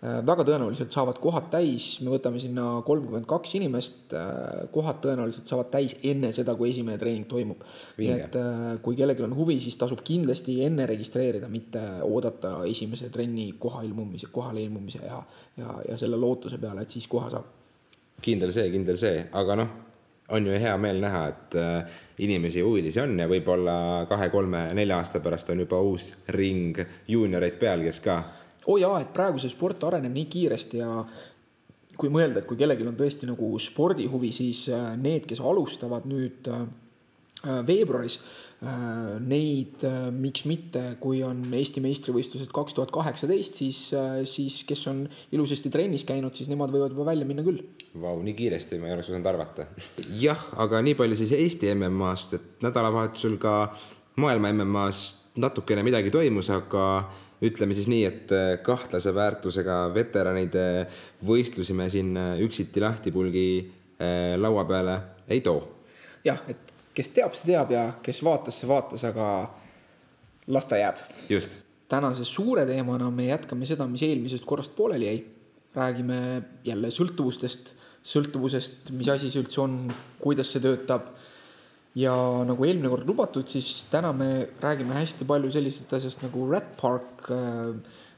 väga 0.02 0.44
tõenäoliselt 0.46 0.94
saavad 0.94 1.16
kohad 1.18 1.48
täis, 1.50 1.96
me 2.06 2.12
võtame 2.12 2.38
sinna 2.38 2.84
kolmkümmend 2.86 3.26
kaks 3.26 3.56
inimest, 3.58 4.12
äh, 4.14 4.68
kohad 4.70 5.00
tõenäoliselt 5.02 5.50
saavad 5.50 5.72
täis 5.72 5.96
enne 6.06 6.30
seda, 6.36 6.54
kui 6.58 6.70
esimene 6.70 7.00
treening 7.00 7.26
toimub. 7.26 7.64
nii 7.98 8.12
et 8.14 8.38
äh, 8.38 8.78
kui 8.82 8.94
kellelgi 8.96 9.26
on 9.26 9.34
huvi, 9.34 9.58
siis 9.58 9.76
tasub 9.76 10.04
kindlasti 10.06 10.60
enne 10.64 10.86
registreerida, 10.86 11.50
mitte 11.50 11.82
oodata 12.06 12.60
esimese 12.70 13.10
trenni 13.10 13.50
koha 13.58 13.82
ilmumise, 13.82 14.30
kohale 14.32 14.62
ilmumise 14.62 15.02
ja, 15.02 15.22
ja, 15.58 15.74
ja 15.88 15.98
selle 15.98 16.16
lootuse 16.16 16.62
peale, 16.62 16.86
et 16.86 16.94
siis 16.94 17.10
koha 17.10 17.34
saab. 17.34 17.50
kindel 18.22 18.54
see, 18.54 18.70
kindel 18.70 18.98
see, 18.98 19.26
aga 19.32 19.58
noh, 19.58 19.76
on 20.30 20.46
ju 20.46 20.58
hea 20.60 20.76
meel 20.78 21.02
näha, 21.02 21.26
et 21.28 21.54
inimesi, 22.22 22.62
huvilisi 22.62 23.00
on 23.00 23.18
ja 23.18 23.26
võib-olla 23.30 24.06
kahe-kolme-nelja 24.10 24.98
aasta 24.98 25.20
pärast 25.24 25.50
on 25.50 25.62
juba 25.64 25.80
uus 25.82 26.12
ring 26.34 26.78
juunioreid 27.08 27.58
peal, 27.58 27.82
kes 27.86 28.00
ka 28.04 28.22
oo 28.68 28.76
oh 28.76 28.80
jaa, 28.80 29.00
et 29.00 29.12
praegu 29.16 29.40
see 29.40 29.52
sport 29.52 29.84
areneb 29.88 30.12
nii 30.12 30.28
kiiresti 30.28 30.80
ja 30.82 30.90
kui 31.98 32.10
mõelda, 32.14 32.42
et 32.42 32.48
kui 32.48 32.58
kellelgi 32.58 32.86
on 32.86 32.98
tõesti 32.98 33.28
nagu 33.28 33.54
spordihuvi, 33.62 34.30
siis 34.34 34.66
äh, 34.70 34.92
need, 35.00 35.26
kes 35.28 35.40
alustavad 35.42 36.06
nüüd 36.08 36.46
äh, 36.52 36.66
äh, 37.44 37.64
veebruaris, 37.66 38.20
neid, 38.58 39.84
miks 40.18 40.42
mitte, 40.50 40.80
kui 40.98 41.20
on 41.22 41.44
Eesti 41.54 41.78
meistrivõistlused 41.78 42.50
kaks 42.50 42.74
tuhat 42.74 42.90
kaheksateist, 42.90 43.60
siis, 43.60 43.76
siis 44.26 44.56
kes 44.66 44.82
on 44.90 45.04
ilusasti 45.30 45.70
trennis 45.70 46.02
käinud, 46.08 46.34
siis 46.34 46.50
nemad 46.50 46.74
võivad 46.74 46.90
juba 46.90 47.06
välja 47.06 47.28
minna 47.28 47.44
küll. 47.46 47.60
Vau, 48.02 48.16
nii 48.26 48.34
kiiresti 48.34 48.80
ma 48.82 48.90
ei 48.90 48.96
oleks 48.96 49.12
osanud 49.12 49.30
arvata. 49.30 49.68
jah, 50.26 50.42
aga 50.58 50.82
nii 50.82 50.96
palju 50.98 51.20
siis 51.20 51.36
Eesti 51.38 51.70
MM-ast, 51.76 52.34
et 52.34 52.66
nädalavahetusel 52.66 53.38
ka 53.38 53.54
maailma 54.18 54.50
MM-as 54.56 55.04
natukene 55.38 55.86
midagi 55.86 56.10
toimus, 56.10 56.50
aga 56.50 56.88
ütleme 57.44 57.76
siis 57.76 57.88
nii, 57.90 58.04
et 58.08 58.32
äh, 58.34 58.48
kahtlase 58.64 59.12
väärtusega 59.14 59.78
veteranide 59.94 60.64
võistlusi 61.26 61.76
me 61.76 61.88
siin 61.92 62.16
äh, 62.18 62.34
üksiti 62.44 62.82
lahtipulgi 62.82 63.46
äh, 63.62 64.34
laua 64.40 64.64
peale 64.68 64.98
ei 65.30 65.40
too. 65.44 65.62
jah, 66.26 66.42
et 66.50 66.74
kes 66.96 67.12
teab, 67.14 67.36
see 67.38 67.52
teab 67.52 67.70
ja 67.72 67.84
kes 68.02 68.22
vaatas, 68.26 68.58
see 68.58 68.68
vaatas, 68.70 69.06
aga 69.06 69.28
las 70.50 70.66
ta 70.66 70.80
jääb. 70.80 71.02
just. 71.30 71.60
tänase 71.88 72.24
suure 72.28 72.66
teemana 72.66 73.10
me 73.10 73.30
jätkame 73.30 73.66
seda, 73.66 73.86
mis 73.86 74.02
eelmisest 74.02 74.44
korrast 74.44 74.74
pooleli 74.76 75.06
jäi. 75.06 75.18
räägime 75.78 76.42
jälle 76.64 76.90
sõltuvustest, 76.90 77.74
sõltuvusest, 78.02 78.90
mis 78.96 79.08
asi 79.12 79.30
see 79.30 79.42
üldse 79.44 79.60
on, 79.62 79.82
kuidas 80.18 80.50
see 80.52 80.64
töötab 80.64 81.12
ja 81.96 82.14
nagu 82.46 82.66
eelmine 82.66 82.90
kord 82.92 83.08
lubatud, 83.08 83.48
siis 83.48 83.86
täna 83.90 84.12
me 84.12 84.48
räägime 84.60 84.96
hästi 84.98 85.26
palju 85.28 85.50
sellisest 85.54 85.94
asjast 85.98 86.22
nagu 86.24 86.44
Rat 86.50 86.74
Park 86.80 87.30
äh, 87.32 87.72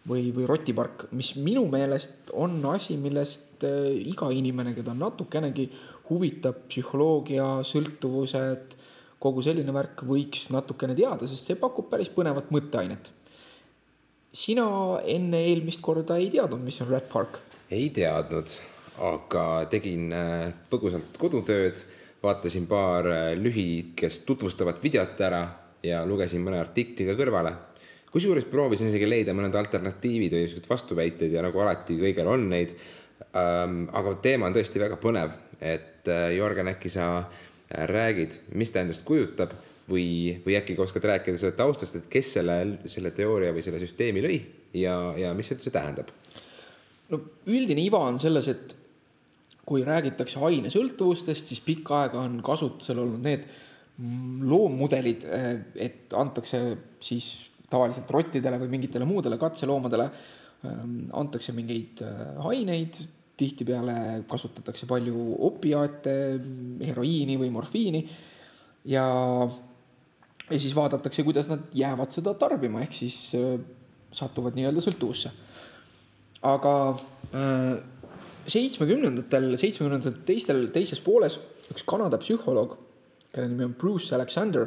või, 0.09 0.30
või 0.35 0.48
Rotipark, 0.48 1.09
mis 1.16 1.35
minu 1.37 1.66
meelest 1.70 2.33
on 2.35 2.59
asi, 2.72 2.96
millest 3.00 3.64
äh, 3.66 3.92
iga 4.11 4.30
inimene, 4.35 4.74
keda 4.76 4.94
natukenegi 4.96 5.68
huvitab 6.11 6.64
psühholoogia, 6.68 7.61
sõltuvused, 7.66 8.74
kogu 9.20 9.44
selline 9.44 9.72
värk 9.76 10.02
võiks 10.09 10.48
natukene 10.50 10.96
teada, 10.98 11.28
sest 11.28 11.46
see 11.46 11.59
pakub 11.61 11.90
päris 11.90 12.11
põnevat 12.12 12.50
mõtteainet. 12.50 13.12
sina 14.33 14.64
enne 15.04 15.38
eelmist 15.50 15.80
korda 15.83 16.16
ei 16.16 16.30
teadnud, 16.30 16.61
mis 16.62 16.80
on 16.80 16.88
Rat 16.90 17.09
Park? 17.12 17.40
ei 17.70 17.90
teadnud, 17.94 18.50
aga 18.98 19.66
tegin 19.70 20.12
äh, 20.12 20.52
põgusalt 20.70 21.18
kodutööd 21.18 21.85
vaatasin 22.22 22.66
paar 22.66 23.09
äh, 23.09 23.33
lühikest 23.38 24.26
tutvustavat 24.26 24.83
videot 24.83 25.20
ära 25.24 25.42
ja 25.83 26.02
lugesin 26.06 26.42
mõne 26.44 26.61
artikli 26.61 27.06
ka 27.09 27.16
kõrvale. 27.18 27.52
kusjuures 28.12 28.44
proovisin 28.50 28.90
isegi 28.90 29.09
leida 29.09 29.33
mõned 29.35 29.54
alternatiivid 29.54 30.35
või 30.35 30.48
siuksed 30.48 30.68
vastuväited 30.68 31.33
ja 31.33 31.42
nagu 31.46 31.61
alati 31.61 31.96
kõigil 32.00 32.28
on 32.28 32.48
neid 32.50 32.74
ähm,. 33.35 33.87
aga 33.92 34.14
teema 34.22 34.46
on 34.46 34.54
tõesti 34.54 34.83
väga 34.83 34.98
põnev, 35.00 35.33
et 35.61 36.09
äh, 36.09 36.35
Jörgen, 36.37 36.68
äkki 36.68 36.90
sa 36.90 37.09
äh, 37.18 37.87
räägid, 37.88 38.40
mis 38.54 38.70
ta 38.70 38.83
endast 38.85 39.04
kujutab 39.04 39.54
või, 39.88 40.37
või 40.44 40.59
äkki 40.59 40.76
oskad 40.78 41.04
rääkida 41.04 41.38
selle 41.38 41.56
taustast, 41.56 41.96
et 41.96 42.11
kes 42.11 42.35
selle, 42.37 42.61
selle 42.87 43.11
teooria 43.16 43.54
või 43.54 43.64
selle 43.64 43.80
süsteemi 43.80 44.22
lõi 44.26 44.40
ja, 44.74 45.14
ja 45.16 45.33
mis 45.35 45.48
see 45.48 45.56
üldse 45.56 45.72
tähendab? 45.74 46.12
no 47.11 47.22
üldine 47.48 47.83
iva 47.83 48.04
on 48.06 48.20
selles, 48.22 48.48
et 48.52 48.76
kui 49.70 49.85
räägitakse 49.87 50.40
ainesõltuvustest, 50.42 51.52
siis 51.52 51.62
pikka 51.62 52.00
aega 52.02 52.24
on 52.24 52.40
kasutusel 52.42 52.98
olnud 53.04 53.22
need 53.22 53.46
loommudelid, 54.50 55.26
et 55.78 56.14
antakse 56.16 56.61
siis 57.04 57.30
tavaliselt 57.70 58.11
rottidele 58.11 58.59
või 58.62 58.72
mingitele 58.74 59.06
muudele 59.06 59.38
katseloomadele 59.38 60.06
ähm, 60.66 60.94
antakse 61.16 61.54
mingeid 61.54 62.02
äh, 62.02 62.38
aineid, 62.50 62.98
tihtipeale 63.40 64.24
kasutatakse 64.28 64.88
palju 64.88 65.20
opiaate, 65.46 66.14
heroiini 66.83 67.38
või 67.40 67.52
morfiini 67.54 68.02
ja, 68.90 69.04
ja 70.50 70.59
siis 70.59 70.74
vaadatakse, 70.76 71.24
kuidas 71.24 71.48
nad 71.52 71.70
jäävad 71.76 72.12
seda 72.12 72.35
tarbima, 72.40 72.83
ehk 72.85 72.96
siis 72.96 73.20
äh, 73.38 73.54
satuvad 74.12 74.59
nii-öelda 74.59 74.83
sõltuvusse. 74.85 75.30
aga 76.42 76.74
äh, 77.30 77.99
seitsmekümnendatel, 78.48 79.53
seitsmekümnendate 79.61 80.24
teistel, 80.29 80.68
teises 80.74 81.00
pooles 81.05 81.38
üks 81.70 81.85
Kanada 81.87 82.18
psühholoog, 82.20 82.76
kelle 83.35 83.50
nimi 83.50 83.68
on 83.68 83.74
Bruce 83.79 84.14
Alexander. 84.16 84.66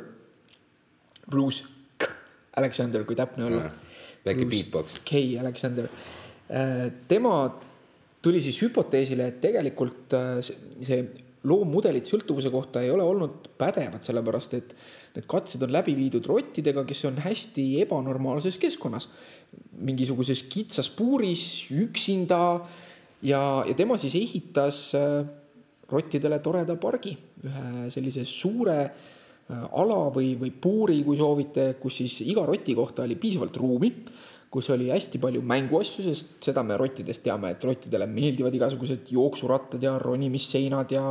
Bruce 1.29 1.65
K. 1.97 2.09
Alexander, 2.59 3.03
kui 3.07 3.17
täpne 3.17 3.47
olla. 3.47 3.71
väike 4.25 4.47
beatbox. 4.47 5.01
K 5.07 5.23
Alexander. 5.39 5.89
Äh, 6.49 6.89
tema 7.07 7.35
tuli 8.23 8.41
siis 8.41 8.61
hüpoteesile, 8.63 9.27
et 9.31 9.41
tegelikult 9.43 10.15
äh, 10.15 10.39
see 10.43 11.03
loommudelid 11.43 12.07
sõltuvuse 12.07 12.51
kohta 12.53 12.81
ei 12.83 12.91
ole 12.93 13.03
olnud 13.03 13.49
pädevad, 13.59 14.03
sellepärast 14.05 14.53
et 14.55 14.71
need 15.17 15.27
katsed 15.29 15.63
on 15.65 15.73
läbi 15.75 15.95
viidud 15.97 16.25
rottidega, 16.29 16.85
kes 16.87 17.03
on 17.09 17.19
hästi 17.23 17.65
ebanormaalses 17.83 18.57
keskkonnas. 18.61 19.09
mingisuguses 19.77 20.43
kitsas 20.49 20.89
puuris, 20.89 21.67
üksinda 21.69 22.63
ja, 23.23 23.41
ja 23.67 23.73
tema 23.77 23.97
siis 24.01 24.15
ehitas 24.19 24.83
äh, 24.97 25.23
rottidele 25.91 26.39
toreda 26.43 26.75
pargi, 26.81 27.15
ühe 27.43 27.87
sellise 27.93 28.25
suure 28.27 28.77
äh, 28.83 29.65
ala 29.79 30.05
või, 30.13 30.33
või 30.39 30.51
puuri, 30.51 31.01
kui 31.05 31.19
soovite, 31.19 31.73
kus 31.81 32.01
siis 32.01 32.21
iga 32.25 32.45
roti 32.47 32.75
kohta 32.77 33.07
oli 33.07 33.19
piisavalt 33.19 33.57
ruumi, 33.61 33.93
kus 34.53 34.69
oli 34.69 34.91
hästi 34.93 35.17
palju 35.17 35.41
mänguasju, 35.49 36.03
sest 36.05 36.35
seda 36.45 36.61
me 36.65 36.75
rottidest 36.77 37.23
teame, 37.25 37.55
et 37.55 37.63
rottidele 37.65 38.05
meeldivad 38.05 38.53
igasugused 38.53 39.09
jooksurattad 39.15 39.81
ja 39.81 39.95
ronimisseinad 40.01 40.93
ja 40.93 41.07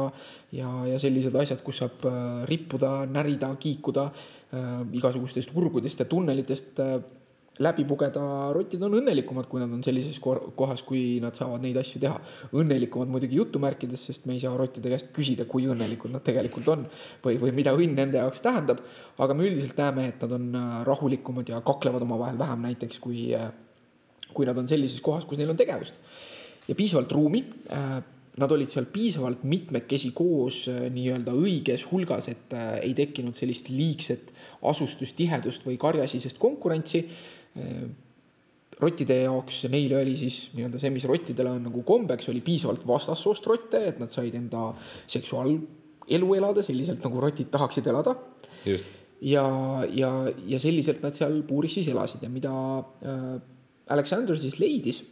ja, 0.53 0.68
ja 0.87 1.01
sellised 1.01 1.37
asjad, 1.40 1.62
kus 1.64 1.81
saab 1.83 2.07
äh, 2.09 2.44
rippuda, 2.48 3.03
närida, 3.11 3.51
kiikuda 3.61 4.07
äh, 4.12 4.70
igasugustest 4.98 5.55
urgudest 5.57 6.05
ja 6.05 6.09
tunnelitest 6.09 6.83
äh, 6.85 6.96
läbi 7.61 7.85
pugeda, 7.85 8.23
rotid 8.55 8.81
on 8.87 8.95
õnnelikumad, 8.97 9.45
kui 9.51 9.61
nad 9.61 9.73
on 9.75 9.83
sellises 9.85 10.17
kohas, 10.23 10.81
kui 10.87 11.19
nad 11.21 11.37
saavad 11.37 11.61
neid 11.65 11.77
asju 11.77 12.01
teha. 12.01 12.21
õnnelikumad 12.57 13.11
muidugi 13.12 13.37
jutumärkides, 13.37 14.07
sest 14.09 14.25
me 14.27 14.38
ei 14.38 14.41
saa 14.41 14.55
rottide 14.57 14.88
käest 14.88 15.11
küsida, 15.12 15.45
kui 15.49 15.67
õnnelikud 15.69 16.15
nad 16.15 16.25
tegelikult 16.25 16.71
on 16.73 16.87
või, 17.25 17.37
või 17.43 17.53
mida 17.59 17.75
õnn 17.77 17.99
nende 17.99 18.23
jaoks 18.23 18.41
tähendab. 18.45 18.81
aga 19.19 19.35
me 19.35 19.45
üldiselt 19.51 19.77
näeme, 19.77 20.09
et 20.09 20.25
nad 20.25 20.33
on 20.38 20.49
äh, 20.57 20.71
rahulikumad 20.88 21.49
ja 21.49 21.61
kaklevad 21.61 22.03
omavahel 22.03 22.38
vähem 22.38 22.65
näiteks, 22.71 22.99
kui, 22.99 23.35
äh, 23.37 23.53
kui 24.33 24.49
nad 24.49 24.57
on 24.57 24.69
sellises 24.69 25.01
kohas, 25.05 25.29
kus 25.29 25.38
neil 25.38 25.53
on 25.53 25.61
tegevust. 25.61 26.01
ja 26.69 26.75
piisavalt 26.75 27.12
ruumi. 27.12 27.45
Äh, 27.71 28.01
nad 28.33 28.49
olid 28.49 28.71
seal 28.73 28.87
piisavalt 28.88 29.43
mitmekesi 29.45 30.09
koos 30.17 30.62
nii-öelda 30.65 31.35
õiges 31.37 31.83
hulgas, 31.91 32.31
et 32.33 32.55
ei 32.81 32.95
tekkinud 32.97 33.37
sellist 33.37 33.69
liigset 33.69 34.31
asustustihedust 34.65 35.67
või 35.67 35.77
karjasisest 35.77 36.41
konkurentsi 36.41 37.03
rottide 38.83 39.19
jaoks, 39.23 39.62
neile 39.73 40.01
oli 40.01 40.17
siis 40.19 40.49
nii-öelda 40.57 40.81
see, 40.81 40.91
mis 40.95 41.07
rottidele 41.09 41.53
on 41.55 41.62
nagu 41.69 41.85
kombeks, 41.87 42.29
oli 42.33 42.43
piisavalt 42.45 42.85
vastassoost 42.88 43.47
rotte, 43.51 43.83
et 43.93 44.01
nad 44.03 44.12
said 44.12 44.35
enda 44.38 44.71
seksuaalelu 45.11 46.35
elada 46.38 46.65
selliselt, 46.67 47.03
nagu 47.05 47.23
rotid 47.23 47.53
tahaksid 47.53 47.88
elada. 47.93 48.17
ja, 49.23 49.47
ja, 49.91 50.11
ja 50.47 50.61
selliselt 50.62 51.03
nad 51.05 51.15
seal 51.15 51.43
puuris 51.47 51.79
siis 51.79 51.91
elasid 51.93 52.23
ja 52.25 52.31
mida 52.31 52.53
äh, 53.07 53.35
Alexander 53.95 54.38
siis 54.38 54.59
leidis 54.59 55.03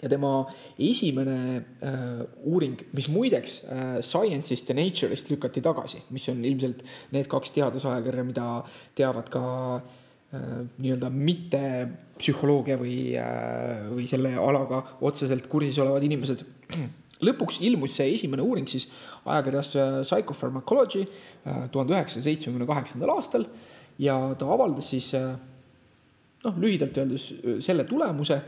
ja 0.00 0.08
tema 0.08 0.44
esimene 0.78 1.38
äh, 1.82 2.20
uuring, 2.46 2.78
mis 2.96 3.08
muideks 3.10 3.60
äh, 3.64 3.96
Science'ist 3.98 4.70
ja 4.70 4.78
Nature'ist 4.78 5.30
lükati 5.32 5.62
tagasi, 5.64 6.04
mis 6.14 6.28
on 6.30 6.44
ilmselt 6.44 6.84
need 7.14 7.26
kaks 7.30 7.50
teadusajakirja, 7.58 8.26
mida 8.30 8.46
teavad 8.98 9.32
ka 9.32 9.42
Äh, 9.80 9.99
nii-öelda 10.30 11.08
mitte 11.10 11.60
psühholoogia 12.20 12.76
või, 12.78 12.96
äh, 13.18 13.86
või 13.90 14.06
selle 14.06 14.34
alaga 14.38 14.82
otseselt 15.06 15.48
kursis 15.50 15.78
olevad 15.82 16.04
inimesed. 16.06 16.44
lõpuks 17.26 17.58
ilmus 17.66 17.96
see 17.98 18.14
esimene 18.14 18.44
uuring 18.44 18.68
siis 18.70 18.86
ajakirjas 19.26 19.74
äh, 19.76 19.96
Psychopharmacology 20.06 21.04
tuhande 21.72 21.96
üheksasaja 21.96 22.28
seitsmekümne 22.28 22.68
kaheksandal 22.68 23.12
aastal 23.16 23.44
ja 24.00 24.16
ta 24.38 24.48
avaldas 24.54 24.92
siis 24.92 25.10
noh, 25.16 26.56
lühidalt 26.60 26.96
öeldes 27.00 27.26
selle 27.64 27.84
tulemuse, 27.88 28.38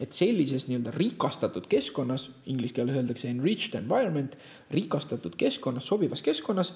et 0.00 0.14
sellises 0.16 0.68
nii-öelda 0.68 0.94
rikastatud 0.94 1.66
keskkonnas, 1.70 2.28
inglise 2.48 2.76
keeles 2.76 2.96
öeldakse 2.96 3.28
enriched 3.28 3.76
environment, 3.78 4.38
rikastatud 4.72 5.36
keskkonnas, 5.40 5.88
sobivas 5.88 6.24
keskkonnas, 6.24 6.72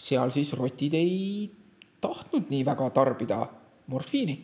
seal 0.00 0.32
siis 0.32 0.54
rotid 0.56 0.96
ei 0.96 1.50
tahtnud 2.02 2.48
nii 2.52 2.64
väga 2.66 2.88
tarbida 2.96 3.42
morfiini. 3.92 4.38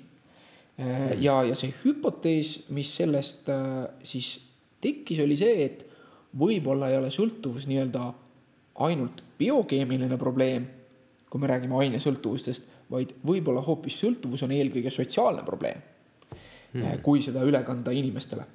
Äh, 0.79 1.17
ja, 1.19 1.41
ja 1.43 1.57
see 1.59 1.73
hüpotees, 1.83 2.69
mis 2.75 2.93
sellest 2.95 3.49
äh, 3.51 3.89
siis 4.07 4.37
tekkis, 4.83 5.19
oli 5.25 5.39
see, 5.41 5.65
et 5.65 5.85
võib-olla 6.39 6.93
ei 6.93 6.99
ole 7.01 7.11
sõltuvus 7.11 7.67
nii-öelda 7.67 8.05
ainult 8.87 9.25
biokeemiline 9.41 10.19
probleem, 10.21 10.69
kui 11.29 11.43
me 11.43 11.51
räägime 11.51 11.81
ainesõltuvustest, 11.83 12.69
vaid 12.93 13.17
võib-olla 13.27 13.65
hoopis 13.67 13.99
sõltuvus 14.01 14.45
on 14.47 14.55
eelkõige 14.55 14.93
sotsiaalne 14.95 15.43
probleem 15.45 15.83
hmm., 16.73 17.03
kui 17.05 17.25
seda 17.25 17.43
üle 17.45 17.61
kanda 17.67 17.93
inimestele. 17.93 18.47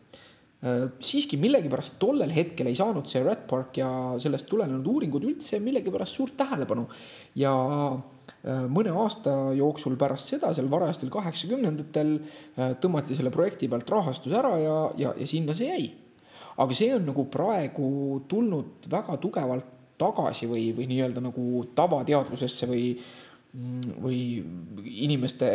siiski 1.03 1.35
millegipärast 1.37 1.97
tollel 1.99 2.31
hetkel 2.31 2.69
ei 2.71 2.77
saanud 2.79 3.09
see 3.09 3.19
Rat 3.21 3.43
Park 3.49 3.77
ja 3.77 3.89
sellest 4.23 4.47
tulenenud 4.47 4.87
uuringud 4.87 5.25
üldse 5.27 5.59
millegipärast 5.59 6.15
suurt 6.15 6.37
tähelepanu 6.39 6.87
ja 7.35 7.51
mõne 8.43 8.91
aasta 8.99 9.33
jooksul 9.55 9.95
pärast 9.99 10.33
seda, 10.33 10.49
seal 10.55 10.67
varajastel 10.71 11.11
kaheksakümnendatel 11.13 12.15
äh, 12.19 12.73
tõmmati 12.83 13.15
selle 13.15 13.31
projekti 13.31 13.69
pealt 13.71 13.89
rahastus 13.89 14.35
ära 14.35 14.57
ja, 14.59 14.79
ja, 14.99 15.13
ja 15.15 15.27
sinna 15.29 15.55
see 15.55 15.69
jäi. 15.69 15.85
aga 16.57 16.75
see 16.77 16.91
on 16.93 17.07
nagu 17.07 17.25
praegu 17.31 17.87
tulnud 18.29 18.89
väga 18.91 19.15
tugevalt 19.17 19.69
tagasi 19.97 20.49
või, 20.49 20.67
või 20.75 20.89
nii-öelda 20.91 21.21
nagu 21.23 21.63
tavateadvusesse 21.75 22.67
või 22.67 22.83
või 23.53 24.41
inimeste, 24.81 25.47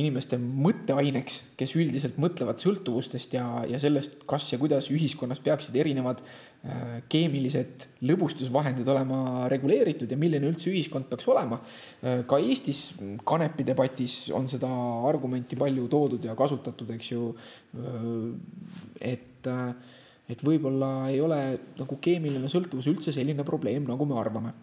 inimeste 0.00 0.38
mõtteaineks, 0.40 1.42
kes 1.60 1.74
üldiselt 1.76 2.16
mõtlevad 2.20 2.62
sõltuvustest 2.62 3.36
ja, 3.36 3.44
ja 3.68 3.80
sellest, 3.82 4.16
kas 4.28 4.46
ja 4.54 4.58
kuidas 4.60 4.88
ühiskonnas 4.92 5.42
peaksid 5.44 5.76
erinevad 5.76 6.22
äh, 6.24 7.04
keemilised 7.12 7.84
lõbustusvahendid 8.08 8.88
olema 8.88 9.44
reguleeritud 9.52 10.08
ja 10.08 10.20
milline 10.20 10.48
üldse 10.48 10.70
ühiskond 10.72 11.10
peaks 11.12 11.28
olema 11.28 11.60
äh,. 11.60 12.24
ka 12.24 12.40
Eestis 12.40 12.94
kanepi 13.28 13.68
debatis 13.68 14.16
on 14.32 14.48
seda 14.48 14.72
argumenti 15.04 15.60
palju 15.60 15.84
toodud 15.92 16.24
ja 16.24 16.38
kasutatud, 16.38 16.96
eks 16.96 17.12
ju 17.12 17.32
äh,. 17.76 18.20
et, 19.12 19.52
et 20.32 20.48
võib-olla 20.48 20.94
ei 21.12 21.20
ole 21.20 21.42
nagu 21.76 22.00
keemiline 22.00 22.48
sõltuvus 22.48 22.88
üldse 22.88 23.12
selline 23.12 23.44
probleem, 23.44 23.84
nagu 23.84 24.08
me 24.08 24.16
arvame 24.16 24.56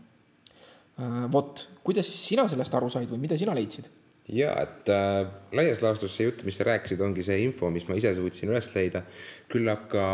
vot, 1.34 1.66
kuidas 1.86 2.10
sina 2.10 2.48
sellest 2.52 2.74
aru 2.78 2.90
said 2.92 3.10
või 3.12 3.22
mida 3.26 3.38
sina 3.40 3.56
leidsid? 3.58 3.90
ja 4.32 4.52
et 4.62 4.90
äh, 4.92 5.26
laias 5.58 5.82
laastus 5.84 6.14
see 6.16 6.28
jutt, 6.28 6.44
mis 6.48 6.60
sa 6.60 6.68
rääkisid, 6.68 7.02
ongi 7.04 7.24
see 7.26 7.40
info, 7.44 7.72
mis 7.74 7.88
ma 7.90 7.98
ise 8.00 8.14
suutsin 8.16 8.52
üles 8.54 8.70
leida. 8.76 9.04
küll 9.52 9.68
aga 9.72 10.06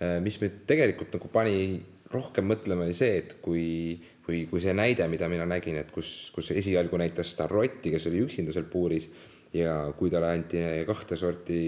äh, 0.00 0.18
mis 0.24 0.38
mind 0.40 0.62
tegelikult 0.70 1.14
nagu 1.18 1.28
pani 1.32 1.82
rohkem 2.12 2.46
mõtlema, 2.48 2.86
oli 2.86 2.96
see, 2.96 3.18
et 3.22 3.36
kui, 3.44 3.96
kui, 4.26 4.44
kui 4.50 4.60
see 4.60 4.74
näide, 4.76 5.06
mida 5.08 5.28
mina 5.32 5.46
nägin, 5.48 5.78
et 5.80 5.90
kus, 5.92 6.30
kus 6.34 6.52
esialgu 6.52 7.00
näitas 7.00 7.32
seda 7.32 7.48
rotti, 7.50 7.92
kes 7.94 8.06
oli 8.10 8.20
üksinda 8.26 8.52
seal 8.52 8.68
puuris 8.68 9.08
ja 9.56 9.74
kui 9.96 10.12
talle 10.12 10.32
anti 10.32 10.60
kahte 10.88 11.16
sorti 11.20 11.58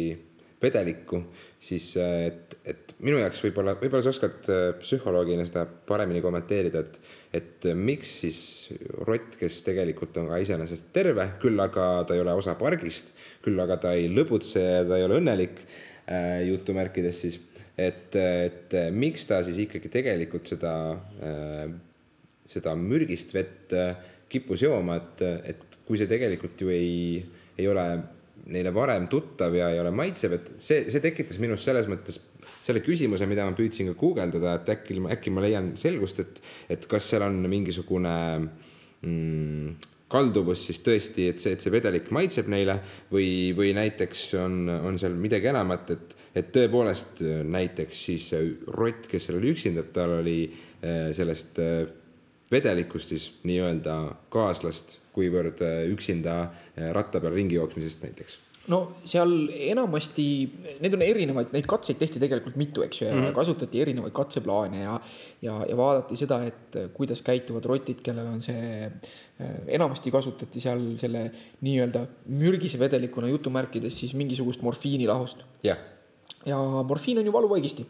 vedelikku, 0.65 1.21
siis 1.63 1.93
et, 2.01 2.57
et 2.65 2.95
minu 3.05 3.21
jaoks 3.21 3.43
võib-olla, 3.45 3.77
võib-olla 3.81 4.05
sa 4.05 4.13
oskad 4.15 4.51
psühholoogina 4.81 5.47
seda 5.49 5.67
paremini 5.67 6.25
kommenteerida, 6.25 6.85
et 6.85 7.21
et 7.35 7.67
miks 7.75 8.11
siis 8.21 8.37
rott, 9.09 9.35
kes 9.41 9.57
tegelikult 9.67 10.15
on 10.21 10.29
ka 10.31 10.39
iseenesest 10.39 10.93
terve, 10.95 11.25
küll 11.43 11.59
aga 11.59 12.05
ta 12.07 12.15
ei 12.15 12.23
ole 12.23 12.35
osa 12.39 12.55
pargist, 12.59 13.11
küll 13.43 13.59
aga 13.59 13.79
ta 13.83 13.95
ei 13.99 14.07
lõbutse 14.07 14.63
ja 14.63 14.85
ta 14.87 15.01
ei 15.01 15.07
ole 15.09 15.19
õnnelik 15.19 15.65
äh,, 15.65 16.45
jutumärkides 16.47 17.25
siis, 17.25 17.41
et, 17.75 18.15
et 18.15 18.79
miks 18.95 19.27
ta 19.27 19.41
siis 19.43 19.59
ikkagi 19.67 19.91
tegelikult 19.97 20.53
seda 20.55 20.77
äh,, 21.19 21.75
seda 22.51 22.75
mürgist 22.79 23.35
vett 23.35 23.73
äh, 23.75 23.97
kippus 24.31 24.65
jooma, 24.65 24.99
et, 25.01 25.25
et 25.55 25.79
kui 25.85 25.99
see 26.01 26.11
tegelikult 26.11 26.61
ju 26.61 26.71
ei, 26.73 27.23
ei 27.59 27.67
ole 27.71 27.85
neile 28.53 28.73
varem 28.75 29.09
tuttav 29.09 29.55
ja 29.57 29.71
ei 29.73 29.81
ole 29.81 29.93
maitsev, 29.95 30.37
et 30.37 30.53
see, 30.61 30.85
see 30.93 31.03
tekitas 31.05 31.41
minus 31.43 31.65
selles 31.65 31.89
mõttes 31.91 32.21
selle 32.65 32.81
küsimuse, 32.85 33.27
mida 33.29 33.45
ma 33.45 33.57
püüdsin 33.57 33.91
ka 33.91 33.97
guugeldada, 34.01 34.59
et 34.59 34.71
äkki, 34.73 34.99
äkki 35.13 35.33
ma 35.33 35.45
leian 35.45 35.75
selgust, 35.81 36.21
et, 36.25 36.41
et 36.73 36.87
kas 36.89 37.11
seal 37.13 37.25
on 37.27 37.43
mingisugune 37.51 38.15
mm, 39.05 39.75
kalduvus 40.13 40.67
siis 40.69 40.81
tõesti, 40.85 41.29
et 41.33 41.43
see, 41.43 41.57
et 41.57 41.65
see 41.65 41.73
vedelik 41.75 42.11
maitseb 42.15 42.49
neile 42.53 42.79
või, 43.13 43.53
või 43.57 43.73
näiteks 43.77 44.27
on, 44.41 44.63
on 44.77 45.01
seal 45.01 45.17
midagi 45.19 45.51
enamat, 45.51 45.93
et, 45.97 46.15
et 46.41 46.53
tõepoolest 46.55 47.25
näiteks 47.51 48.05
siis 48.09 48.31
rott, 48.77 49.09
kes 49.11 49.29
seal 49.29 49.41
oli 49.41 49.53
üksinda, 49.55 49.85
tal 49.95 50.19
oli 50.21 50.39
eh, 50.47 51.11
sellest 51.17 51.61
eh, 51.65 51.85
vedelikust 52.53 53.13
siis 53.15 53.29
nii-öelda 53.49 53.99
kaaslast, 54.35 54.99
kuivõrd 55.15 55.63
eh, 55.63 55.85
üksinda 55.93 56.49
ratta 56.95 57.21
peal 57.23 57.37
ringi 57.37 57.55
jooksmisest 57.61 58.03
näiteks? 58.03 58.41
No 58.73 58.79
seal 59.05 59.33
enamasti, 59.53 60.25
need 60.81 60.95
on 60.97 61.03
erinevaid, 61.05 61.51
neid 61.53 61.67
katseid 61.69 61.99
tehti 62.01 62.21
tegelikult 62.23 62.57
mitu, 62.57 62.81
eks 62.87 63.03
ju, 63.03 63.09
ja 63.11 63.13
mm 63.13 63.21
-hmm. 63.21 63.35
kasutati 63.37 63.81
erinevaid 63.83 64.13
katseplaane 64.17 64.81
ja, 64.81 64.95
ja, 65.43 65.59
ja 65.69 65.77
vaadati 65.77 66.17
seda, 66.17 66.39
et 66.49 66.79
kuidas 66.95 67.21
käituvad 67.23 67.65
rotid, 67.69 68.01
kellel 68.01 68.27
on 68.27 68.41
see, 68.41 68.91
enamasti 69.69 70.11
kasutati 70.11 70.61
seal 70.61 70.81
selle 71.01 71.27
nii-öelda 71.61 72.07
mürgise 72.27 72.79
vedelikuna 72.81 73.29
jutumärkides 73.29 74.01
siis 74.01 74.15
mingisugust 74.15 74.63
morfiinilahust. 74.63 75.45
Yeah.. 75.65 75.79
ja 76.47 76.57
morfiin 76.89 77.19
on 77.19 77.27
ju 77.27 77.33
valuvaigisti 77.33 77.87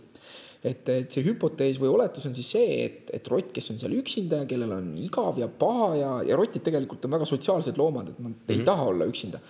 et, 0.65 0.89
et 0.89 1.13
see 1.13 1.25
hüpotees 1.27 1.79
või 1.81 1.93
oletus 1.93 2.25
on 2.29 2.35
siis 2.37 2.51
see, 2.57 2.81
et, 2.87 3.13
et 3.13 3.29
rott, 3.29 3.53
kes 3.53 3.71
on 3.75 3.79
seal 3.81 3.95
üksinda 3.99 4.43
ja 4.43 4.49
kellel 4.49 4.73
on 4.79 4.91
igav 5.01 5.39
ja 5.41 5.49
paha 5.49 5.91
ja, 6.01 6.11
ja 6.31 6.41
rotid 6.41 6.65
tegelikult 6.65 7.05
on 7.05 7.17
väga 7.19 7.29
sotsiaalsed 7.29 7.79
loomad, 7.81 8.15
et 8.15 8.19
nad 8.19 8.31
mm 8.31 8.35
-hmm. 8.35 8.53
ei 8.53 8.57
mhm. 8.57 8.69
taha 8.73 8.91
olla 8.95 9.09
üksinda 9.13 9.41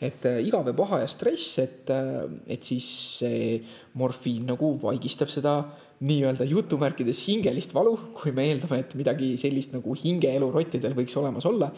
et 0.00 0.24
äh, 0.30 0.40
igav 0.46 0.66
ja 0.66 0.74
paha 0.78 1.00
ja 1.02 1.10
stress, 1.10 1.58
et, 1.58 1.90
äh, 1.90 2.24
et 2.46 2.62
siis 2.62 2.86
see 3.18 3.58
morfiin 3.98 4.46
nagu 4.46 4.76
vaigistab 4.82 5.30
seda 5.32 5.58
nii-öelda 6.06 6.46
jutumärkides 6.46 7.24
hingelist 7.26 7.74
valu, 7.74 7.96
kui 8.14 8.30
me 8.34 8.44
eeldame, 8.46 8.84
et 8.84 8.94
midagi 8.94 9.32
sellist 9.40 9.74
nagu 9.74 9.96
hingeelu 9.98 10.52
rottidel 10.54 10.94
võiks 10.94 11.16
olemas 11.18 11.46
olla. 11.46 11.72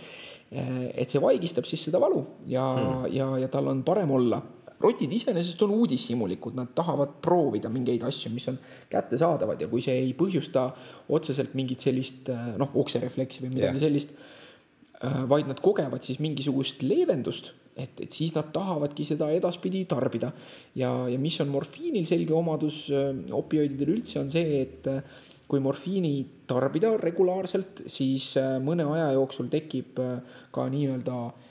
et 0.51 1.07
see 1.07 1.21
vaigistab 1.23 1.63
siis 1.63 1.85
seda 1.87 2.01
valu 2.03 2.25
ja 2.51 2.65
mm., 2.75 3.05
ja, 3.15 3.27
ja 3.39 3.49
tal 3.49 3.69
on 3.71 3.85
parem 3.87 4.11
olla 4.11 4.41
rotid 4.81 5.13
iseenesest 5.13 5.63
on 5.63 5.75
uudishimulikud, 5.77 6.57
nad 6.57 6.73
tahavad 6.77 7.19
proovida 7.23 7.71
mingeid 7.73 8.05
asju, 8.09 8.33
mis 8.33 8.49
on 8.51 8.59
kättesaadavad 8.91 9.61
ja 9.61 9.69
kui 9.69 9.83
see 9.85 9.97
ei 10.07 10.13
põhjusta 10.17 10.71
otseselt 11.13 11.55
mingit 11.59 11.85
sellist 11.85 12.31
noh, 12.61 12.73
okserefleksi 12.83 13.45
või 13.45 13.55
midagi 13.57 13.77
yeah. 13.77 13.85
sellist, 13.85 14.15
äh, 15.05 15.23
vaid 15.29 15.51
nad 15.51 15.61
kogevad 15.65 16.05
siis 16.07 16.21
mingisugust 16.25 16.85
leevendust, 16.87 17.53
et, 17.77 18.01
et 18.01 18.13
siis 18.13 18.33
nad 18.37 18.49
tahavadki 18.55 19.05
seda 19.09 19.29
edaspidi 19.37 19.85
tarbida. 19.91 20.33
ja, 20.75 20.93
ja 21.13 21.19
mis 21.21 21.37
on 21.45 21.53
morfiinil 21.53 22.09
selge 22.09 22.37
omadus 22.37 22.87
äh, 22.95 23.13
opioididel 23.37 23.99
üldse, 23.99 24.21
on 24.23 24.33
see, 24.33 24.63
et 24.65 24.89
äh, 24.89 25.05
kui 25.51 25.61
morfiini 25.61 26.15
tarbida 26.47 26.93
regulaarselt, 26.97 27.83
siis 27.91 28.37
mõne 28.63 28.85
aja 28.87 29.09
jooksul 29.17 29.49
tekib 29.51 29.99
ka 30.55 30.67
nii-öelda 30.71 31.17
äh, 31.27 31.33
Äh, 31.33 31.50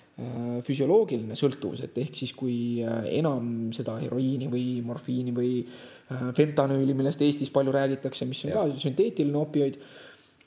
füsioloogiline 0.65 1.37
sõltuvus, 1.37 1.83
et 1.85 1.97
ehk 2.01 2.17
siis, 2.21 2.33
kui 2.37 2.81
äh, 2.83 3.07
enam 3.19 3.69
seda 3.75 3.97
heroiini 4.01 4.49
või 4.51 4.65
morfiini 4.85 5.33
või 5.35 5.53
äh, 5.61 6.29
fentanüüli, 6.35 6.95
millest 6.97 7.23
Eestis 7.25 7.51
palju 7.53 7.73
räägitakse, 7.75 8.27
mis 8.29 8.43
on 8.47 8.53
ja. 8.53 8.63
ka 8.63 8.81
sünteetiline 8.83 9.39
opioid 9.39 9.79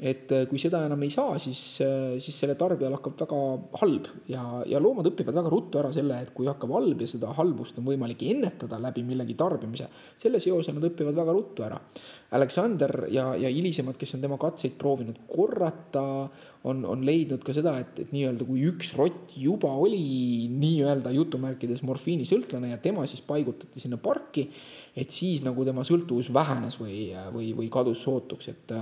et 0.03 0.33
äh, 0.35 0.47
kui 0.51 0.59
seda 0.59 0.81
enam 0.83 1.03
ei 1.07 1.13
saa, 1.15 1.37
siis, 1.39 1.61
äh, 1.85 2.17
siis 2.23 2.35
selle 2.43 2.57
tarbijal 2.59 2.97
hakkab 2.97 3.21
väga 3.23 3.41
halb 3.79 4.09
ja, 4.31 4.43
ja 4.67 4.81
loomad 4.83 5.07
õpivad 5.13 5.37
väga 5.39 5.51
ruttu 5.53 5.79
ära 5.79 5.93
selle, 5.95 6.17
et 6.25 6.33
kui 6.35 6.49
hakkab 6.51 6.73
halb 6.75 7.05
ja 7.05 7.11
seda 7.11 7.31
halbust 7.37 7.79
on 7.79 7.87
võimalik 7.87 8.25
ennetada 8.27 8.81
läbi 8.83 9.05
millegi 9.07 9.37
tarbimise, 9.39 9.87
selle 10.19 10.41
seose 10.43 10.75
nad 10.75 10.83
õpivad 10.89 11.15
väga 11.15 11.35
ruttu 11.37 11.63
ära. 11.67 11.79
Aleksander 12.35 13.05
ja, 13.15 13.29
ja 13.39 13.51
hilisemad, 13.53 13.95
kes 14.01 14.17
on 14.17 14.25
tema 14.25 14.39
katseid 14.43 14.75
proovinud 14.81 15.21
korrata, 15.29 16.03
on, 16.67 16.81
on 16.89 17.05
leidnud 17.07 17.45
ka 17.47 17.55
seda, 17.55 17.77
et, 17.83 18.01
et 18.03 18.11
nii-öelda 18.15 18.47
kui 18.49 18.65
üks 18.73 18.95
rott 18.99 19.37
juba 19.39 19.71
oli 19.85 20.49
nii-öelda 20.51 21.13
jutumärkides 21.15 21.85
morfiinisõltlane 21.87 22.73
ja 22.73 22.81
tema 22.83 23.07
siis 23.11 23.23
paigutati 23.27 23.83
sinna 23.83 24.01
parki, 24.03 24.49
et 24.99 25.15
siis 25.15 25.45
nagu 25.47 25.63
tema 25.69 25.87
sõltuvus 25.87 26.33
vähenes 26.35 26.81
või, 26.83 27.05
või, 27.35 27.53
või 27.61 27.71
kadus 27.71 28.03
sootuks, 28.03 28.51
et 28.51 28.75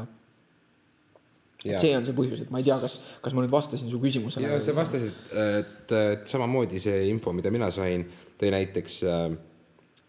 et 1.64 1.80
see 1.82 1.92
on 1.96 2.06
see 2.06 2.16
põhjus, 2.16 2.44
et 2.44 2.52
ma 2.52 2.60
ei 2.62 2.66
tea, 2.66 2.78
kas, 2.80 2.96
kas 3.24 3.36
ma 3.36 3.44
nüüd 3.44 3.52
vastasin 3.52 3.90
su 3.90 4.00
küsimusele. 4.00 4.48
ja 4.48 4.60
sa 4.64 4.74
vastasid, 4.76 5.16
et, 5.60 5.92
et 5.92 6.26
samamoodi 6.30 6.80
see 6.82 7.02
info, 7.10 7.34
mida 7.36 7.52
mina 7.52 7.68
sain, 7.74 8.06
tõi 8.40 8.52
näiteks 8.54 9.02
äh, 9.04 9.26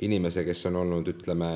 inimese, 0.08 0.46
kes 0.48 0.64
on 0.72 0.80
olnud, 0.86 1.12
ütleme, 1.12 1.52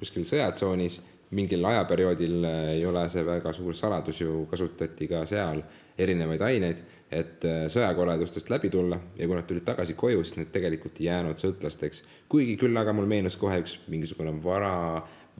kuskil 0.00 0.26
sõjatsoonis, 0.28 1.00
mingil 1.38 1.64
ajaperioodil 1.70 2.38
äh, 2.48 2.62
ei 2.76 2.86
ole 2.88 3.04
see 3.12 3.24
väga 3.26 3.52
suur 3.56 3.76
saladus 3.78 4.22
ju, 4.24 4.42
kasutati 4.50 5.08
ka 5.10 5.22
seal 5.28 5.62
erinevaid 5.98 6.42
aineid, 6.48 6.82
et 7.10 7.46
äh, 7.46 7.60
sõjakoledustest 7.72 8.50
läbi 8.52 8.72
tulla 8.74 8.98
ja 9.16 9.28
kui 9.28 9.38
nad 9.38 9.46
tulid 9.48 9.66
tagasi 9.66 9.94
koju, 9.98 10.24
siis 10.24 10.40
need 10.40 10.50
tegelikult 10.54 10.98
ei 11.00 11.08
jäänud 11.08 11.38
sõltlasteks. 11.40 12.02
kuigi 12.28 12.58
küll 12.60 12.76
aga 12.76 12.92
mul 12.96 13.06
meenus 13.06 13.38
kohe 13.40 13.62
üks 13.62 13.78
mingisugune 13.88 14.34
vara 14.42 14.74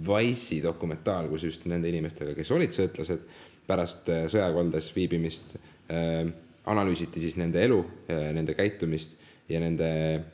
Wise'i 0.06 0.60
dokumentaal, 0.62 1.26
kus 1.28 1.44
just 1.48 1.64
nende 1.66 1.90
inimestega, 1.90 2.36
kes 2.38 2.50
olid 2.54 2.70
sõltlased 2.70 3.24
pärast 3.68 4.08
äh, 4.12 4.26
sõjakoldes 4.32 4.92
viibimist 4.96 5.56
äh, 5.92 6.22
analüüsiti 6.68 7.22
siis 7.22 7.36
nende 7.40 7.62
elu, 7.64 7.82
äh, 8.08 8.30
nende 8.36 8.56
käitumist 8.56 9.18
ja 9.48 9.60
nende, 9.62 9.90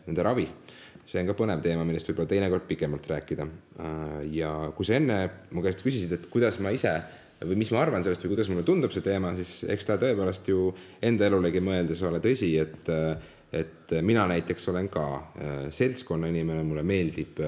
nende 0.07 0.27
ravi. 0.27 0.47
see 1.05 1.21
on 1.21 1.29
ka 1.29 1.35
põnev 1.37 1.61
teema, 1.61 1.83
millest 1.85 2.09
võib-olla 2.09 2.31
teinekord 2.31 2.65
pikemalt 2.65 3.05
rääkida. 3.07 3.45
ja 4.33 4.51
kui 4.73 4.87
sa 4.89 4.95
enne 4.97 5.19
mu 5.53 5.61
käest 5.63 5.83
küsisid, 5.85 6.15
et 6.17 6.25
kuidas 6.33 6.57
ma 6.65 6.73
ise 6.73 6.95
või 7.45 7.59
mis 7.61 7.71
ma 7.75 7.83
arvan 7.83 8.03
sellest 8.03 8.25
või 8.25 8.33
kuidas 8.33 8.49
mulle 8.49 8.65
tundub 8.65 8.95
see 8.95 9.05
teema, 9.05 9.35
siis 9.37 9.67
eks 9.69 9.85
ta 9.85 9.99
tõepoolest 10.01 10.49
ju 10.49 10.71
enda 11.05 11.27
elulegi 11.29 11.61
mõeldes 11.61 12.01
ole 12.09 12.23
tõsi, 12.25 12.55
et 12.57 12.89
et 13.55 13.93
mina 14.03 14.25
näiteks 14.27 14.65
olen 14.73 14.89
ka 14.91 15.05
seltskonna 15.71 16.27
inimene, 16.33 16.65
mulle 16.67 16.83
meeldib, 16.83 17.39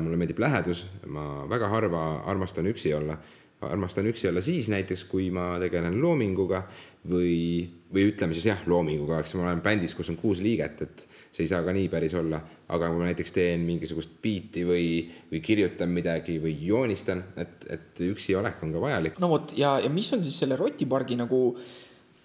mulle 0.00 0.16
meeldib 0.18 0.40
lähedus, 0.40 0.86
ma 1.06 1.44
väga 1.46 1.68
harva 1.68 2.06
armastan 2.32 2.72
üksi 2.72 2.96
olla 2.96 3.20
armastan 3.60 4.06
üksi 4.06 4.28
olla 4.28 4.40
siis 4.44 4.68
näiteks, 4.70 5.04
kui 5.10 5.30
ma 5.34 5.56
tegelen 5.58 5.96
loominguga 6.02 6.62
või, 7.10 7.66
või 7.92 8.04
ütleme 8.12 8.36
siis 8.36 8.46
jah, 8.50 8.60
loominguga, 8.70 9.18
eks 9.22 9.34
ma 9.34 9.48
olen 9.48 9.62
bändis, 9.64 9.94
kus 9.98 10.10
on 10.12 10.18
kuus 10.20 10.42
liiget, 10.44 10.82
et 10.84 11.06
see 11.32 11.44
ei 11.44 11.50
saa 11.50 11.64
ka 11.66 11.74
nii 11.74 11.88
päris 11.90 12.14
olla. 12.18 12.40
aga 12.68 12.90
kui 12.90 13.00
ma 13.00 13.08
näiteks 13.08 13.32
teen 13.32 13.64
mingisugust 13.64 14.18
biiti 14.22 14.62
või, 14.68 14.84
või 15.30 15.40
kirjutan 15.40 15.88
midagi 15.88 16.36
või 16.42 16.54
joonistan, 16.60 17.24
et, 17.36 17.64
et 17.68 18.02
üksi 18.10 18.36
olek 18.36 18.62
on 18.62 18.74
ka 18.76 18.82
vajalik. 18.82 19.18
no 19.18 19.30
vot 19.32 19.54
ja, 19.56 19.78
ja 19.80 19.90
mis 19.90 20.12
on 20.12 20.22
siis 20.22 20.38
selle 20.38 20.56
rotipargi 20.56 21.16
nagu 21.16 21.56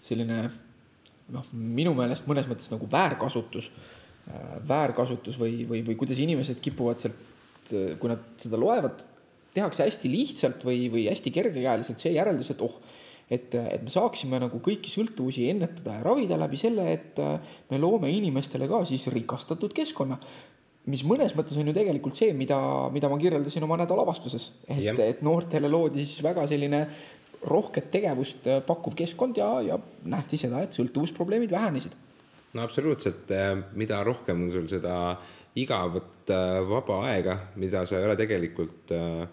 selline 0.03 0.43
noh, 1.33 1.47
minu 1.53 1.95
meelest 1.97 2.27
mõnes 2.27 2.49
mõttes 2.49 2.69
nagu 2.73 2.89
väärkasutus 2.91 3.71
äh,, 3.71 4.59
väärkasutus 4.67 5.39
või, 5.39 5.63
või, 5.69 5.81
või 5.87 5.95
kuidas 5.97 6.19
inimesed 6.19 6.61
kipuvad 6.61 7.01
sealt, 7.01 7.17
kui 7.71 8.11
nad 8.11 8.21
seda 8.37 8.59
loevad 8.59 9.01
tehakse 9.53 9.87
hästi 9.87 10.11
lihtsalt 10.11 10.65
või, 10.65 10.87
või 10.93 11.07
hästi 11.09 11.33
kergekäeliselt 11.33 12.01
see 12.01 12.13
järeldus, 12.15 12.51
et 12.53 12.63
oh, 12.65 12.79
et, 13.31 13.53
et 13.55 13.81
me 13.81 13.89
saaksime 13.89 14.39
nagu 14.41 14.59
kõiki 14.61 14.91
sõltuvusi 14.91 15.47
ennetada 15.49 15.97
ja 15.97 16.03
ravida 16.05 16.37
läbi 16.37 16.59
selle, 16.59 16.89
et 16.91 17.21
me 17.71 17.79
loome 17.79 18.11
inimestele 18.11 18.67
ka 18.69 18.83
siis 18.89 19.07
rikastatud 19.13 19.73
keskkonna. 19.73 20.19
mis 20.91 21.05
mõnes 21.07 21.31
mõttes 21.31 21.55
on 21.57 21.67
ju 21.69 21.73
tegelikult 21.73 22.17
see, 22.17 22.33
mida, 22.35 22.57
mida 22.91 23.09
ma 23.09 23.17
kirjeldasin 23.17 23.63
oma 23.63 23.77
nädalavastuses, 23.79 24.49
et, 24.67 24.99
et 24.99 25.21
noortele 25.23 25.69
loodi 25.71 26.03
siis 26.03 26.23
väga 26.23 26.43
selline 26.51 26.81
rohket 27.47 27.87
tegevust 27.91 28.49
pakkuv 28.67 28.95
keskkond 28.95 29.39
ja, 29.39 29.47
ja 29.63 29.79
nähti 30.03 30.37
seda, 30.37 30.59
et 30.63 30.75
sõltuvusprobleemid 30.75 31.51
vähenesid. 31.51 31.95
no 32.53 32.61
absoluutselt, 32.61 33.31
mida 33.79 34.03
rohkem 34.03 34.43
on 34.43 34.51
sul 34.51 34.67
seda 34.71 35.15
igavat 35.59 36.31
äh, 36.33 36.59
vaba 36.67 37.03
aega, 37.09 37.37
mida 37.61 37.83
sa 37.85 37.99
ei 37.99 38.07
ole 38.07 38.15
tegelikult 38.17 38.93
äh, 38.95 39.25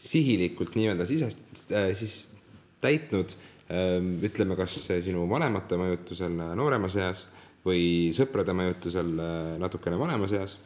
sihilikult 0.00 0.76
nii-öelda 0.78 1.06
sisest, 1.08 1.40
äh, 1.72 1.90
siis 1.96 2.30
täitnud, 2.80 3.34
ähm, 3.68 4.14
ütleme, 4.24 4.56
kas 4.56 4.78
sinu 4.88 5.26
vanemate 5.28 5.76
mõjutusel 5.80 6.38
nooremas 6.56 6.96
eas 6.96 7.26
või 7.66 8.14
sõprade 8.16 8.54
mõjutusel 8.56 9.10
äh, 9.20 9.50
natukene 9.60 9.98
vanemas 10.00 10.32
eas, 10.36 10.56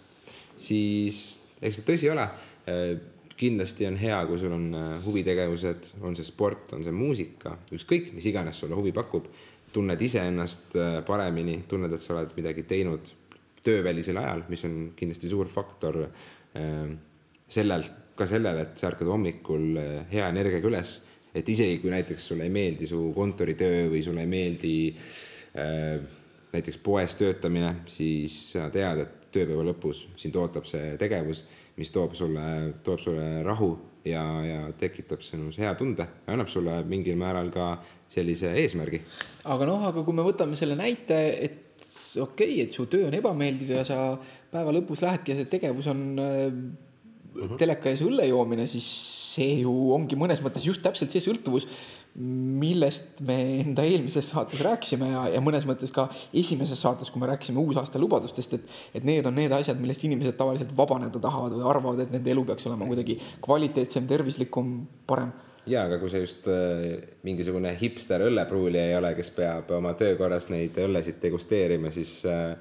siis 0.57 1.25
eks 1.61 1.81
see 1.81 1.89
tõsi 1.89 2.13
ole, 2.13 2.29
äh, 2.71 2.93
kindlasti 3.35 3.89
on 3.89 3.99
hea, 3.99 4.21
kui 4.29 4.39
sul 4.39 4.55
on 4.55 4.69
huvitegevused, 5.03 5.91
on 6.07 6.15
see 6.15 6.27
sport, 6.29 6.71
on 6.77 6.85
see 6.87 6.95
muusika, 6.95 7.57
ükskõik, 7.75 8.13
mis 8.15 8.29
iganes 8.31 8.63
sulle 8.63 8.79
huvi 8.79 8.93
pakub, 8.95 9.27
tunned 9.75 9.99
iseennast 10.07 10.77
paremini, 11.03 11.57
tunned, 11.67 11.91
et 11.91 11.99
sa 11.99 12.15
oled 12.15 12.31
midagi 12.37 12.63
teinud 12.71 13.11
töövälisel 13.67 14.21
ajal, 14.23 14.45
mis 14.47 14.63
on 14.69 14.77
kindlasti 14.95 15.33
suur 15.33 15.51
faktor 15.51 15.99
sellel 17.51 17.89
ka 18.17 18.27
sellele, 18.31 18.69
et 18.69 18.79
sa 18.79 18.91
ärkad 18.93 19.11
hommikul 19.11 19.79
eh, 19.81 19.97
hea 20.13 20.29
energiaga 20.31 20.71
üles, 20.71 20.99
et 21.35 21.49
isegi 21.51 21.81
kui 21.83 21.91
näiteks 21.93 22.29
sulle 22.31 22.47
ei 22.47 22.53
meeldi 22.55 22.87
su 22.87 23.09
kontoritöö 23.15 23.89
või 23.93 24.03
sulle 24.07 24.23
ei 24.23 24.31
meeldi 24.31 24.77
äh, 25.59 25.99
näiteks 26.55 26.79
poes 26.85 27.17
töötamine, 27.19 27.75
siis 27.91 28.37
sa 28.53 28.69
tead, 28.75 29.03
et 29.03 29.27
tööpäeva 29.35 29.65
lõpus 29.67 30.05
sind 30.21 30.37
ootab 30.39 30.69
see 30.71 30.95
tegevus, 31.01 31.43
mis 31.75 31.91
toob 31.91 32.15
sulle, 32.15 32.47
toob 32.87 33.03
sulle 33.03 33.43
rahu 33.43 33.73
ja, 34.07 34.23
ja 34.47 34.61
tekitab 34.79 35.25
sinus 35.27 35.59
hea 35.59 35.73
tunde, 35.79 36.07
annab 36.31 36.51
sulle 36.53 36.79
mingil 36.87 37.19
määral 37.19 37.51
ka 37.55 37.73
sellise 38.15 38.53
eesmärgi. 38.63 39.03
aga 39.51 39.69
noh, 39.69 39.83
aga 39.91 40.05
kui 40.07 40.15
me 40.15 40.27
võtame 40.27 40.59
selle 40.61 40.79
näite, 40.79 41.19
et 41.49 41.61
okei 42.21 42.55
okay,, 42.55 42.61
et 42.63 42.75
su 42.75 42.87
töö 42.91 43.09
on 43.09 43.19
ebameeldiv 43.19 43.75
ja 43.75 43.85
sa 43.87 43.99
päeva 44.53 44.75
lõpus 44.77 45.03
lähedki 45.03 45.35
ja 45.35 45.41
see 45.41 45.51
tegevus 45.51 45.91
on 45.91 46.05
äh, 46.23 46.45
mhm. 47.35 47.51
-huh. 47.51 47.59
teleka 47.59 47.91
ees 47.91 48.03
õlle 48.07 48.29
joomine, 48.31 48.67
siis 48.71 48.89
see 49.35 49.61
ju 49.65 49.73
ongi 49.95 50.17
mõnes 50.19 50.43
mõttes 50.45 50.67
just 50.67 50.83
täpselt 50.85 51.13
see 51.13 51.23
sõltuvus, 51.25 51.67
millest 52.15 53.19
me 53.27 53.37
enda 53.59 53.83
eelmises 53.83 54.29
saates 54.31 54.61
rääkisime 54.63 55.09
ja, 55.11 55.23
ja 55.35 55.41
mõnes 55.43 55.65
mõttes 55.67 55.91
ka 55.95 56.07
esimeses 56.33 56.79
saates, 56.85 57.11
kui 57.11 57.23
me 57.23 57.27
rääkisime 57.33 57.59
uusaasta 57.59 57.99
lubadustest, 57.99 58.55
et, 58.55 58.77
et 59.01 59.09
need 59.09 59.27
on 59.27 59.35
need 59.35 59.55
asjad, 59.57 59.81
millest 59.83 60.05
inimesed 60.07 60.39
tavaliselt 60.39 60.77
vabaneda 60.79 61.19
tahavad 61.23 61.57
või 61.57 61.67
arvavad, 61.73 62.05
et 62.05 62.15
nende 62.15 62.31
elu 62.31 62.47
peaks 62.47 62.69
olema 62.71 62.87
kuidagi 62.87 63.19
kvaliteetsem, 63.43 64.07
tervislikum, 64.11 64.77
parem 65.11 65.35
ja, 65.67 65.89
aga 65.89 65.99
kui 65.99 66.13
sa 66.13 66.23
just 66.23 66.47
äh, 66.53 66.87
mingisugune 67.27 67.75
hipster 67.81 68.23
õllepruuli 68.29 68.79
ei 68.79 68.95
ole, 68.99 69.15
kes 69.19 69.35
peab 69.35 69.75
oma 69.75 69.97
töö 69.99 70.15
korras 70.21 70.51
neid 70.53 70.79
õllesid 70.87 71.19
degusteerima, 71.23 71.91
siis 71.95 72.21
äh,, 72.31 72.55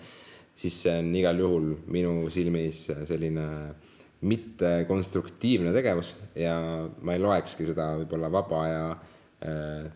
siis 0.55 0.81
see 0.85 0.97
on 0.97 1.13
igal 1.17 1.39
juhul 1.41 1.73
minu 1.93 2.23
silmis 2.33 2.87
selline 3.09 3.45
äh, 3.45 3.92
mittekonstruktiivne 4.23 5.73
tegevus 5.75 6.13
ja 6.39 6.55
ma 7.01 7.15
ei 7.15 7.21
loekski 7.21 7.67
seda 7.67 7.89
võib-olla 7.99 8.29
vaba 8.31 8.61
aja 8.63 8.83
äh, 8.93 9.87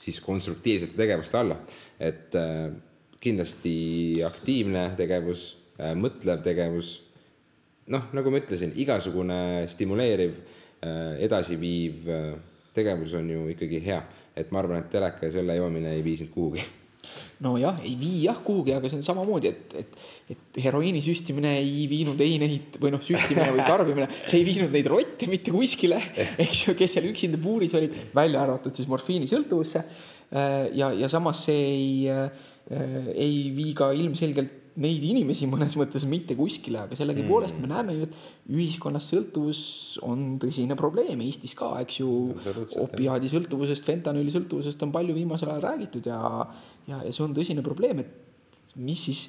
siis 0.00 0.20
konstruktiivsete 0.24 0.96
tegevuste 0.98 1.38
alla. 1.38 1.58
et 2.00 2.34
äh, 2.38 2.70
kindlasti 3.20 4.22
aktiivne 4.26 4.90
tegevus 4.96 5.46
äh,, 5.80 5.94
mõtlev 5.96 6.42
tegevus, 6.44 6.96
noh, 7.92 8.08
nagu 8.16 8.32
ma 8.32 8.40
ütlesin, 8.42 8.74
igasugune 8.76 9.66
stimuleeriv 9.72 10.42
edasiviiv 11.24 12.04
tegevus 12.76 13.14
on 13.16 13.30
ju 13.30 13.46
ikkagi 13.54 13.78
hea. 13.86 14.02
et 14.36 14.50
ma 14.52 14.60
arvan, 14.60 14.82
et 14.82 14.90
teleka 14.92 15.30
ja 15.30 15.38
selle 15.38 15.56
joomine 15.56 15.94
ei 15.96 16.04
vii 16.04 16.16
sind 16.20 16.34
kuhugi 16.34 16.60
nojah, 17.44 17.78
ei 17.84 17.94
vii 18.00 18.24
jah 18.24 18.40
kuhugi, 18.44 18.74
aga 18.76 18.90
see 18.90 18.98
on 19.00 19.06
samamoodi, 19.06 19.52
et, 19.52 19.76
et, 19.82 20.00
et 20.34 20.60
heroiini 20.64 21.02
süstimine 21.04 21.54
ei 21.60 21.84
viinud 21.90 22.20
ei 22.24 22.38
neid 22.42 22.78
või 22.82 22.94
noh, 22.94 23.04
süstimine 23.04 23.50
või 23.54 23.66
tarbimine, 23.66 24.08
see 24.24 24.40
ei 24.40 24.48
viinud 24.48 24.74
neid 24.74 24.88
rotte 24.90 25.28
mitte 25.30 25.54
kuskile, 25.54 26.00
eks 26.46 26.66
ju, 26.68 26.76
kes 26.78 26.96
seal 26.96 27.08
üksinda 27.10 27.40
puuris 27.42 27.76
olid, 27.78 27.94
välja 28.16 28.42
arvatud 28.44 28.74
siis 28.76 28.90
morfiinisõltuvusse. 28.90 29.84
ja, 30.74 30.90
ja 30.96 31.08
samas 31.12 31.44
see 31.46 31.64
ei, 31.70 32.20
ei 33.14 33.40
vii 33.54 33.74
ka 33.78 33.92
ilmselgelt 33.94 34.63
neid 34.80 35.04
inimesi 35.06 35.46
mõnes 35.46 35.76
mõttes 35.78 36.02
mitte 36.10 36.34
kuskile, 36.38 36.80
aga 36.84 36.96
sellegipoolest 36.98 37.54
mm. 37.54 37.62
me 37.62 37.70
näeme 37.70 37.94
ju, 37.94 38.08
et 38.08 38.50
ühiskonnas 38.50 39.06
sõltuvus 39.12 39.60
on 40.06 40.34
tõsine 40.42 40.74
probleem 40.78 41.22
Eestis 41.22 41.54
ka, 41.58 41.70
eks 41.84 42.00
ju. 42.00 42.10
opiaadisõltuvusest, 42.82 43.86
fentanüülisõltuvusest 43.86 44.82
on 44.86 44.94
palju 44.94 45.14
viimasel 45.14 45.52
ajal 45.52 45.66
räägitud 45.68 46.08
ja, 46.10 46.20
ja, 46.88 47.02
ja 47.06 47.12
see 47.12 47.26
on 47.26 47.36
tõsine 47.36 47.62
probleem, 47.66 48.02
et 48.02 48.62
mis 48.82 49.04
siis, 49.06 49.28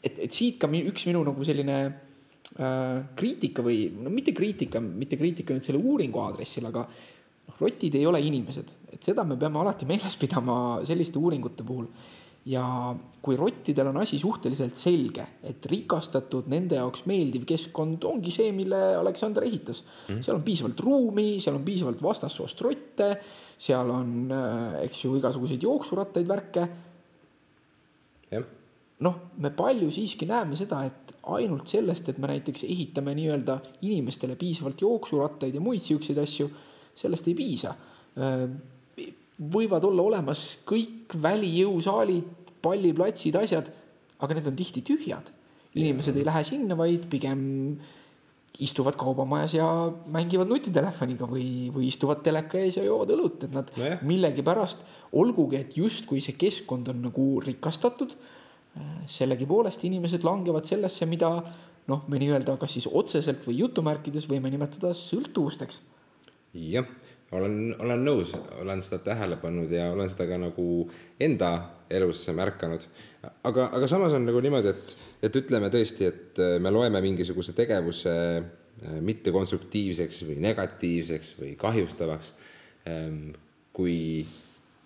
et, 0.00 0.16
et 0.16 0.32
siit 0.32 0.56
ka 0.60 0.70
üks 0.72 1.04
minu 1.10 1.22
nagu 1.28 1.44
selline 1.44 1.78
äh, 1.84 2.96
kriitika 3.20 3.64
või 3.66 3.90
no 4.00 4.12
mitte 4.12 4.32
kriitika, 4.36 4.80
mitte 4.80 5.20
kriitika 5.20 5.56
nüüd 5.56 5.66
selle 5.66 5.82
uuringu 5.82 6.24
aadressil, 6.24 6.70
aga 6.72 6.86
noh, 6.88 7.60
rotid 7.60 8.00
ei 8.00 8.08
ole 8.08 8.22
inimesed, 8.24 8.72
et 8.94 9.04
seda 9.04 9.28
me 9.28 9.36
peame 9.36 9.60
alati 9.60 9.88
meeles 9.88 10.16
pidama 10.20 10.56
selliste 10.88 11.20
uuringute 11.20 11.68
puhul 11.68 11.92
ja 12.48 12.94
kui 13.20 13.36
rottidel 13.36 13.90
on 13.90 13.98
asi 14.00 14.18
suhteliselt 14.18 14.78
selge, 14.80 15.26
et 15.44 15.66
rikastatud, 15.68 16.48
nende 16.48 16.78
jaoks 16.78 17.04
meeldiv 17.10 17.44
keskkond 17.48 18.04
ongi 18.08 18.32
see, 18.32 18.48
mille 18.56 18.78
Aleksander 18.96 19.44
ehitas. 19.44 19.82
Mm.. 20.08 20.22
seal 20.24 20.38
on 20.38 20.46
piisavalt 20.46 20.80
ruumi, 20.80 21.28
seal 21.42 21.58
on 21.58 21.66
piisavalt 21.66 22.00
vastassoost 22.02 22.64
rotte, 22.64 23.10
seal 23.60 23.92
on, 23.92 24.14
äh, 24.32 24.80
eks 24.86 25.04
ju, 25.04 25.12
igasuguseid 25.20 25.68
jooksurattaid, 25.68 26.28
värke. 26.28 26.68
noh, 29.00 29.14
me 29.40 29.50
palju 29.56 29.88
siiski 29.90 30.26
näeme 30.28 30.56
seda, 30.56 30.82
et 30.84 31.14
ainult 31.32 31.68
sellest, 31.68 32.08
et 32.08 32.18
me 32.20 32.28
näiteks 32.28 32.64
ehitame 32.68 33.14
nii-öelda 33.16 33.56
inimestele 33.88 34.36
piisavalt 34.36 34.80
jooksurattaid 34.80 35.56
ja 35.56 35.60
muid 35.60 35.80
siukseid 35.80 36.18
asju, 36.20 36.48
sellest 36.96 37.28
ei 37.28 37.34
piisa. 37.36 37.74
Äh, 38.16 38.44
võivad 39.40 39.84
olla 39.88 40.04
olemas 40.04 40.58
kõik 40.68 41.16
välijõusaalid, 41.22 42.26
palliplatsid, 42.60 43.38
asjad, 43.40 43.70
aga 44.20 44.36
need 44.36 44.50
on 44.50 44.58
tihti 44.58 44.82
tühjad. 44.84 45.32
inimesed 45.70 46.16
ei 46.18 46.24
lähe 46.26 46.42
sinna, 46.44 46.74
vaid 46.74 47.04
pigem 47.06 47.78
istuvad 48.58 48.96
kaubamajas 48.98 49.54
ja 49.54 49.66
mängivad 50.10 50.48
nutitelefoniga 50.50 51.28
või, 51.30 51.70
või 51.70 51.86
istuvad 51.88 52.24
teleka 52.26 52.58
ees 52.58 52.76
ja 52.76 52.84
joovad 52.84 53.12
õlut, 53.14 53.44
et 53.46 53.54
nad 53.54 53.70
no 53.76 53.90
millegipärast, 54.02 54.82
olgugi 55.12 55.60
et 55.60 55.76
justkui 55.78 56.20
see 56.20 56.34
keskkond 56.36 56.90
on 56.90 57.04
nagu 57.06 57.26
rikastatud, 57.46 58.16
sellegipoolest 59.10 59.86
inimesed 59.86 60.26
langevad 60.26 60.66
sellesse, 60.66 61.06
mida 61.06 61.30
noh, 61.90 62.02
me 62.10 62.18
nii-öelda 62.20 62.58
kas 62.60 62.74
siis 62.76 62.90
otseselt 62.90 63.46
või 63.46 63.62
jutumärkides 63.62 64.28
võime 64.30 64.50
nimetada 64.50 64.92
sõltuvusteks. 64.94 65.80
jah 66.52 66.90
olen, 67.32 67.74
olen 67.78 68.02
nõus, 68.04 68.32
olen 68.60 68.82
seda 68.86 69.00
tähele 69.10 69.38
pannud 69.40 69.70
ja 69.72 69.90
olen 69.94 70.10
seda 70.10 70.26
ka 70.30 70.38
nagu 70.40 70.66
enda 71.22 71.50
elus 71.90 72.24
märganud. 72.34 72.84
aga, 73.44 73.68
aga 73.76 73.88
samas 73.90 74.14
on 74.16 74.26
nagu 74.26 74.40
niimoodi, 74.42 74.72
et, 74.72 74.94
et 75.28 75.40
ütleme 75.42 75.70
tõesti, 75.72 76.08
et 76.10 76.40
äh, 76.42 76.56
me 76.62 76.72
loeme 76.74 77.02
mingisuguse 77.04 77.54
tegevuse 77.56 78.14
äh, 78.40 78.96
mittekonstruktiivseks 79.06 80.24
või 80.28 80.38
negatiivseks 80.46 81.34
või 81.38 81.54
kahjustavaks. 81.60 82.32
Ähm, 82.88 83.34
kui, 83.76 84.24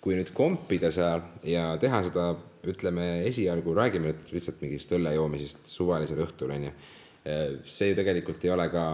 kui 0.04 0.18
nüüd 0.18 0.34
kompida 0.36 0.90
seal 0.92 1.22
ja 1.48 1.70
teha 1.80 2.02
seda, 2.08 2.32
ütleme 2.64 3.22
esialgu, 3.28 3.74
räägime 3.76 4.10
nüüd 4.10 4.28
lihtsalt 4.32 4.60
mingist 4.64 4.92
õlle 4.96 5.12
joomisest 5.16 5.66
suvalisel 5.68 6.20
õhtul, 6.24 6.52
on 6.56 6.68
ju. 6.68 6.76
Äh, 7.24 7.48
see 7.64 7.92
ju 7.92 7.96
tegelikult 7.96 8.44
ei 8.44 8.52
ole 8.52 8.68
ka 8.72 8.84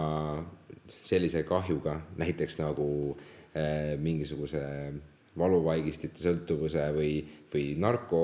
sellise 1.06 1.42
kahjuga, 1.46 1.96
näiteks 2.20 2.58
nagu 2.60 2.86
Äh, 3.16 3.39
mingisuguse 3.98 4.60
valuvaigistite 5.38 6.20
sõltuvuse 6.22 6.84
või, 6.94 7.14
või 7.52 7.64
narko, 7.80 8.20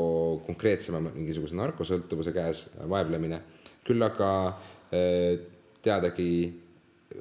konkreetsema 0.46 1.00
mingisuguse 1.04 1.56
narkosõltuvuse 1.58 2.34
käes 2.34 2.66
vaevlemine. 2.90 3.40
küll 3.86 4.02
aga 4.02 4.30
äh, 4.48 5.38
teadagi 5.82 6.30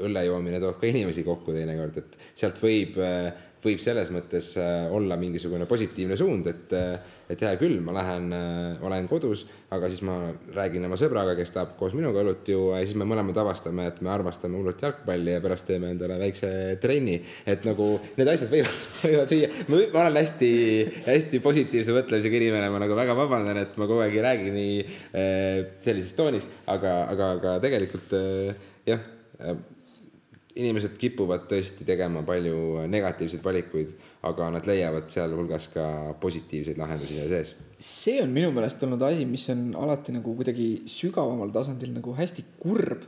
õlle 0.01 0.25
joomine 0.25 0.59
toob 0.59 0.79
ka 0.81 0.87
inimesi 0.89 1.23
kokku 1.23 1.53
teinekord, 1.53 1.97
et 2.01 2.17
sealt 2.33 2.61
võib, 2.61 2.97
äh, 2.97 3.29
võib 3.65 3.81
selles 3.81 4.09
mõttes 4.13 4.51
olla 4.93 5.17
mingisugune 5.17 5.65
positiivne 5.65 6.17
suund, 6.17 6.47
et 6.47 6.73
et 7.29 7.41
hea 7.41 7.53
küll, 7.59 7.79
ma 7.83 7.95
lähen, 7.95 8.29
äh, 8.35 8.83
olen 8.85 9.07
kodus, 9.09 9.45
aga 9.73 9.89
siis 9.91 10.03
ma 10.05 10.15
räägin 10.55 10.85
oma 10.87 10.97
sõbraga, 10.99 11.35
kes 11.37 11.53
tahab 11.55 11.73
koos 11.79 11.95
minuga 11.97 12.21
õlut 12.21 12.47
juua 12.49 12.79
ja 12.79 12.87
siis 12.87 12.97
me 12.99 13.07
mõlemad 13.09 13.37
avastame, 13.41 13.87
et 13.89 14.01
me 14.05 14.11
armastame 14.13 14.59
hullult 14.59 14.81
jalgpalli 14.85 15.35
ja 15.35 15.43
pärast 15.43 15.67
teeme 15.69 15.91
endale 15.93 16.19
väikse 16.21 16.49
trenni. 16.81 17.17
et 17.45 17.65
nagu 17.65 17.89
need 18.17 18.31
asjad 18.31 18.51
võivad, 18.53 18.87
võivad 19.05 19.33
süüa, 19.33 19.51
ma 19.69 20.01
olen 20.05 20.21
hästi, 20.21 20.51
hästi 21.09 21.41
positiivse 21.43 21.95
mõtlemisega 21.97 22.41
inimene, 22.41 22.71
ma 22.73 22.81
nagu 22.85 22.97
väga 22.97 23.17
vabandan, 23.17 23.61
et 23.63 23.77
ma 23.81 23.89
kogu 23.89 24.05
aeg 24.05 24.19
ei 24.19 24.25
räägi 24.25 24.55
nii 24.55 24.75
äh, 24.81 25.61
sellises 25.85 26.13
toonis, 26.17 26.45
aga, 26.71 26.97
aga, 27.13 27.31
aga 27.39 27.57
tegelikult 27.65 28.17
äh, 28.19 28.67
jah 28.85 29.11
inimesed 30.55 30.95
kipuvad 30.99 31.47
tõesti 31.51 31.85
tegema 31.87 32.21
palju 32.25 32.85
negatiivseid 32.91 33.43
valikuid, 33.43 33.93
aga 34.27 34.49
nad 34.55 34.67
leiavad 34.69 35.09
sealhulgas 35.11 35.67
ka 35.73 35.85
positiivseid 36.21 36.79
lahendusi 36.79 37.17
seal 37.17 37.31
sees. 37.33 37.55
see 37.79 38.21
on 38.23 38.31
minu 38.35 38.51
meelest 38.55 38.83
olnud 38.87 39.03
asi, 39.03 39.25
mis 39.27 39.47
on 39.51 39.67
alati 39.83 40.15
nagu 40.15 40.35
kuidagi 40.37 40.69
sügavamal 40.89 41.51
tasandil 41.55 41.91
nagu 41.97 42.15
hästi 42.15 42.45
kurb. 42.59 43.03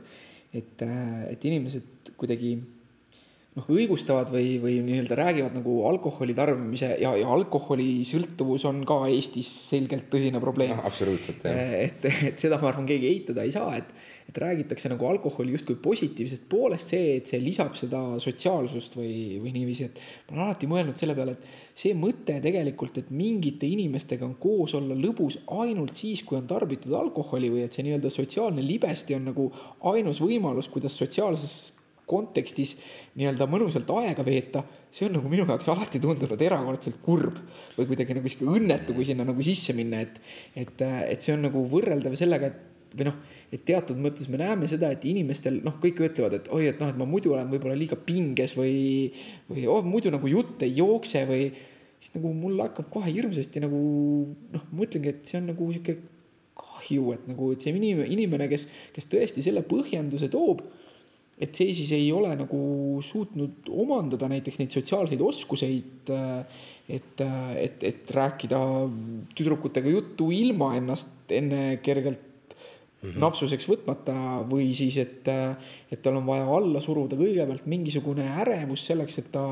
et, 0.52 0.82
et 1.28 1.44
inimesed 1.44 2.12
kuidagi 2.16 2.54
noh, 3.58 3.66
õigustavad 3.72 4.30
või, 4.32 4.56
või 4.62 4.78
nii-öelda 4.86 5.16
räägivad 5.18 5.56
nagu 5.58 5.80
alkoholi 5.88 6.36
tarbimise 6.36 6.94
ja, 7.02 7.14
ja 7.18 7.30
alkoholisõltuvus 7.34 8.66
on 8.68 8.84
ka 8.88 9.00
Eestis 9.10 9.50
selgelt 9.68 10.08
tõsine 10.12 10.40
probleem 10.42 10.76
no,. 10.76 10.86
absoluutselt, 10.88 11.46
jah. 11.48 11.74
et, 11.88 12.06
et 12.30 12.38
seda 12.40 12.60
ma 12.62 12.70
arvan, 12.72 12.86
keegi 12.88 13.10
eitada 13.10 13.46
ei 13.46 13.54
saa, 13.54 13.74
et, 13.78 13.90
et 14.28 14.40
räägitakse 14.42 14.90
nagu 14.92 15.08
alkoholi 15.08 15.54
justkui 15.56 15.78
positiivsest 15.82 16.44
poolest, 16.50 16.92
see, 16.94 17.16
et 17.20 17.30
see 17.30 17.40
lisab 17.42 17.78
seda 17.78 18.02
sotsiaalsust 18.22 18.98
või, 18.98 19.14
või 19.42 19.54
niiviisi, 19.56 19.88
et 19.88 20.02
ma 20.28 20.36
olen 20.36 20.44
alati 20.48 20.70
mõelnud 20.70 21.00
selle 21.00 21.16
peale, 21.18 21.38
et 21.38 21.78
see 21.78 21.94
mõte 21.98 22.36
tegelikult, 22.44 23.00
et 23.00 23.10
mingite 23.14 23.68
inimestega 23.70 24.26
on 24.26 24.36
koos 24.40 24.76
olla 24.78 24.96
lõbus 24.98 25.40
ainult 25.60 25.96
siis, 25.98 26.22
kui 26.26 26.38
on 26.38 26.46
tarbitud 26.50 26.94
alkoholi 26.98 27.50
või 27.54 27.64
et 27.66 27.74
see 27.74 27.86
nii-öelda 27.86 28.12
sotsiaalne 28.12 28.64
libesti 28.64 29.16
on 29.16 29.28
nagu 29.32 29.48
ainus 29.92 30.22
võimalus, 30.24 30.70
kuidas 30.72 30.96
sotsiaalses 30.98 31.77
kontekstis 32.08 32.74
nii-öelda 33.18 33.48
mõnusalt 33.50 33.90
aega 33.98 34.24
veeta, 34.26 34.64
see 34.94 35.08
on 35.08 35.18
nagu 35.18 35.30
minu 35.30 35.44
jaoks 35.48 35.68
alati 35.72 36.00
tundunud 36.02 36.42
erakordselt 36.42 37.02
kurb 37.04 37.38
või 37.76 37.90
kuidagi 37.90 38.16
nagu 38.16 38.32
sihuke 38.32 38.58
õnnetu, 38.58 38.96
kui 38.96 39.06
sinna 39.08 39.26
nagu 39.28 39.44
sisse 39.44 39.76
minna, 39.76 40.02
et, 40.06 40.18
et, 40.56 40.82
et 40.82 41.24
see 41.24 41.36
on 41.36 41.46
nagu 41.48 41.64
võrreldav 41.68 42.16
sellega, 42.18 42.52
et 42.52 42.66
või 42.88 43.08
noh, 43.08 43.16
et 43.52 43.64
teatud 43.68 43.98
mõttes 44.00 44.28
me 44.32 44.38
näeme 44.40 44.68
seda, 44.70 44.90
et 44.94 45.04
inimestel 45.08 45.58
noh, 45.64 45.76
kõik 45.82 46.00
ütlevad, 46.06 46.38
et 46.38 46.46
oi, 46.54 46.68
et 46.70 46.78
noh, 46.80 46.88
et 46.88 46.98
ma 46.98 47.06
muidu 47.08 47.34
olen 47.34 47.50
võib-olla 47.50 47.76
liiga 47.76 47.98
pinges 48.00 48.54
või, 48.56 49.10
või 49.50 49.66
oh, 49.68 49.82
muidu 49.84 50.12
nagu 50.14 50.30
jutt 50.30 50.64
ei 50.64 50.72
jookse 50.78 51.24
või 51.28 51.50
siis 51.98 52.14
nagu 52.14 52.32
mul 52.36 52.60
hakkab 52.62 52.88
kohe 52.92 53.10
hirmsasti 53.12 53.62
nagu 53.64 53.80
noh, 54.54 54.64
ma 54.70 54.80
mõtlengi, 54.82 55.12
et 55.12 55.28
see 55.28 55.40
on 55.40 55.50
nagu 55.52 55.68
sihuke 55.74 55.98
kahju, 56.58 57.12
et 57.14 57.28
nagu, 57.30 57.52
et 57.54 57.64
see 57.64 57.74
inimene, 57.74 58.08
inimene, 58.14 58.48
kes, 58.50 58.66
kes 58.94 59.08
tõesti 59.10 59.44
selle 59.44 59.64
põhjenduse 59.66 60.30
toob 60.32 60.64
et 61.38 61.54
see 61.54 61.74
siis 61.76 61.90
ei 61.94 62.08
ole 62.12 62.30
nagu 62.38 62.60
suutnud 63.04 63.68
omandada 63.70 64.28
näiteks 64.30 64.58
neid 64.60 64.74
sotsiaalseid 64.74 65.20
oskuseid, 65.22 66.12
et, 66.88 67.20
et, 67.62 67.84
et 67.84 68.14
rääkida 68.14 68.60
tüdrukutega 69.38 69.92
juttu 69.92 70.30
ilma 70.34 70.72
ennast 70.78 71.34
enne 71.34 71.78
kergelt 71.84 72.56
mm 73.02 73.10
-hmm. 73.10 73.20
napsuseks 73.22 73.68
võtmata 73.68 74.16
või 74.50 74.72
siis, 74.74 74.96
et, 74.96 75.28
et 75.92 76.02
tal 76.02 76.16
on 76.16 76.26
vaja 76.26 76.48
alla 76.56 76.80
suruda 76.80 77.16
kõigepealt 77.16 77.66
mingisugune 77.66 78.26
ärevus 78.42 78.86
selleks, 78.86 79.18
et 79.18 79.32
ta 79.32 79.46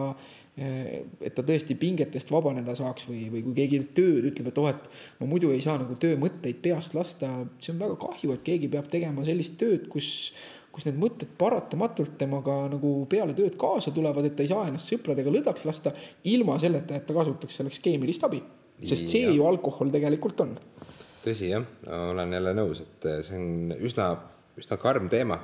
et 0.56 1.34
ta 1.36 1.42
tõesti 1.44 1.74
pingetest 1.76 2.30
vabaneda 2.32 2.72
saaks 2.74 3.04
või, 3.10 3.26
või 3.28 3.42
kui 3.44 3.54
keegi 3.58 3.80
tööd 3.96 4.24
ütleb, 4.30 4.46
et 4.48 4.58
oh, 4.62 4.68
et 4.70 4.86
ma 5.20 5.26
muidu 5.28 5.50
ei 5.52 5.60
saa 5.60 5.76
nagu 5.76 5.98
töömõtteid 6.00 6.62
peast 6.64 6.94
lasta, 6.96 7.44
see 7.60 7.74
on 7.74 7.82
väga 7.82 7.98
kahju, 8.00 8.32
et 8.32 8.44
keegi 8.46 8.70
peab 8.72 8.88
tegema 8.88 9.24
sellist 9.24 9.58
tööd, 9.60 9.84
kus 9.92 10.08
kus 10.76 10.84
need 10.90 10.98
mõtted 11.00 11.32
paratamatult 11.40 12.18
temaga 12.20 12.58
nagu 12.68 12.92
peale 13.08 13.32
tööd 13.36 13.56
kaasa 13.60 13.94
tulevad, 13.96 14.28
et 14.28 14.36
ta 14.36 14.44
ei 14.44 14.50
saa 14.50 14.66
ennast 14.68 14.92
sõpradega 14.92 15.32
lõdvaks 15.32 15.64
lasta 15.64 15.94
ilma 16.28 16.58
selleta, 16.60 16.98
et 16.98 17.06
ta 17.08 17.16
kasutaks 17.16 17.62
selleks 17.62 17.80
keemilist 17.84 18.26
abi. 18.28 18.42
sest 18.84 19.08
see 19.08 19.24
ja. 19.24 19.32
ju 19.32 19.46
alkohol 19.48 19.88
tegelikult 19.94 20.42
on. 20.44 20.56
tõsi 21.24 21.48
jah, 21.54 21.64
olen 22.12 22.36
jälle 22.36 22.52
nõus, 22.58 22.84
et 22.84 23.08
see 23.24 23.38
on 23.40 23.72
üsna, 23.80 24.10
üsna 24.60 24.76
karm 24.82 25.08
teema. 25.08 25.40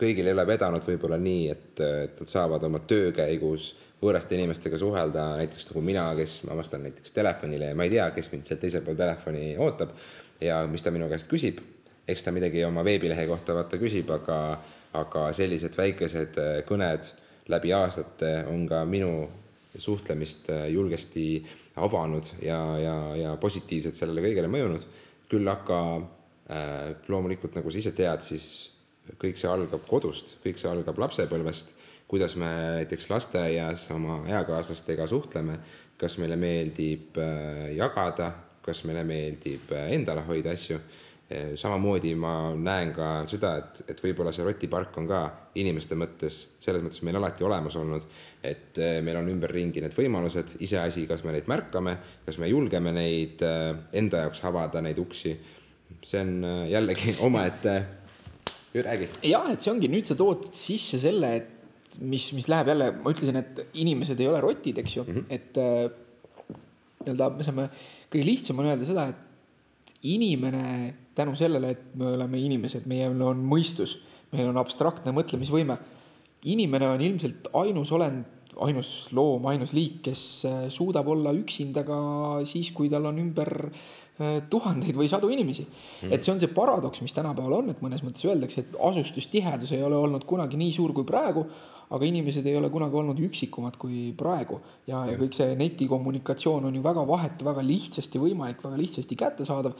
kõigil 0.00 0.26
ei 0.26 0.32
ole 0.32 0.46
vedanud 0.48 0.84
võib-olla 0.84 1.20
nii, 1.20 1.44
et, 1.52 1.80
et 1.80 2.18
nad 2.20 2.32
saavad 2.32 2.64
oma 2.64 2.80
töö 2.88 3.12
käigus 3.16 3.74
võõraste 4.00 4.36
inimestega 4.36 4.78
suhelda, 4.80 5.30
näiteks 5.40 5.70
nagu 5.70 5.84
mina, 5.84 6.10
kes 6.16 6.42
ma 6.48 6.56
vastan 6.56 6.84
näiteks 6.84 7.12
telefonile 7.16 7.72
ja 7.72 7.76
ma 7.76 7.86
ei 7.86 7.94
tea, 7.94 8.10
kes 8.16 8.28
mind 8.32 8.48
sealt 8.48 8.60
teisel 8.64 8.84
pool 8.84 8.98
telefoni 8.98 9.54
ootab 9.56 9.94
ja 10.40 10.62
mis 10.68 10.84
ta 10.84 10.92
minu 10.92 11.08
käest 11.12 11.28
küsib. 11.30 11.62
Eks 12.08 12.22
ta 12.22 12.32
midagi 12.34 12.64
oma 12.64 12.84
veebilehe 12.86 13.26
kohta 13.26 13.54
vaata 13.56 13.78
küsib, 13.80 14.10
aga, 14.14 14.38
aga 14.98 15.26
sellised 15.36 15.76
väikesed 15.78 16.38
äh, 16.42 16.60
kõned 16.68 17.10
läbi 17.52 17.72
aastate 17.76 18.32
on 18.50 18.66
ka 18.68 18.84
minu 18.88 19.26
suhtlemist 19.78 20.50
äh, 20.50 20.68
julgesti 20.72 21.44
avanud 21.82 22.30
ja, 22.42 22.60
ja, 22.80 22.96
ja 23.16 23.34
positiivselt 23.40 23.98
sellele 23.98 24.24
kõigele 24.24 24.50
mõjunud. 24.52 24.86
küll 25.28 25.48
aga 25.50 25.80
äh, 25.96 26.94
loomulikult, 27.08 27.54
nagu 27.58 27.70
sa 27.70 27.82
ise 27.82 27.92
tead, 27.92 28.22
siis 28.22 28.70
kõik 29.18 29.38
see 29.38 29.50
algab 29.50 29.82
kodust, 29.86 30.38
kõik 30.44 30.58
see 30.58 30.70
algab 30.70 30.98
lapsepõlvest 30.98 31.74
kuidas 32.08 32.36
me 32.36 32.46
näiteks 32.46 33.10
lasteaias 33.10 33.90
oma 33.90 34.20
eakaaslastega 34.28 35.06
suhtleme, 35.06 35.58
kas 35.98 36.18
meile 36.22 36.36
meeldib 36.36 37.18
äh, 37.18 37.72
jagada, 37.76 38.30
kas 38.62 38.84
meile 38.86 39.02
meeldib 39.06 39.72
äh, 39.74 39.90
endale 39.96 40.22
hoida 40.28 40.54
asju. 40.54 40.78
Äh, 41.26 41.56
samamoodi 41.58 42.12
ma 42.14 42.52
näen 42.54 42.92
ka 42.94 43.24
seda, 43.26 43.56
et, 43.58 43.80
et 43.90 43.98
võib-olla 43.98 44.30
see 44.30 44.44
rotipark 44.46 44.94
on 45.00 45.08
ka 45.10 45.20
inimeste 45.58 45.96
mõttes 45.98 46.36
selles 46.62 46.84
mõttes 46.84 47.02
meil 47.02 47.18
alati 47.18 47.42
olemas 47.42 47.74
olnud, 47.80 48.04
et 48.46 48.78
meil 49.02 49.18
on 49.18 49.30
ümberringi 49.32 49.82
need 49.82 49.94
võimalused, 49.96 50.52
iseasi, 50.62 51.02
kas 51.10 51.24
me 51.26 51.32
neid 51.34 51.48
märkame, 51.50 51.96
kas 52.22 52.38
me 52.38 52.46
julgeme 52.46 52.92
neid 52.94 53.42
enda 53.42 54.20
jaoks 54.22 54.44
avada, 54.46 54.78
neid 54.84 55.00
uksi. 55.02 55.32
see 56.06 56.20
on 56.22 56.46
jällegi 56.70 57.16
omaette, 57.26 57.74
räägi. 58.86 59.08
jah, 59.26 59.48
et 59.50 59.64
see 59.64 59.72
ongi, 59.72 59.90
nüüd 59.90 60.06
sa 60.06 60.14
tood 60.14 60.46
sisse 60.54 61.00
selle, 61.02 61.32
et 61.40 61.96
mis, 62.06 62.28
mis 62.36 62.46
läheb 62.46 62.70
jälle, 62.70 62.92
ma 63.00 63.10
ütlesin, 63.10 63.40
et 63.40 63.64
inimesed 63.82 64.20
ei 64.22 64.28
ole 64.30 64.44
rotid, 64.44 64.78
eks 64.78 64.94
ju 64.96 65.02
mm, 65.02 65.16
-hmm. 65.16 65.26
et 65.34 65.58
nii-öelda 67.02 67.30
me 67.34 67.48
saame, 67.48 67.66
kõige 68.12 68.26
lihtsam 68.26 68.62
on 68.62 68.70
öelda 68.70 68.86
seda, 68.86 69.08
et 69.10 69.98
inimene 70.06 70.94
tänu 71.16 71.34
sellele, 71.38 71.72
et 71.74 71.92
me 71.98 72.12
oleme 72.14 72.40
inimesed, 72.40 72.86
meil 72.90 73.20
on 73.24 73.42
mõistus, 73.48 73.98
meil 74.34 74.50
on 74.50 74.62
abstraktne 74.62 75.14
mõtlemisvõime. 75.16 75.78
inimene 76.46 76.86
on 76.86 77.00
ilmselt 77.02 77.48
ainus 77.58 77.90
olend, 77.92 78.24
ainus 78.62 79.08
loom, 79.12 79.46
ainus 79.50 79.72
liik, 79.76 80.00
kes 80.06 80.20
äh, 80.48 80.66
suudab 80.72 81.08
olla 81.08 81.32
üksinda 81.34 81.82
ka 81.84 81.98
siis, 82.48 82.70
kui 82.72 82.88
tal 82.88 83.08
on 83.10 83.18
ümber 83.20 83.50
äh, 83.66 84.42
tuhandeid 84.50 84.96
või 84.96 85.08
sadu 85.12 85.28
inimesi 85.28 85.66
mm.. 85.66 86.12
et 86.12 86.24
see 86.24 86.32
on 86.32 86.40
see 86.40 86.52
paradoks, 86.54 87.02
mis 87.04 87.16
tänapäeval 87.16 87.58
on, 87.58 87.72
et 87.72 87.82
mõnes 87.84 88.04
mõttes 88.06 88.24
öeldakse, 88.28 88.64
et 88.64 88.78
asustustihedus 88.80 89.74
ei 89.76 89.82
ole 89.84 89.98
olnud 89.98 90.24
kunagi 90.24 90.60
nii 90.60 90.72
suur 90.76 90.94
kui 90.96 91.04
praegu 91.08 91.44
aga 91.94 92.06
inimesed 92.08 92.46
ei 92.46 92.56
ole 92.58 92.70
kunagi 92.72 92.98
olnud 92.98 93.20
üksikumad 93.28 93.76
kui 93.78 94.10
praegu 94.18 94.58
ja, 94.88 95.04
ja 95.06 95.14
kõik 95.18 95.36
see 95.36 95.54
netikommunikatsioon 95.58 96.66
on 96.66 96.74
ju 96.78 96.82
väga 96.82 97.04
vahetu, 97.06 97.46
väga 97.46 97.62
lihtsasti 97.66 98.22
võimalik, 98.22 98.62
väga 98.64 98.80
lihtsasti 98.80 99.18
kättesaadav. 99.18 99.76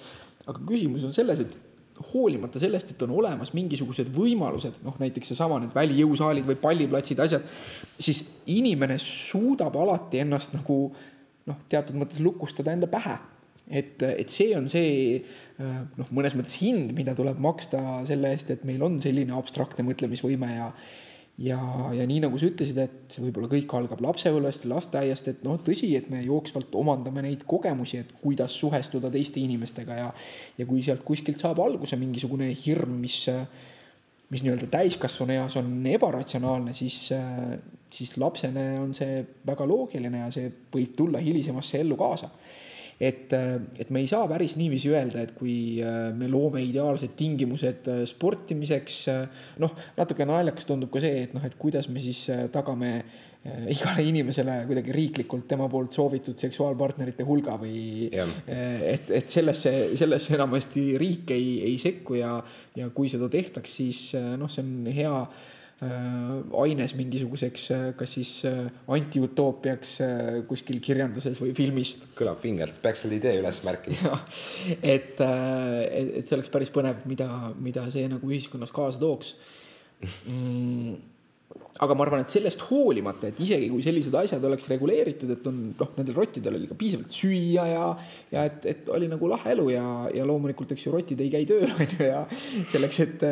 Aga 0.47 0.63
küsimus 0.67 1.05
on 1.07 1.15
selles, 1.15 1.43
et 1.43 1.57
hoolimata 2.13 2.61
sellest, 2.61 2.93
et 2.93 3.03
on 3.07 3.15
olemas 3.17 3.53
mingisugused 3.57 4.11
võimalused, 4.13 4.83
noh 4.85 4.99
näiteks 5.01 5.33
seesama 5.33 5.59
need 5.63 5.73
välijõusaalid 5.77 6.45
või 6.49 6.59
palliplatsid, 6.61 7.23
asjad, 7.25 7.47
siis 7.99 8.23
inimene 8.53 8.99
suudab 9.03 9.77
alati 9.81 10.21
ennast 10.25 10.55
nagu 10.57 10.91
noh, 11.47 11.63
teatud 11.71 11.97
mõttes 11.97 12.21
lukustada 12.23 12.75
enda 12.77 12.91
pähe. 12.91 13.17
et, 13.67 14.03
et 14.03 14.31
see 14.31 14.53
on 14.55 14.69
see 14.71 15.25
noh, 15.59 16.11
mõnes 16.15 16.37
mõttes 16.39 16.55
hind, 16.61 16.93
mida 16.95 17.17
tuleb 17.19 17.41
maksta 17.43 17.81
selle 18.07 18.31
eest, 18.35 18.53
et 18.55 18.63
meil 18.69 18.83
on 18.87 19.01
selline 19.03 19.35
abstraktne 19.35 19.83
mõtlemisvõime 19.89 20.53
ja 20.53 20.69
ja, 21.39 21.59
ja 21.93 22.07
nii 22.09 22.23
nagu 22.25 22.39
sa 22.41 22.49
ütlesid, 22.49 22.79
et 22.81 23.13
see 23.13 23.23
võib-olla 23.27 23.51
kõik 23.53 23.73
algab 23.77 24.01
lapsepõlvest, 24.05 24.67
lasteaiast, 24.71 25.31
et 25.33 25.45
noh, 25.45 25.59
tõsi, 25.65 25.91
et 25.99 26.09
me 26.13 26.23
jooksvalt 26.25 26.75
omandame 26.79 27.25
neid 27.27 27.45
kogemusi, 27.49 28.01
et 28.03 28.13
kuidas 28.23 28.57
suhestuda 28.57 29.11
teiste 29.13 29.43
inimestega 29.43 30.01
ja 30.01 30.11
ja 30.57 30.67
kui 30.69 30.83
sealt 30.83 31.05
kuskilt 31.05 31.43
saab 31.43 31.61
alguse 31.65 31.99
mingisugune 32.01 32.49
hirm, 32.65 33.01
mis 33.05 33.25
mis 34.27 34.43
nii-öelda 34.43 34.67
täiskasvanu 34.67 35.37
eas 35.37 35.55
on 35.61 35.69
ebaratsionaalne, 35.87 36.73
siis, 36.75 37.13
siis 37.95 38.17
lapsele 38.19 38.65
on 38.81 38.95
see 38.97 39.21
väga 39.47 39.67
loogiline 39.71 40.25
ja 40.25 40.31
see 40.35 40.49
võib 40.73 40.97
tulla 40.99 41.21
hilisemasse 41.23 41.79
ellu 41.85 41.99
kaasa 42.01 42.33
et, 43.01 43.33
et 43.79 43.91
me 43.93 44.01
ei 44.01 44.09
saa 44.09 44.25
päris 44.29 44.57
niiviisi 44.57 44.91
öelda, 44.93 45.27
et 45.27 45.35
kui 45.37 45.83
äh, 45.85 46.09
me 46.17 46.31
loome 46.33 46.63
ideaalsed 46.65 47.13
tingimused 47.19 47.91
äh, 47.93 48.03
sportimiseks, 48.09 48.99
äh, 49.13 49.47
noh, 49.63 49.77
natuke 49.99 50.27
naljakas 50.29 50.69
tundub 50.69 50.93
ka 50.95 51.03
see, 51.05 51.27
et 51.27 51.37
noh, 51.37 51.45
et 51.45 51.57
kuidas 51.61 51.91
me 51.93 52.03
siis 52.03 52.27
tagame 52.55 52.99
igale 53.71 54.03
inimesele 54.03 54.57
kuidagi 54.67 54.91
riiklikult 54.91 55.45
tema 55.47 55.69
poolt 55.71 55.95
soovitud 55.95 56.35
seksuaalpartnerite 56.41 57.23
hulga 57.23 57.55
või 57.61 58.09
yeah. 58.09 58.33
et, 58.91 59.13
et 59.15 59.31
sellesse, 59.31 59.71
sellesse 59.95 60.35
enamasti 60.35 60.89
riik 60.99 61.31
ei, 61.31 61.53
ei 61.69 61.77
sekku 61.79 62.17
ja, 62.19 62.33
ja 62.75 62.89
kui 62.97 63.07
seda 63.13 63.29
tehtaks, 63.31 63.77
siis 63.79 64.01
noh, 64.19 64.51
see 64.51 64.65
on 64.67 64.91
hea 64.91 65.15
Äh, 65.15 65.56
aines 65.85 66.95
mingisuguseks, 66.97 67.65
äh, 67.75 67.89
kas 67.99 68.15
siis 68.17 68.31
äh, 68.49 68.71
antiutoopiaks 68.89 69.97
kuskil 70.49 70.81
kirjanduses 70.81 71.41
või 71.43 71.53
filmis. 71.57 71.95
kõlab 72.17 72.41
vingelt, 72.45 72.79
peaks 72.83 73.05
selle 73.05 73.19
idee 73.19 73.35
üles 73.43 73.61
märkima. 73.67 74.23
et, 74.81 75.21
et, 75.21 76.15
et 76.21 76.25
see 76.25 76.39
oleks 76.39 76.53
päris 76.53 76.73
põnev, 76.73 77.05
mida, 77.11 77.29
mida 77.61 77.85
see 77.93 78.09
nagu 78.09 78.33
ühiskonnas 78.33 78.73
kaasa 78.73 79.03
tooks 79.03 79.37
mm 80.01 80.97
aga 81.83 81.97
ma 81.97 82.07
arvan, 82.07 82.23
et 82.25 82.33
sellest 82.33 82.63
hoolimata, 82.71 83.31
et 83.31 83.41
isegi 83.45 83.69
kui 83.73 83.85
sellised 83.85 84.15
asjad 84.17 84.45
oleks 84.49 84.69
reguleeritud, 84.73 85.33
et 85.35 85.49
on 85.51 85.59
noh, 85.77 85.93
nendel 85.99 86.17
rottidel 86.17 86.57
oli 86.59 86.71
ka 86.71 86.79
piisavalt 86.79 87.13
süüa 87.13 87.67
ja, 87.69 87.85
ja 88.33 88.47
et, 88.49 88.65
et 88.73 88.91
oli 88.95 89.11
nagu 89.13 89.29
lahe 89.31 89.53
elu 89.53 89.69
ja, 89.75 89.85
ja 90.17 90.25
loomulikult, 90.29 90.73
eks 90.73 90.87
ju, 90.87 90.95
rotid 90.95 91.21
ei 91.25 91.33
käi 91.33 91.45
tööl, 91.49 91.69
on 91.77 91.85
ju, 91.85 92.09
ja 92.09 92.25
selleks, 92.73 93.03
et 93.05 93.27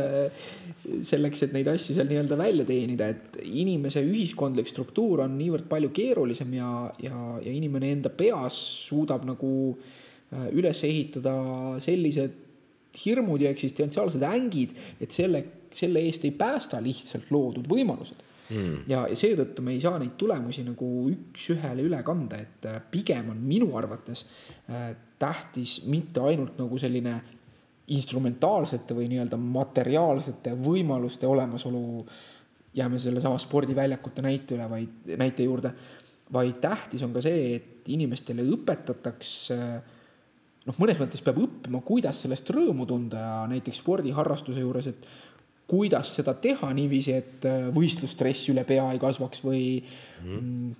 selleks, 0.84 1.44
et 1.46 1.56
neid 1.56 1.68
asju 1.72 1.96
seal 1.96 2.08
nii-öelda 2.10 2.38
välja 2.38 2.68
teenida, 2.68 3.08
et 3.14 3.40
inimese 3.44 4.04
ühiskondlik 4.04 4.68
struktuur 4.68 5.24
on 5.24 5.36
niivõrd 5.38 5.68
palju 5.70 5.92
keerulisem 5.96 6.56
ja, 6.58 6.70
ja, 7.02 7.18
ja 7.44 7.52
inimene 7.52 7.92
enda 7.96 8.12
peas 8.12 8.56
suudab 8.88 9.24
nagu 9.28 9.52
äh, 9.72 10.48
üles 10.52 10.84
ehitada 10.86 11.34
sellised 11.84 12.42
hirmud 12.94 13.42
ja 13.42 13.50
eksistentsiaalsed 13.54 14.22
ängid, 14.28 14.74
et 15.02 15.14
selle, 15.14 15.42
selle 15.76 16.04
eest 16.06 16.24
ei 16.24 16.34
päästa 16.36 16.80
lihtsalt 16.82 17.30
loodud 17.34 17.68
võimalused 17.70 18.22
mm.. 18.50 18.84
ja, 18.90 19.04
ja 19.10 19.16
seetõttu 19.18 19.64
me 19.64 19.74
ei 19.74 19.82
saa 19.82 19.98
neid 20.00 20.16
tulemusi 20.20 20.64
nagu 20.66 20.90
üks-ühele 21.12 21.86
üle 21.86 22.02
kanda, 22.06 22.40
et 22.44 22.68
äh, 22.70 22.80
pigem 22.90 23.32
on 23.34 23.40
minu 23.44 23.70
arvates 23.78 24.26
äh, 24.68 24.92
tähtis 25.20 25.80
mitte 25.90 26.22
ainult 26.24 26.58
nagu 26.60 26.78
selline 26.80 27.18
instrumentaalsete 27.94 28.96
või 28.96 29.10
nii-öelda 29.12 29.36
materiaalsete 29.40 30.54
võimaluste 30.56 31.28
olemasolu. 31.28 32.06
jääme 32.74 32.98
sellesama 32.98 33.38
spordiväljakute 33.38 34.22
näite 34.22 34.56
üle, 34.56 34.64
vaid 34.70 35.10
näite 35.20 35.44
juurde, 35.44 35.70
vaid 36.32 36.56
tähtis 36.60 37.02
on 37.06 37.12
ka 37.14 37.20
see, 37.22 37.54
et 37.54 37.88
inimestele 37.88 38.42
õpetataks 38.56 39.34
äh, 39.54 39.76
noh, 40.66 40.80
mõnes 40.80 40.98
mõttes 41.00 41.22
peab 41.24 41.38
õppima, 41.44 41.82
kuidas 41.84 42.24
sellest 42.24 42.50
rõõmu 42.54 42.86
tunda 42.88 43.20
ja 43.20 43.36
näiteks 43.50 43.82
spordiharrastuse 43.82 44.64
juures, 44.64 44.88
et 44.90 45.06
kuidas 45.70 46.14
seda 46.18 46.34
teha 46.40 46.70
niiviisi, 46.76 47.14
et 47.16 47.46
äh, 47.48 47.68
võistlusstress 47.74 48.50
üle 48.52 48.64
pea 48.68 48.84
ei 48.92 49.00
kasvaks 49.02 49.44
või 49.44 49.62
mm. 49.80 50.74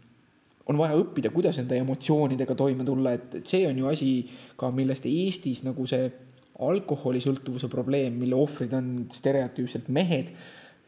on 0.71 0.81
vaja 0.81 0.99
õppida, 1.01 1.33
kuidas 1.35 1.59
enda 1.63 1.79
emotsioonidega 1.81 2.57
toime 2.59 2.87
tulla, 2.87 3.15
et, 3.17 3.41
et 3.41 3.55
see 3.55 3.65
on 3.69 3.81
ju 3.81 3.89
asi 3.91 4.11
ka, 4.61 4.71
millest 4.75 5.09
Eestis 5.09 5.65
nagu 5.65 5.89
see 5.91 6.11
alkoholisõltuvuse 6.65 7.71
probleem, 7.73 8.21
mille 8.21 8.37
ohvrid 8.39 8.77
on 8.77 8.93
stereotüüpselt 9.15 9.89
mehed, 9.95 10.31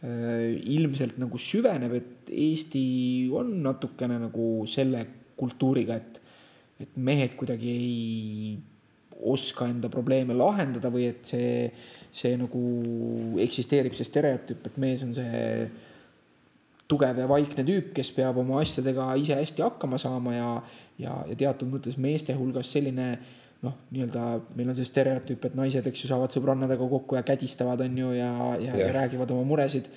äh, 0.05 0.53
ilmselt 0.77 1.19
nagu 1.23 1.41
süveneb, 1.41 1.97
et 1.97 2.31
Eesti 2.37 2.85
on 3.35 3.57
natukene 3.65 4.21
nagu 4.29 4.49
selle 4.71 5.05
kultuuriga, 5.39 5.97
et, 5.97 6.23
et 6.85 6.97
mehed 7.01 7.37
kuidagi 7.39 7.73
ei 7.73 8.57
oska 9.25 9.69
enda 9.71 9.89
probleeme 9.93 10.35
lahendada 10.37 10.91
või 10.93 11.09
et 11.11 11.25
see 11.29 11.71
see 12.17 12.37
nagu 12.41 12.63
eksisteerib 13.45 13.97
see 13.97 14.09
stereotüüp, 14.09 14.69
et 14.69 14.77
mees 14.81 15.03
on 15.05 15.13
see 15.17 15.41
tugev 16.89 17.19
ja 17.19 17.27
vaikne 17.29 17.65
tüüp, 17.67 17.91
kes 17.97 18.13
peab 18.15 18.39
oma 18.41 18.61
asjadega 18.63 19.11
ise 19.21 19.37
hästi 19.37 19.65
hakkama 19.65 19.99
saama 20.01 20.37
ja, 20.37 20.51
ja, 21.03 21.17
ja 21.29 21.39
teatud 21.39 21.73
mõttes 21.73 21.99
meeste 22.01 22.37
hulgas 22.39 22.71
selline 22.73 23.09
noh, 23.65 23.75
nii-öelda 23.91 24.27
meil 24.55 24.71
on 24.71 24.77
see 24.79 24.87
stereotüüp, 24.87 25.49
et 25.49 25.57
naised, 25.59 25.89
eks 25.89 26.05
ju, 26.05 26.11
saavad 26.11 26.33
sõbrannadega 26.35 26.87
kokku 26.91 27.19
ja 27.19 27.25
kädistavad, 27.27 27.83
on 27.83 27.99
ju, 27.99 28.13
ja, 28.19 28.31
ja, 28.63 28.77
ja 28.79 28.93
räägivad 28.95 29.33
oma 29.35 29.47
muresid. 29.49 29.89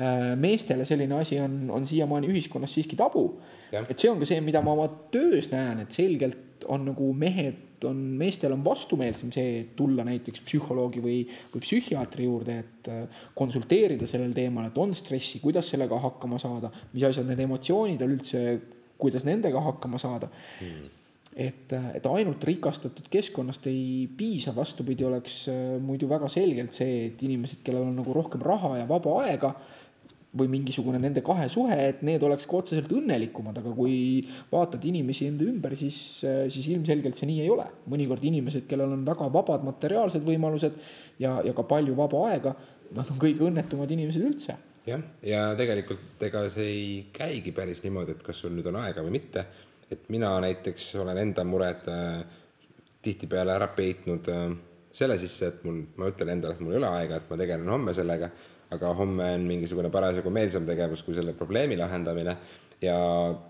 Äh, 0.00 0.34
meestele 0.40 0.86
selline 0.88 1.20
asi 1.20 1.40
on, 1.42 1.60
on 1.74 1.86
siiamaani 1.86 2.30
ühiskonnas 2.32 2.74
siiski 2.78 2.98
tabu. 2.98 3.28
Et 3.72 3.96
see 3.98 4.10
on 4.10 4.20
ka 4.20 4.28
see, 4.28 4.40
mida 4.44 4.62
ma 4.64 4.74
oma 4.76 4.88
töös 5.12 5.50
näen, 5.52 5.84
et 5.84 5.94
selgelt 5.94 6.66
on 6.68 6.86
nagu 6.88 7.12
mehed 7.14 7.84
on, 7.86 7.98
meestel 8.18 8.52
on 8.54 8.64
vastumeelsem 8.64 9.30
see, 9.34 9.68
tulla 9.78 10.04
näiteks 10.06 10.42
psühholoogi 10.46 11.02
või, 11.04 11.18
või 11.52 11.62
psühhiaatri 11.62 12.26
juurde, 12.26 12.58
et 12.64 12.90
äh, 12.92 13.24
konsulteerida 13.38 14.08
sellel 14.08 14.34
teemal, 14.36 14.68
et 14.70 14.78
on 14.80 14.94
stressi, 14.96 15.42
kuidas 15.42 15.70
sellega 15.72 15.98
hakkama 16.02 16.40
saada, 16.42 16.72
mis 16.94 17.06
asjad 17.08 17.28
need 17.28 17.42
emotsioonid 17.46 18.02
on 18.04 18.14
üldse, 18.16 18.44
kuidas 18.98 19.26
nendega 19.28 19.62
hakkama 19.62 20.00
saada. 20.02 20.30
Hmm. 20.58 20.94
Et, 21.38 21.70
et 21.94 22.06
ainult 22.10 22.42
rikastatud 22.42 23.06
keskkonnast 23.12 23.68
ei 23.70 24.08
piisa, 24.18 24.50
vastupidi, 24.56 25.06
oleks 25.06 25.44
äh, 25.52 25.76
muidu 25.82 26.08
väga 26.10 26.30
selgelt 26.32 26.74
see, 26.74 27.04
et 27.12 27.26
inimesed, 27.26 27.62
kellel 27.66 27.86
on 27.86 27.98
nagu 28.00 28.16
rohkem 28.16 28.42
raha 28.42 28.78
ja 28.80 28.88
vaba 28.90 29.20
aega 29.22 29.52
või 30.38 30.50
mingisugune 30.52 30.98
nende 31.00 31.22
kahe 31.24 31.46
suhe, 31.48 31.76
et 31.88 32.02
need 32.04 32.22
oleks 32.26 32.44
ka 32.48 32.58
otseselt 32.58 32.90
õnnelikumad, 32.92 33.56
aga 33.62 33.70
kui 33.74 33.94
vaatad 34.50 34.82
inimesi 34.84 35.28
enda 35.30 35.46
ümber, 35.48 35.72
siis, 35.78 35.96
siis 36.52 36.66
ilmselgelt 36.68 37.16
see 37.16 37.30
nii 37.30 37.44
ei 37.46 37.52
ole. 37.52 37.64
mõnikord 37.88 38.24
inimesed, 38.28 38.66
kellel 38.68 38.92
on 38.98 39.06
väga 39.06 39.30
vabad 39.32 39.64
materiaalsed 39.64 40.26
võimalused 40.26 40.76
ja, 41.18 41.38
ja 41.44 41.54
ka 41.56 41.64
palju 41.68 41.96
vaba 41.96 42.26
aega, 42.28 42.52
nad 42.96 43.08
on 43.08 43.20
kõige 43.20 43.48
õnnetumad 43.48 43.90
inimesed 43.96 44.26
üldse. 44.28 44.58
jah, 44.88 45.00
ja 45.24 45.48
tegelikult 45.56 46.22
ega 46.28 46.44
see 46.52 46.68
ei 46.68 46.92
käigi 47.12 47.56
päris 47.56 47.80
niimoodi, 47.84 48.16
et 48.16 48.22
kas 48.24 48.44
sul 48.44 48.52
nüüd 48.52 48.68
on 48.68 48.82
aega 48.84 49.04
või 49.04 49.16
mitte 49.16 49.46
et 49.90 50.08
mina 50.12 50.34
näiteks 50.44 50.90
olen 51.02 51.18
enda 51.18 51.44
mured 51.48 51.88
äh, 51.88 52.20
tihtipeale 53.02 53.54
ära 53.56 53.70
peitnud 53.76 54.28
äh, 54.32 54.46
selle 54.92 55.18
sisse, 55.20 55.52
et 55.52 55.64
mul, 55.64 55.82
ma 56.00 56.08
ütlen 56.12 56.32
endale, 56.34 56.56
et 56.56 56.64
mul 56.64 56.74
ei 56.76 56.80
ole 56.80 56.92
aega, 57.00 57.20
et 57.20 57.28
ma 57.30 57.38
tegelen 57.40 57.72
homme 57.72 57.94
sellega, 57.96 58.30
aga 58.74 58.90
homme 58.98 59.30
on 59.34 59.46
mingisugune 59.48 59.90
parasjagu 59.92 60.30
meelsam 60.32 60.66
tegevus 60.68 61.02
kui 61.06 61.16
selle 61.16 61.32
probleemi 61.36 61.78
lahendamine. 61.80 62.36
Ja 62.82 62.98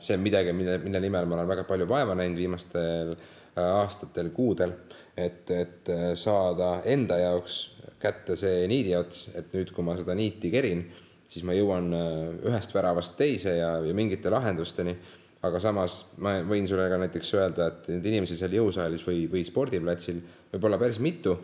see 0.00 0.16
on 0.16 0.22
midagi, 0.24 0.54
mille, 0.56 0.78
mille 0.80 1.00
nimel 1.04 1.26
ma 1.28 1.36
olen 1.36 1.50
väga 1.50 1.66
palju 1.68 1.88
vaeva 1.90 2.14
näinud 2.16 2.38
viimastel 2.38 3.12
äh, 3.12 3.64
aastatel, 3.64 4.30
kuudel, 4.36 4.72
et, 5.16 5.50
et 5.50 5.90
äh, 5.92 6.06
saada 6.16 6.78
enda 6.88 7.18
jaoks 7.20 7.58
kätte 8.00 8.38
see 8.38 8.64
niidiots, 8.70 9.28
et 9.36 9.52
nüüd, 9.52 9.74
kui 9.74 9.84
ma 9.84 9.98
seda 9.98 10.14
niiti 10.16 10.52
kerin, 10.54 10.86
siis 11.28 11.44
ma 11.44 11.56
jõuan 11.56 11.92
äh, 11.92 12.16
ühest 12.48 12.72
väravast 12.74 13.18
teise 13.18 13.58
ja, 13.58 13.74
ja 13.84 13.94
mingite 13.96 14.32
lahendusteni. 14.32 14.96
Aga 15.44 15.60
samas 15.62 16.00
ma 16.18 16.40
võin 16.42 16.64
sulle 16.66 16.88
ka 16.90 16.96
näiteks 16.98 17.28
öelda, 17.36 17.68
et 17.68 17.92
neid 17.92 18.06
inimesi 18.10 18.34
seal 18.38 18.56
jõusaalis 18.56 19.04
või, 19.06 19.26
või 19.30 19.44
spordiplatsil 19.46 20.18
võib 20.50 20.64
olla 20.66 20.80
päris 20.80 20.98
mitu, 21.02 21.36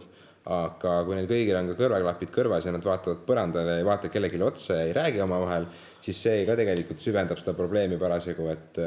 aga 0.45 0.99
kui 1.07 1.17
neil 1.17 1.29
kõigil 1.29 1.57
on 1.57 1.71
ka 1.71 1.77
kõrvaklapid 1.79 2.33
kõrvas 2.35 2.67
ja 2.69 2.73
nad 2.75 2.85
vaatavad 2.85 3.23
põrandale, 3.25 3.79
ei 3.81 3.87
vaata 3.87 4.11
kellelegi 4.13 4.43
otsa 4.45 4.77
ja 4.77 4.89
ei 4.89 4.97
räägi 4.97 5.23
omavahel, 5.25 5.69
siis 6.05 6.21
see 6.27 6.43
ka 6.45 6.57
tegelikult 6.59 7.01
süvendab 7.01 7.41
seda 7.41 7.55
probleemi 7.57 7.97
parasjagu, 8.01 8.51
et 8.53 8.83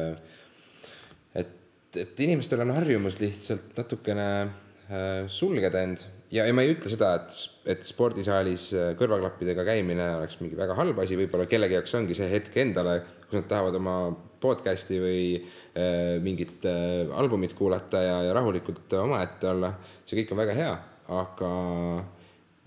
et, 1.42 1.98
et 2.04 2.22
inimestel 2.28 2.62
on 2.62 2.76
harjumus 2.78 3.18
lihtsalt 3.22 3.74
natukene 3.78 4.28
äh, 4.44 5.26
sulgeda 5.32 5.82
end. 5.88 6.06
Ja, 6.30 6.44
ja 6.44 6.54
ma 6.54 6.66
ei 6.66 6.74
ütle 6.74 6.92
seda, 6.92 7.14
et, 7.22 7.38
et 7.74 7.86
spordisaalis 7.88 8.68
äh, 8.76 8.90
kõrvaklappidega 9.00 9.64
käimine 9.66 10.10
oleks 10.18 10.42
mingi 10.42 10.60
väga 10.60 10.76
halb 10.78 11.00
asi, 11.02 11.18
võib-olla 11.18 11.48
kellegi 11.50 11.78
jaoks 11.78 11.96
ongi 11.98 12.18
see 12.18 12.28
hetk 12.32 12.58
endale, 12.62 13.00
kus 13.26 13.40
nad 13.40 13.48
tahavad 13.50 13.80
oma 13.80 13.96
podcast'i 14.44 15.00
või 15.02 15.22
äh, 15.40 16.18
mingit 16.22 16.68
äh, 16.70 17.08
albumit 17.18 17.56
kuulata 17.58 18.04
ja, 18.04 18.20
ja 18.28 18.38
rahulikult 18.38 18.94
omaette 19.00 19.50
olla. 19.56 19.74
see 20.06 20.22
kõik 20.22 20.36
on 20.36 20.42
väga 20.44 20.58
hea, 20.58 20.76
aga 21.08 21.52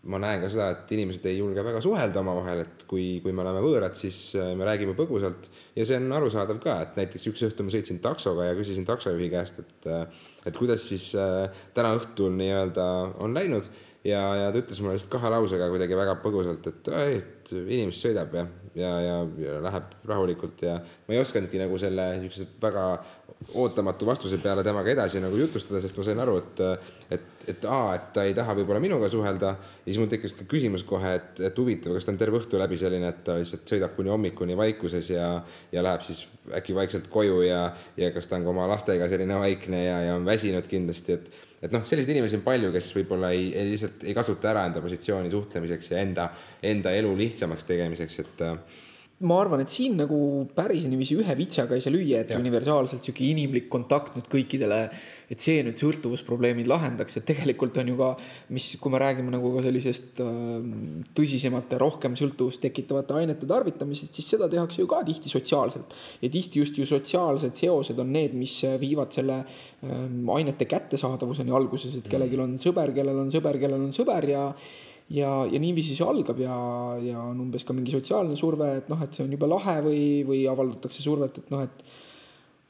ma 0.08 0.20
näen 0.20 0.40
ka 0.40 0.48
seda, 0.48 0.70
et 0.72 0.92
inimesed 0.96 1.26
ei 1.28 1.38
julge 1.40 1.62
väga 1.64 1.80
suhelda 1.84 2.22
omavahel, 2.22 2.62
et 2.64 2.84
kui, 2.88 3.20
kui 3.24 3.34
me 3.36 3.42
oleme 3.44 3.60
võõrad, 3.64 3.96
siis 3.98 4.18
äh, 4.38 4.52
me 4.56 4.64
räägime 4.68 4.94
põgusalt. 4.96 5.50
Ja 5.76 5.84
see 5.86 5.98
on 6.00 6.08
arusaadav 6.16 6.60
ka, 6.62 6.78
et 6.86 6.96
näiteks 6.98 7.28
üks 7.30 7.44
õhtu 7.50 7.66
ma 7.66 7.74
sõitsin 7.74 8.00
taksoga 8.04 8.48
ja 8.48 8.56
küsisin 8.58 8.88
taksojuhi 8.88 9.28
käest, 9.32 9.60
et, 9.60 9.90
äh, 9.90 10.24
et 10.48 10.56
kuidas 10.56 10.86
siis 10.88 11.10
äh, 11.18 11.62
täna 11.76 11.92
õhtul 11.98 12.32
nii-öelda 12.38 12.86
on 13.20 13.36
läinud. 13.36 13.68
Ja, 14.00 14.22
ja 14.32 14.48
ta 14.48 14.62
ütles 14.62 14.78
mulle 14.80 14.96
lihtsalt 14.96 15.12
kahe 15.12 15.28
lausega 15.28 15.68
kuidagi 15.68 15.96
väga 15.98 16.14
põgusalt, 16.22 16.64
et 16.70 16.88
ei, 17.02 17.18
et 17.52 17.70
inimene 17.76 17.96
sõidab 17.96 18.34
ja, 18.36 18.46
ja, 18.78 18.92
ja, 19.04 19.16
ja 19.44 19.56
läheb 19.66 19.96
rahulikult 20.08 20.62
ja 20.66 20.78
ma 20.80 21.16
ei 21.16 21.22
osanudki 21.22 21.60
nagu 21.62 21.78
selle 21.80 22.06
niisuguse 22.20 22.48
väga 22.62 22.86
ootamatu 23.54 24.06
vastuse 24.06 24.38
peale 24.38 24.62
temaga 24.64 24.90
edasi 24.92 25.20
nagu 25.22 25.36
jutustada, 25.38 25.80
sest 25.80 25.96
ma 25.96 26.04
sain 26.04 26.20
aru, 26.20 26.36
et, 26.42 26.60
et, 27.16 27.28
et 27.54 27.64
aa, 27.72 27.94
et 27.96 28.08
ta 28.14 28.24
ei 28.28 28.34
taha 28.36 28.54
võib-olla 28.58 28.82
minuga 28.82 29.08
suhelda. 29.08 29.54
ja 29.56 29.86
siis 29.86 29.98
mul 29.98 30.10
tekkis 30.12 30.34
ka 30.36 30.44
küsimus 30.50 30.84
kohe, 30.86 31.14
et, 31.16 31.40
et 31.48 31.58
huvitav, 31.58 31.94
kas 31.96 32.06
ta 32.06 32.12
on 32.12 32.20
terve 32.20 32.36
õhtu 32.40 32.60
läbi 32.60 32.78
selline, 32.80 33.08
et 33.08 33.22
ta 33.24 33.38
lihtsalt 33.38 33.64
sõidab 33.72 33.96
kuni 33.96 34.12
hommikuni 34.12 34.56
vaikuses 34.58 35.08
ja, 35.10 35.30
ja 35.72 35.84
läheb 35.84 36.04
siis 36.06 36.26
äkki 36.56 36.76
vaikselt 36.76 37.08
koju 37.12 37.40
ja, 37.46 37.62
ja 37.96 38.10
kas 38.14 38.28
ta 38.28 38.36
on 38.36 38.44
ka 38.44 38.52
oma 38.52 38.68
lastega 38.70 39.08
selline 39.10 39.40
vaikne 39.40 39.84
ja, 39.86 40.00
ja 40.10 40.18
on 40.20 40.28
väsinud 40.28 40.68
kindlasti, 40.68 41.16
et, 41.16 41.32
et 41.64 41.72
noh, 41.72 41.84
selliseid 41.88 42.12
inimesi 42.12 42.36
on 42.38 42.44
palju, 42.44 42.74
kes 42.76 42.92
võib-olla 42.98 43.32
ei, 43.36 43.50
ei 43.56 43.72
lihtsalt 43.72 44.04
ei 44.04 44.16
kasuta 44.16 44.52
ära 44.52 44.68
enda 44.68 44.84
positsiooni 44.84 45.32
suhtlemiseks 45.32 45.94
ja 45.94 46.04
enda, 46.04 46.28
enda 46.62 46.92
elu 46.96 47.12
lihtsamaks 47.16 47.66
tegemiseks, 47.68 48.18
et 48.24 48.46
ma 49.20 49.36
arvan, 49.42 49.60
et 49.60 49.68
siin 49.68 49.98
nagu 50.00 50.16
päris 50.56 50.86
niiviisi 50.88 51.18
ühe 51.20 51.34
vitsaga 51.36 51.76
ei 51.76 51.82
saa 51.84 51.92
lüüa, 51.92 52.22
et 52.22 52.30
ja. 52.32 52.38
universaalselt 52.40 53.04
sihuke 53.04 53.26
inimlik 53.26 53.66
kontakt 53.72 54.14
nüüd 54.16 54.30
kõikidele, 54.32 54.78
et 55.30 55.44
see 55.44 55.58
nüüd 55.66 55.76
sõltuvusprobleemid 55.76 56.70
lahendaks, 56.70 57.18
et 57.20 57.26
tegelikult 57.28 57.76
on 57.82 57.92
ju 57.92 57.98
ka, 58.00 58.08
mis, 58.56 58.70
kui 58.80 58.94
me 58.94 59.02
räägime 59.02 59.34
nagu 59.34 59.52
ka 59.58 59.66
sellisest 59.66 60.24
äh, 60.24 60.32
tõsisemate, 61.20 61.76
rohkem 61.84 62.16
sõltuvust 62.16 62.64
tekitavate 62.64 63.18
ainete 63.20 63.48
tarvitamisest, 63.50 64.16
siis 64.16 64.32
seda 64.38 64.48
tehakse 64.52 64.80
ju 64.80 64.88
ka 64.88 65.04
tihti 65.04 65.32
sotsiaalselt. 65.32 65.92
ja 66.24 66.32
tihti 66.32 66.64
just 66.64 66.80
ju 66.80 66.88
sotsiaalsed 66.88 67.60
seosed 67.60 68.00
on 68.00 68.14
need, 68.16 68.32
mis 68.32 68.56
viivad 68.80 69.12
selle 69.12 69.42
äh, 69.44 70.06
ainete 70.40 70.64
kättesaadavuseni 70.64 71.52
alguses, 71.52 72.00
et 72.00 72.08
kellelgi 72.08 72.40
on 72.40 72.56
sõber, 72.62 72.96
kellel 72.96 73.20
on 73.20 73.28
sõber, 73.28 73.60
kellel 73.60 73.84
on 73.84 73.92
sõber 73.92 74.32
ja 74.32 74.46
ja, 75.10 75.30
ja 75.50 75.60
niiviisi 75.62 75.96
see 75.98 76.06
algab 76.06 76.40
ja, 76.42 76.56
ja 77.02 77.20
on 77.26 77.42
umbes 77.46 77.66
ka 77.66 77.76
mingi 77.76 77.94
sotsiaalne 77.94 78.38
surve, 78.38 78.70
et 78.80 78.90
noh, 78.92 79.02
et 79.04 79.16
see 79.16 79.26
on 79.26 79.34
jube 79.34 79.50
lahe 79.50 79.76
või, 79.86 80.02
või 80.28 80.44
avaldatakse 80.50 81.02
survet, 81.04 81.42
et 81.42 81.52
noh, 81.52 81.64
et 81.66 81.86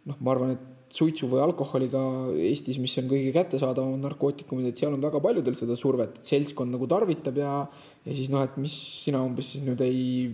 noh, 0.08 0.20
ma 0.20 0.34
arvan, 0.34 0.54
et 0.56 0.68
suitsu 0.90 1.28
või 1.30 1.38
alkoholiga 1.44 2.00
Eestis, 2.48 2.80
mis 2.82 2.96
on 2.98 3.06
kõige 3.12 3.30
kättesaadavamad 3.36 4.02
narkootikumid, 4.08 4.70
et 4.70 4.80
seal 4.80 4.96
on 4.96 5.04
väga 5.04 5.20
paljudel 5.22 5.54
seda 5.58 5.76
survet, 5.78 6.18
et 6.18 6.30
seltskond 6.32 6.74
nagu 6.74 6.88
tarvitab 6.90 7.38
ja 7.38 7.54
ja 8.00 8.14
siis 8.16 8.30
noh, 8.32 8.42
et 8.42 8.56
mis 8.58 8.74
sina 9.04 9.20
umbes 9.22 9.52
siis 9.52 9.64
nüüd 9.66 9.82
ei, 9.84 10.30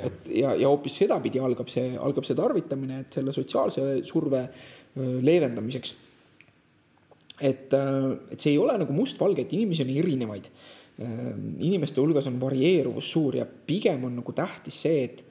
et 0.00 0.30
ja, 0.32 0.54
ja 0.56 0.70
hoopis 0.72 0.96
sedapidi 1.02 1.42
algab 1.44 1.68
see, 1.70 1.92
algab 2.00 2.24
see 2.26 2.38
tarvitamine, 2.38 3.02
et 3.04 3.18
selle 3.18 3.34
sotsiaalse 3.36 4.00
surve 4.08 4.46
leevendamiseks. 4.96 5.94
et, 7.42 7.74
et 7.74 8.38
see 8.38 8.54
ei 8.54 8.60
ole 8.60 8.74
nagu 8.80 8.94
mustvalge, 8.96 9.44
et 9.44 9.52
inimesi 9.52 9.84
on 9.84 9.92
erinevaid 9.92 10.48
inimeste 11.00 12.00
hulgas 12.02 12.26
on 12.28 12.40
varieeruvus 12.40 13.10
suur 13.14 13.38
ja 13.40 13.46
pigem 13.46 14.04
on 14.04 14.18
nagu 14.20 14.34
tähtis 14.36 14.82
see, 14.84 15.04
et 15.08 15.24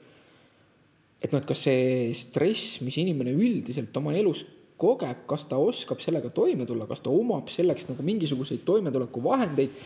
et 1.22 1.30
noh, 1.30 1.38
et 1.38 1.46
kas 1.46 1.60
see 1.68 2.10
stress, 2.18 2.80
mis 2.82 2.96
inimene 2.98 3.30
üldiselt 3.30 3.94
oma 4.00 4.14
elus 4.18 4.42
kogeb, 4.82 5.20
kas 5.30 5.44
ta 5.46 5.60
oskab 5.62 6.00
sellega 6.02 6.32
toime 6.34 6.66
tulla, 6.66 6.88
kas 6.90 7.04
ta 7.04 7.12
omab 7.14 7.50
selleks 7.52 7.86
nagu 7.92 8.02
mingisuguseid 8.02 8.64
toimetulekuvahendeid, 8.66 9.76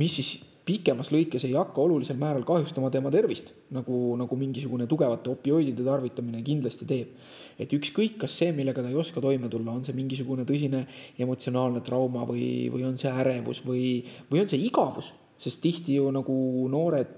mis 0.00 0.14
siis 0.16 0.30
pikemas 0.68 1.08
lõikes 1.14 1.46
ei 1.48 1.54
hakka 1.56 1.80
olulisel 1.80 2.18
määral 2.20 2.44
kahjustama 2.48 2.90
tema 2.92 3.12
tervist, 3.14 3.54
nagu, 3.74 4.16
nagu 4.20 4.36
mingisugune 4.36 4.86
tugevate 4.90 5.32
opioidide 5.32 5.86
tarvitamine 5.86 6.42
kindlasti 6.44 6.88
teeb. 6.88 7.14
et 7.58 7.72
ükskõik, 7.74 8.18
kas 8.22 8.36
see, 8.38 8.52
millega 8.54 8.84
ta 8.84 8.90
ei 8.92 8.98
oska 9.00 9.20
toime 9.20 9.48
tulla, 9.50 9.72
on 9.72 9.82
see 9.82 9.96
mingisugune 9.96 10.44
tõsine 10.46 10.84
emotsionaalne 11.18 11.80
trauma 11.82 12.22
või, 12.28 12.68
või 12.70 12.84
on 12.86 13.00
see 13.00 13.10
ärevus 13.10 13.64
või, 13.66 14.04
või 14.30 14.44
on 14.44 14.52
see 14.52 14.60
igavus 14.68 15.10
sest 15.38 15.62
tihti 15.62 15.96
ju 15.98 16.10
nagu 16.14 16.34
noored 16.70 17.10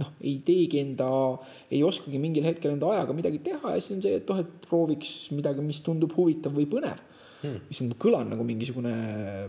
noh, 0.00 0.12
ei 0.24 0.38
teegi 0.44 0.80
enda, 0.80 1.08
ei 1.72 1.82
oskagi 1.84 2.20
mingil 2.20 2.46
hetkel 2.48 2.72
enda 2.72 2.88
ajaga 2.94 3.16
midagi 3.16 3.42
teha 3.44 3.74
ja 3.74 3.80
siis 3.80 3.98
on 3.98 4.04
see, 4.04 4.20
et 4.22 4.30
noh, 4.30 4.40
et 4.40 4.68
prooviks 4.68 5.10
midagi, 5.36 5.64
mis 5.64 5.82
tundub 5.84 6.14
huvitav 6.16 6.54
või 6.56 6.64
põnev 6.70 7.02
hmm.. 7.42 7.66
issand, 7.72 7.92
ma 7.92 8.00
kõlan 8.00 8.32
nagu 8.32 8.46
mingisugune, 8.48 8.94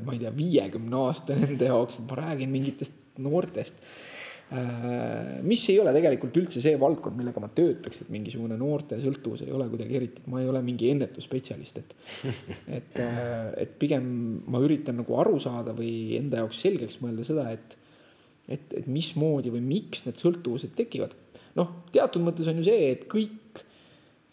ma 0.04 0.16
ei 0.16 0.20
tea, 0.26 0.34
viiekümne 0.36 1.00
aastane 1.06 1.48
nende 1.48 1.72
jaoks, 1.72 2.02
et 2.02 2.12
ma 2.12 2.20
räägin 2.20 2.52
mingitest 2.52 3.00
noortest 3.22 3.78
äh,. 4.53 5.41
mis 5.45 5.64
ei 5.72 5.78
ole 5.82 5.93
tegelikult 5.95 6.39
üldse 6.41 6.61
see 6.64 6.80
valdkond, 6.80 7.18
millega 7.18 7.41
ma 7.41 7.51
töötaks, 7.53 8.03
et 8.03 8.11
mingisugune 8.14 8.57
noorte 8.59 8.99
sõltuvus 9.01 9.45
ei 9.45 9.53
ole 9.53 9.68
kuidagi 9.72 9.99
eriti, 9.99 10.26
ma 10.30 10.41
ei 10.41 10.49
ole 10.49 10.61
mingi 10.66 10.91
ennetusspetsialist, 10.93 11.80
et. 11.84 11.95
et, 12.80 12.99
äh, 13.01 13.47
et 13.66 13.78
pigem 13.82 14.09
ma 14.47 14.61
üritan 14.64 14.99
nagu 15.01 15.18
aru 15.22 15.39
saada 15.41 15.76
või 15.78 16.18
enda 16.20 16.43
jaoks 16.43 16.66
selgeks 16.66 17.01
mõelda 17.03 17.26
seda, 17.28 17.47
et 17.53 17.80
et, 18.51 18.74
et 18.76 18.88
mismoodi 18.91 19.53
või 19.53 19.61
miks 19.64 20.03
need 20.07 20.20
sõltuvused 20.20 20.74
tekivad. 20.78 21.14
noh, 21.57 21.70
teatud 21.93 22.24
mõttes 22.26 22.49
on 22.49 22.59
ju 22.59 22.66
see, 22.68 22.91
et 22.95 23.07
kõik 23.11 23.39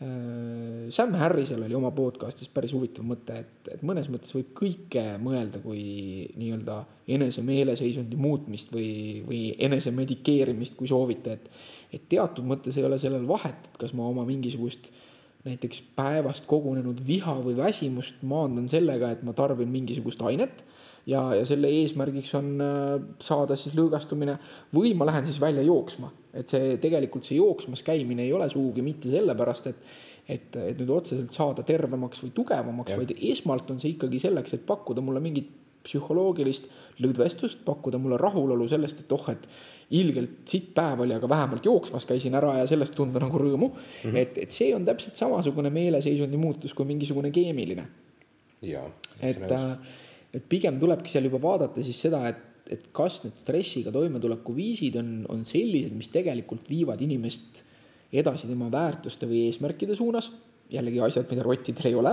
Sam 0.01 1.13
Harrisel 1.21 1.61
oli 1.67 1.77
oma 1.77 1.91
podcast'is 1.93 2.49
päris 2.49 2.73
huvitav 2.73 3.05
mõte, 3.05 3.35
et, 3.37 3.69
et 3.75 3.83
mõnes 3.85 4.07
mõttes 4.09 4.33
võib 4.33 4.55
kõike 4.57 5.03
mõelda 5.21 5.61
kui 5.61 5.83
nii-öelda 6.41 6.79
enese 7.13 7.45
meeleseisundi 7.45 8.17
muutmist 8.17 8.73
või, 8.73 9.21
või 9.27 9.43
enese 9.61 9.93
medikeerimist, 9.93 10.79
kui 10.79 10.89
soovite, 10.89 11.37
et. 11.37 11.51
et 11.93 12.09
teatud 12.09 12.49
mõttes 12.49 12.79
ei 12.81 12.87
ole 12.89 12.97
sellel 13.03 13.29
vahet, 13.29 13.69
et 13.69 13.77
kas 13.83 13.93
ma 13.93 14.09
oma 14.09 14.25
mingisugust 14.25 14.89
näiteks 15.45 15.83
päevast 15.97 16.49
kogunenud 16.49 17.01
viha 17.07 17.37
või 17.45 17.59
väsimust 17.59 18.25
maandan 18.25 18.69
sellega, 18.73 19.13
et 19.13 19.23
ma 19.25 19.37
tarbin 19.37 19.69
mingisugust 19.73 20.25
ainet 20.29 20.65
ja, 21.09 21.23
ja 21.37 21.45
selle 21.49 21.69
eesmärgiks 21.81 22.33
on 22.39 22.55
äh, 22.65 22.97
saada 23.21 23.57
siis 23.59 23.77
lõõgastumine 23.77 24.37
või 24.75 24.93
ma 24.97 25.09
lähen 25.09 25.29
siis 25.29 25.41
välja 25.41 25.65
jooksma. 25.67 26.13
Et 26.35 26.53
see 26.53 26.77
tegelikult 26.83 27.27
see 27.27 27.39
jooksmas 27.39 27.83
käimine 27.87 28.25
ei 28.27 28.33
ole 28.33 28.49
sugugi 28.51 28.85
mitte 28.87 29.11
sellepärast, 29.13 29.71
et, 29.71 29.81
et, 30.29 30.61
et 30.63 30.79
nüüd 30.79 30.93
otseselt 30.95 31.35
saada 31.35 31.65
tervemaks 31.67 32.23
või 32.25 32.35
tugevamaks, 32.37 32.97
vaid 33.01 33.15
esmalt 33.17 33.71
on 33.73 33.81
see 33.83 33.97
ikkagi 33.97 34.23
selleks, 34.23 34.55
et 34.57 34.67
pakkuda 34.69 35.03
mulle 35.05 35.23
mingit 35.25 35.51
psühholoogilist 35.85 36.67
lõdvestust, 37.01 37.63
pakkuda 37.65 37.99
mulle 37.99 38.19
rahulolu 38.21 38.67
sellest, 38.69 39.01
et 39.05 39.15
oh, 39.17 39.31
et 39.33 39.47
ilgelt 39.97 40.45
sitt 40.47 40.69
päev 40.77 41.01
oli, 41.03 41.17
aga 41.17 41.29
vähemalt 41.29 41.65
jooksmas 41.67 42.05
käisin 42.07 42.37
ära 42.39 42.53
ja 42.61 42.67
sellest 42.71 42.95
tunda 42.95 43.19
nagu 43.23 43.39
rõõmu 43.41 43.73
mm. 43.73 44.05
-hmm. 44.05 44.21
et, 44.21 44.39
et 44.45 44.55
see 44.55 44.75
on 44.77 44.85
täpselt 44.87 45.19
samasugune 45.19 45.73
meeleseisundi 45.75 46.39
muutus 46.39 46.75
kui 46.75 46.87
mingisugune 46.87 47.33
keemiline. 47.35 47.89
et 49.23 49.51
äh, 49.51 49.99
et 50.35 50.47
pigem 50.49 50.79
tulebki 50.81 51.11
seal 51.11 51.27
juba 51.27 51.41
vaadata 51.43 51.83
siis 51.85 51.99
seda, 52.07 52.23
et, 52.31 52.43
et 52.71 52.87
kas 52.97 53.21
need 53.25 53.39
stressiga 53.39 53.93
toimetuleku 53.95 54.55
viisid 54.57 54.99
on, 55.01 55.11
on 55.33 55.43
sellised, 55.49 55.95
mis 55.97 56.11
tegelikult 56.13 56.69
viivad 56.71 57.01
inimest 57.03 57.65
edasi 58.11 58.49
tema 58.51 58.71
väärtuste 58.73 59.29
või 59.31 59.47
eesmärkide 59.49 59.97
suunas. 59.99 60.31
jällegi 60.71 61.01
asjad, 61.03 61.27
mida 61.27 61.43
rottidel 61.43 61.87
ei 61.89 61.95
ole. 61.99 62.11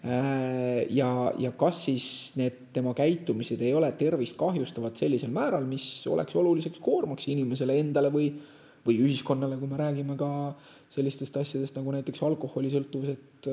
Äh, 0.00 0.86
ja, 0.96 1.10
ja 1.36 1.50
kas 1.60 1.82
siis 1.84 2.06
need 2.40 2.70
tema 2.72 2.94
käitumised 2.96 3.60
ei 3.60 3.74
ole 3.76 3.90
tervist 4.00 4.36
kahjustavad 4.40 4.96
sellisel 4.96 5.28
määral, 5.28 5.66
mis 5.68 6.06
oleks 6.08 6.36
oluliseks 6.40 6.80
koormaks 6.80 7.28
inimesele 7.28 7.76
endale 7.76 8.08
või, 8.14 8.30
või 8.86 8.96
ühiskonnale, 9.04 9.58
kui 9.60 9.68
me 9.68 9.80
räägime 9.82 10.16
ka 10.16 10.30
sellistest 10.94 11.36
asjadest 11.36 11.76
nagu 11.76 11.92
näiteks 11.92 12.22
alkoholisõltuvus, 12.24 13.12
et, 13.12 13.50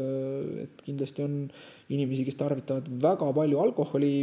et 0.63 0.83
kindlasti 0.85 1.25
on 1.25 1.37
inimesi, 1.91 2.23
kes 2.23 2.39
tarvitavad 2.39 2.87
väga 3.03 3.27
palju 3.35 3.59
alkoholi, 3.59 4.13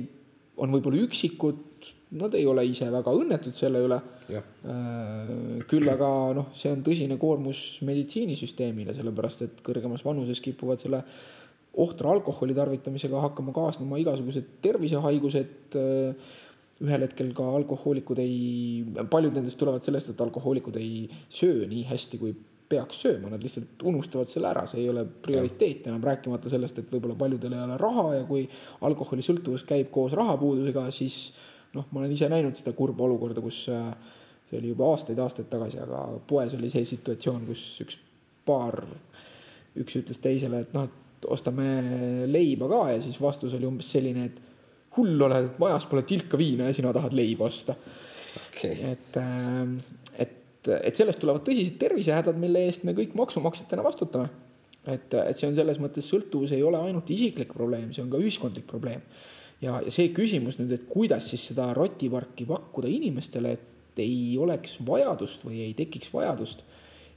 on 0.61 0.75
võib-olla 0.75 1.03
üksikud, 1.07 1.89
nad 2.21 2.35
ei 2.35 2.47
ole 2.51 2.65
ise 2.69 2.89
väga 2.93 3.13
õnnetud 3.17 3.55
selle 3.55 3.83
üle. 3.87 3.99
Äh, 4.31 5.33
küll 5.71 5.89
aga 5.91 6.09
noh, 6.37 6.51
see 6.57 6.73
on 6.75 6.85
tõsine 6.87 7.17
koormus 7.21 7.81
meditsiinisüsteemile, 7.87 8.95
sellepärast 8.97 9.47
et 9.47 9.63
kõrgemas 9.67 10.05
vanuses 10.07 10.43
kipuvad 10.45 10.83
selle 10.83 11.03
ohtra 11.81 12.11
alkoholi 12.11 12.55
tarvitamisega 12.57 13.23
hakkama 13.29 13.55
kaasnema 13.55 13.99
igasugused 14.03 14.57
tervisehaigused. 14.65 15.81
Äh, 15.81 16.39
ühel 16.81 17.03
hetkel 17.05 17.35
ka 17.37 17.45
alkohoolikud 17.59 18.23
ei, 18.23 18.85
paljud 19.13 19.35
nendest 19.37 19.59
tulevad 19.61 19.85
sellest, 19.85 20.15
et 20.15 20.23
alkohoolikud 20.25 20.79
ei 20.81 21.11
söö 21.29 21.67
nii 21.69 21.83
hästi, 21.91 22.21
kui 22.23 22.33
peaks 22.71 23.01
sööma, 23.03 23.33
nad 23.33 23.43
lihtsalt 23.43 23.83
unustavad 23.91 24.31
selle 24.31 24.51
ära, 24.53 24.63
see 24.71 24.85
ei 24.85 24.91
ole 24.93 25.03
prioriteet 25.25 25.89
enam, 25.91 26.03
rääkimata 26.07 26.53
sellest, 26.53 26.79
et 26.79 26.93
võib-olla 26.93 27.17
paljudel 27.19 27.57
ei 27.57 27.65
ole 27.65 27.79
raha 27.81 28.05
ja 28.21 28.25
kui 28.29 28.45
alkoholisõltuvus 28.87 29.65
käib 29.67 29.91
koos 29.95 30.15
rahapuudusega, 30.19 30.87
siis 30.95 31.19
noh, 31.75 31.89
ma 31.91 32.03
olen 32.03 32.15
ise 32.15 32.31
näinud 32.31 32.59
seda 32.59 32.75
kurba 32.79 33.07
olukorda, 33.09 33.43
kus 33.43 33.65
äh, 33.75 33.91
see 34.51 34.59
oli 34.59 34.73
juba 34.73 34.91
aastaid-aastaid 34.93 35.51
tagasi, 35.51 35.81
aga 35.83 36.05
poes 36.31 36.55
oli 36.59 36.71
see 36.73 36.87
situatsioon, 36.93 37.45
kus 37.51 37.65
üks 37.85 37.99
paar, 38.47 38.81
üks 39.79 39.99
ütles 40.01 40.23
teisele, 40.23 40.65
et 40.65 40.75
noh, 40.75 40.89
et 40.91 41.29
ostame 41.31 41.67
leiba 42.31 42.69
ka 42.71 42.85
ja 42.95 43.03
siis 43.05 43.19
vastus 43.23 43.55
oli 43.59 43.69
umbes 43.69 43.91
selline, 43.93 44.27
et 44.31 44.97
hull 44.97 45.27
oled, 45.27 45.51
et 45.53 45.61
majas 45.63 45.87
pole 45.91 46.03
tilka 46.09 46.39
viina 46.41 46.71
ja 46.71 46.77
sina 46.77 46.95
tahad 46.97 47.15
leiba 47.15 47.47
osta. 47.47 47.77
Okay.. 48.51 48.77
et, 48.93 49.17
äh, 49.19 50.10
et 50.61 50.71
et 50.91 50.97
sellest 50.97 51.21
tulevad 51.21 51.45
tõsised 51.47 51.79
tervisehädad, 51.81 52.39
mille 52.41 52.67
eest 52.69 52.85
me 52.85 52.95
kõik 52.97 53.15
maksumaksjatena 53.17 53.85
vastutame. 53.85 54.29
et, 54.87 55.13
et 55.15 55.37
see 55.37 55.49
on 55.49 55.55
selles 55.55 55.79
mõttes 55.79 56.07
sõltuvus 56.09 56.53
ei 56.53 56.63
ole 56.63 56.79
ainult 56.79 57.11
isiklik 57.11 57.53
probleem, 57.53 57.93
see 57.93 58.03
on 58.03 58.11
ka 58.11 58.19
ühiskondlik 58.19 58.67
probleem. 58.67 59.01
ja, 59.61 59.81
ja 59.81 59.91
see 59.91 60.13
küsimus 60.13 60.59
nüüd, 60.59 60.73
et 60.73 60.89
kuidas 60.89 61.31
siis 61.31 61.47
seda 61.53 61.73
rotiparki 61.75 62.47
pakkuda 62.49 62.89
inimestele, 62.89 63.53
et 63.53 64.01
ei 64.01 64.37
oleks 64.39 64.79
vajadust 64.87 65.45
või 65.45 65.61
ei 65.67 65.75
tekiks 65.75 66.13
vajadust 66.13 66.65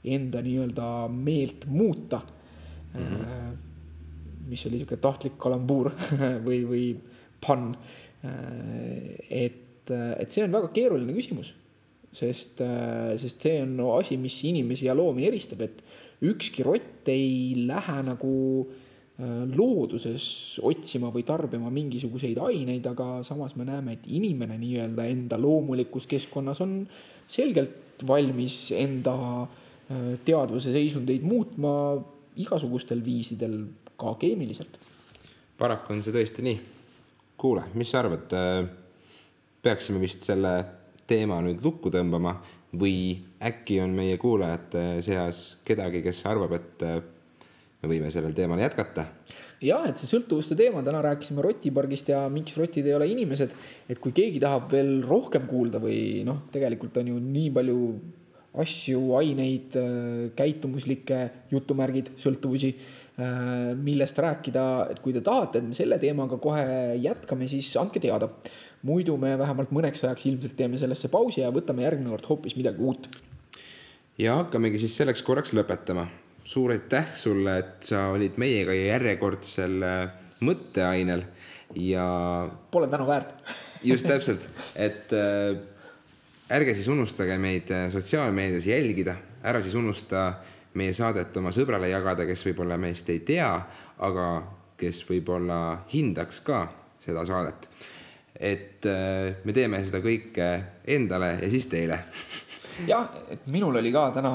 enda 0.04 0.42
nii-öelda 0.44 1.08
meelt 1.08 1.64
muuta 1.66 2.20
mm. 2.94 3.00
-hmm. 3.00 3.56
mis 4.48 4.66
oli 4.66 4.78
sihuke 4.78 4.96
tahtlik 4.96 5.38
kalambuur 5.38 5.92
või, 6.46 6.64
või 6.68 6.86
pann. 7.46 7.74
Et, 9.30 9.90
et 9.90 10.30
see 10.30 10.44
on 10.44 10.52
väga 10.52 10.68
keeruline 10.72 11.12
küsimus 11.12 11.52
sest, 12.14 12.62
äh, 12.62 13.14
sest 13.20 13.44
see 13.44 13.60
on 13.64 13.76
no, 13.78 13.90
asi, 13.98 14.16
mis 14.20 14.36
inimesi 14.46 14.88
ja 14.88 14.94
loomi 14.96 15.26
eristab, 15.28 15.64
et 15.66 15.82
ükski 16.24 16.64
rott 16.66 17.08
ei 17.10 17.54
lähe 17.66 17.96
nagu 18.06 18.34
äh, 18.64 19.42
looduses 19.54 20.60
otsima 20.64 21.10
või 21.14 21.26
tarbima 21.26 21.72
mingisuguseid 21.74 22.38
aineid, 22.46 22.86
aga 22.90 23.18
samas 23.26 23.56
me 23.58 23.66
näeme, 23.68 23.98
et 23.98 24.06
inimene 24.06 24.58
nii-öelda 24.60 25.08
enda 25.10 25.40
loomulikus 25.40 26.08
keskkonnas 26.10 26.62
on 26.64 26.82
selgelt 27.26 28.04
valmis 28.06 28.68
enda 28.76 29.16
äh, 29.42 30.14
teadvuse 30.26 30.74
seisundeid 30.74 31.26
muutma 31.26 31.74
igasugustel 32.40 33.02
viisidel, 33.04 33.60
ka 33.98 34.16
keemiliselt. 34.18 34.78
paraku 35.58 35.94
on 35.94 36.00
see 36.02 36.14
tõesti 36.14 36.42
nii. 36.42 36.56
kuule, 37.38 37.62
mis 37.78 37.90
sa 37.90 38.00
arvad, 38.00 38.32
peaksime 39.62 40.00
vist 40.02 40.26
selle 40.26 40.54
teema 41.10 41.40
nüüd 41.44 41.62
lukku 41.64 41.92
tõmbama 41.92 42.38
või 42.74 43.20
äkki 43.44 43.78
on 43.84 43.94
meie 43.96 44.16
kuulajate 44.20 45.02
seas 45.04 45.60
kedagi, 45.66 46.02
kes 46.04 46.24
arvab, 46.30 46.56
et 46.56 46.86
äh, 46.86 46.96
me 47.82 47.90
võime 47.90 48.10
sellel 48.12 48.34
teemal 48.36 48.62
jätkata? 48.62 49.08
jah, 49.64 49.86
et 49.88 50.00
see 50.00 50.10
sõltuvuste 50.10 50.56
teema, 50.58 50.82
täna 50.84 51.00
rääkisime 51.04 51.44
rotipargist 51.44 52.10
ja 52.12 52.24
miks 52.32 52.58
rotid 52.60 52.84
ei 52.84 52.96
ole 52.96 53.06
inimesed, 53.08 53.54
et 53.88 54.00
kui 54.02 54.12
keegi 54.16 54.42
tahab 54.42 54.66
veel 54.72 54.98
rohkem 55.06 55.46
kuulda 55.48 55.80
või 55.80 56.24
noh, 56.26 56.42
tegelikult 56.52 56.98
on 57.00 57.14
ju 57.14 57.20
nii 57.22 57.52
palju 57.54 57.78
asju, 58.64 59.00
aineid, 59.18 59.78
äh, 59.78 60.26
käitumuslikke 60.38 61.20
jutumärgid, 61.50 62.12
sõltuvusi, 62.20 62.74
millest 63.14 64.18
rääkida, 64.18 64.62
et 64.90 64.98
kui 64.98 65.12
te 65.14 65.20
tahate, 65.22 65.60
et 65.60 65.66
me 65.68 65.76
selle 65.76 66.00
teemaga 66.02 66.34
kohe 66.42 66.64
jätkame, 66.98 67.46
siis 67.46 67.68
andke 67.78 68.00
teada 68.02 68.26
muidu 68.84 69.16
me 69.20 69.34
vähemalt 69.40 69.72
mõneks 69.74 70.04
ajaks 70.04 70.26
ilmselt 70.28 70.56
teeme 70.58 70.78
sellesse 70.80 71.08
pausi 71.12 71.42
ja 71.42 71.52
võtame 71.54 71.86
järgmine 71.86 72.12
kord 72.12 72.28
hoopis 72.28 72.56
midagi 72.58 72.84
uut. 72.84 73.08
ja 74.18 74.36
hakkamegi 74.42 74.84
siis 74.84 74.96
selleks 75.00 75.22
korraks 75.22 75.54
lõpetama. 75.56 76.06
suur 76.44 76.74
aitäh 76.74 77.14
sulle, 77.16 77.58
et 77.58 77.86
sa 77.88 78.08
olid 78.12 78.36
meiega 78.36 78.74
järjekordsel 78.76 79.82
äh, 79.82 80.08
mõtteainel 80.44 81.24
ja. 81.80 82.08
Pole 82.70 82.88
tänu 82.92 83.06
väärt 83.08 83.34
just 83.90 84.06
täpselt, 84.06 84.44
et 84.76 85.12
äh, 85.12 85.56
ärge 86.52 86.74
siis 86.74 86.88
unustage 86.92 87.38
meid 87.38 87.72
äh, 87.72 87.88
sotsiaalmeedias 87.92 88.66
jälgida, 88.68 89.16
ära 89.42 89.62
siis 89.64 89.74
unusta 89.80 90.34
meie 90.74 90.92
saadet 90.96 91.36
oma 91.36 91.52
sõbrale 91.54 91.88
jagada, 91.88 92.26
kes 92.26 92.46
võib-olla 92.46 92.78
meist 92.80 93.10
ei 93.10 93.20
tea, 93.26 93.50
aga 93.98 94.28
kes 94.78 95.04
võib-olla 95.08 95.58
hindaks 95.92 96.40
ka 96.44 96.66
seda 97.04 97.26
saadet 97.28 97.68
et 98.34 98.86
äh, 98.86 99.36
me 99.44 99.54
teeme 99.54 99.80
seda 99.86 100.00
kõike 100.02 100.46
endale 100.90 101.36
ja 101.42 101.50
siis 101.52 101.68
teile. 101.70 102.00
jah, 102.90 103.06
et 103.30 103.46
minul 103.50 103.78
oli 103.78 103.92
ka 103.94 104.08
täna, 104.16 104.32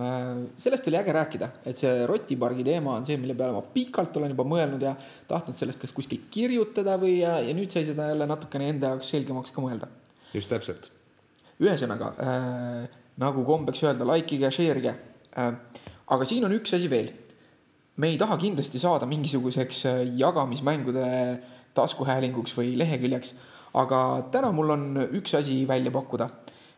äh, 0.00 0.28
sellest 0.62 0.88
oli 0.88 1.00
äge 1.00 1.14
rääkida, 1.16 1.50
et 1.68 1.76
see 1.76 2.06
rotipargi 2.08 2.64
teema 2.66 2.96
on 2.96 3.06
see, 3.08 3.18
mille 3.20 3.36
peale 3.36 3.58
ma 3.58 3.64
pikalt 3.74 4.16
olen 4.16 4.32
juba 4.32 4.46
mõelnud 4.48 4.86
ja 4.86 4.94
tahtnud 5.28 5.58
sellest 5.60 5.82
kas 5.82 5.92
kuskil 5.96 6.24
kirjutada 6.32 6.96
või 7.00 7.18
ja, 7.20 7.36
ja 7.44 7.56
nüüd 7.56 7.72
sai 7.72 7.84
seda 7.88 8.08
jälle 8.12 8.28
natukene 8.28 8.70
enda 8.72 8.94
jaoks 8.94 9.12
selgemaks 9.12 9.52
ka 9.52 9.64
mõelda. 9.64 9.90
just 10.32 10.52
täpselt. 10.52 10.90
ühesõnaga 11.60 12.14
äh, 12.16 12.96
nagu 13.20 13.44
kombeks 13.44 13.84
öelda, 13.84 14.08
likeige 14.14 14.50
share'ige. 14.52 14.96
Aga 15.36 16.28
siin 16.28 16.44
on 16.44 16.54
üks 16.56 16.74
asi 16.76 16.90
veel. 16.90 17.12
me 17.96 18.08
ei 18.12 18.18
taha 18.20 18.36
kindlasti 18.36 18.78
saada 18.78 19.06
mingisuguseks 19.08 19.84
äh, 19.88 20.00
jagamismängude 20.18 21.04
äh, 21.04 21.36
taskuhäälinguks 21.76 22.56
või 22.56 22.74
leheküljeks. 22.78 23.34
aga 23.74 24.00
täna 24.32 24.52
mul 24.52 24.70
on 24.72 24.84
üks 25.12 25.34
asi 25.36 25.66
välja 25.68 25.90
pakkuda. 25.92 26.28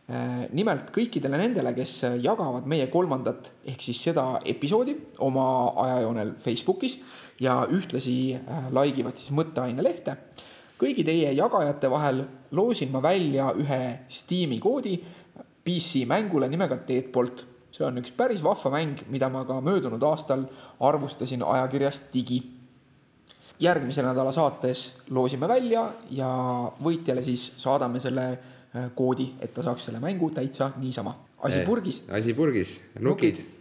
Äh, 0.09 0.47
nimelt 0.51 0.89
kõikidele 0.95 1.37
nendele, 1.37 1.73
kes 1.77 2.01
jagavad 2.23 2.67
meie 2.67 2.87
kolmandat 2.91 3.51
ehk 3.65 3.81
siis 3.81 4.01
seda 4.09 4.39
episoodi 4.45 4.95
oma 5.25 5.45
ajajoonel 5.85 6.33
Facebookis 6.41 6.97
ja 7.39 7.61
ühtlasi 7.71 8.35
äh, 8.35 8.71
like 8.73 8.99
ivad 8.99 9.19
siis 9.19 9.31
mõtteaine 9.35 9.83
lehte. 9.85 10.17
kõigi 10.79 11.03
teie 11.03 11.33
jagajate 11.35 11.89
vahel 11.91 12.23
loosin 12.55 12.91
ma 12.91 13.01
välja 13.03 13.51
ühe 13.51 13.81
Steam'i 14.09 14.59
koodi 14.63 14.95
PC 15.63 16.05
mängule 16.07 16.47
nimega 16.49 16.79
Deadbolt 16.87 17.43
see 17.71 17.85
on 17.85 17.99
üks 18.01 18.13
päris 18.15 18.43
vahva 18.43 18.71
mäng, 18.73 19.03
mida 19.09 19.29
ma 19.29 19.43
ka 19.45 19.59
möödunud 19.61 20.03
aastal 20.03 20.45
arvustasin 20.79 21.43
ajakirjast 21.43 22.09
Digi. 22.13 22.41
järgmise 23.59 24.01
nädala 24.01 24.31
saates 24.31 24.95
loosime 25.09 25.47
välja 25.47 25.91
ja 26.15 26.29
võitjale 26.83 27.23
siis 27.23 27.51
saadame 27.57 27.99
selle 27.99 28.27
äh, 28.31 28.91
koodi, 28.95 29.33
et 29.39 29.53
ta 29.53 29.63
saaks 29.63 29.89
selle 29.89 29.99
mängu 29.99 30.31
täitsa 30.31 30.71
niisama. 30.77 31.15
asi 31.43 31.63
purgis. 31.65 32.03
asi 32.09 32.33
purgis, 32.33 32.81
nukid, 32.99 33.35
nukid 33.35 33.58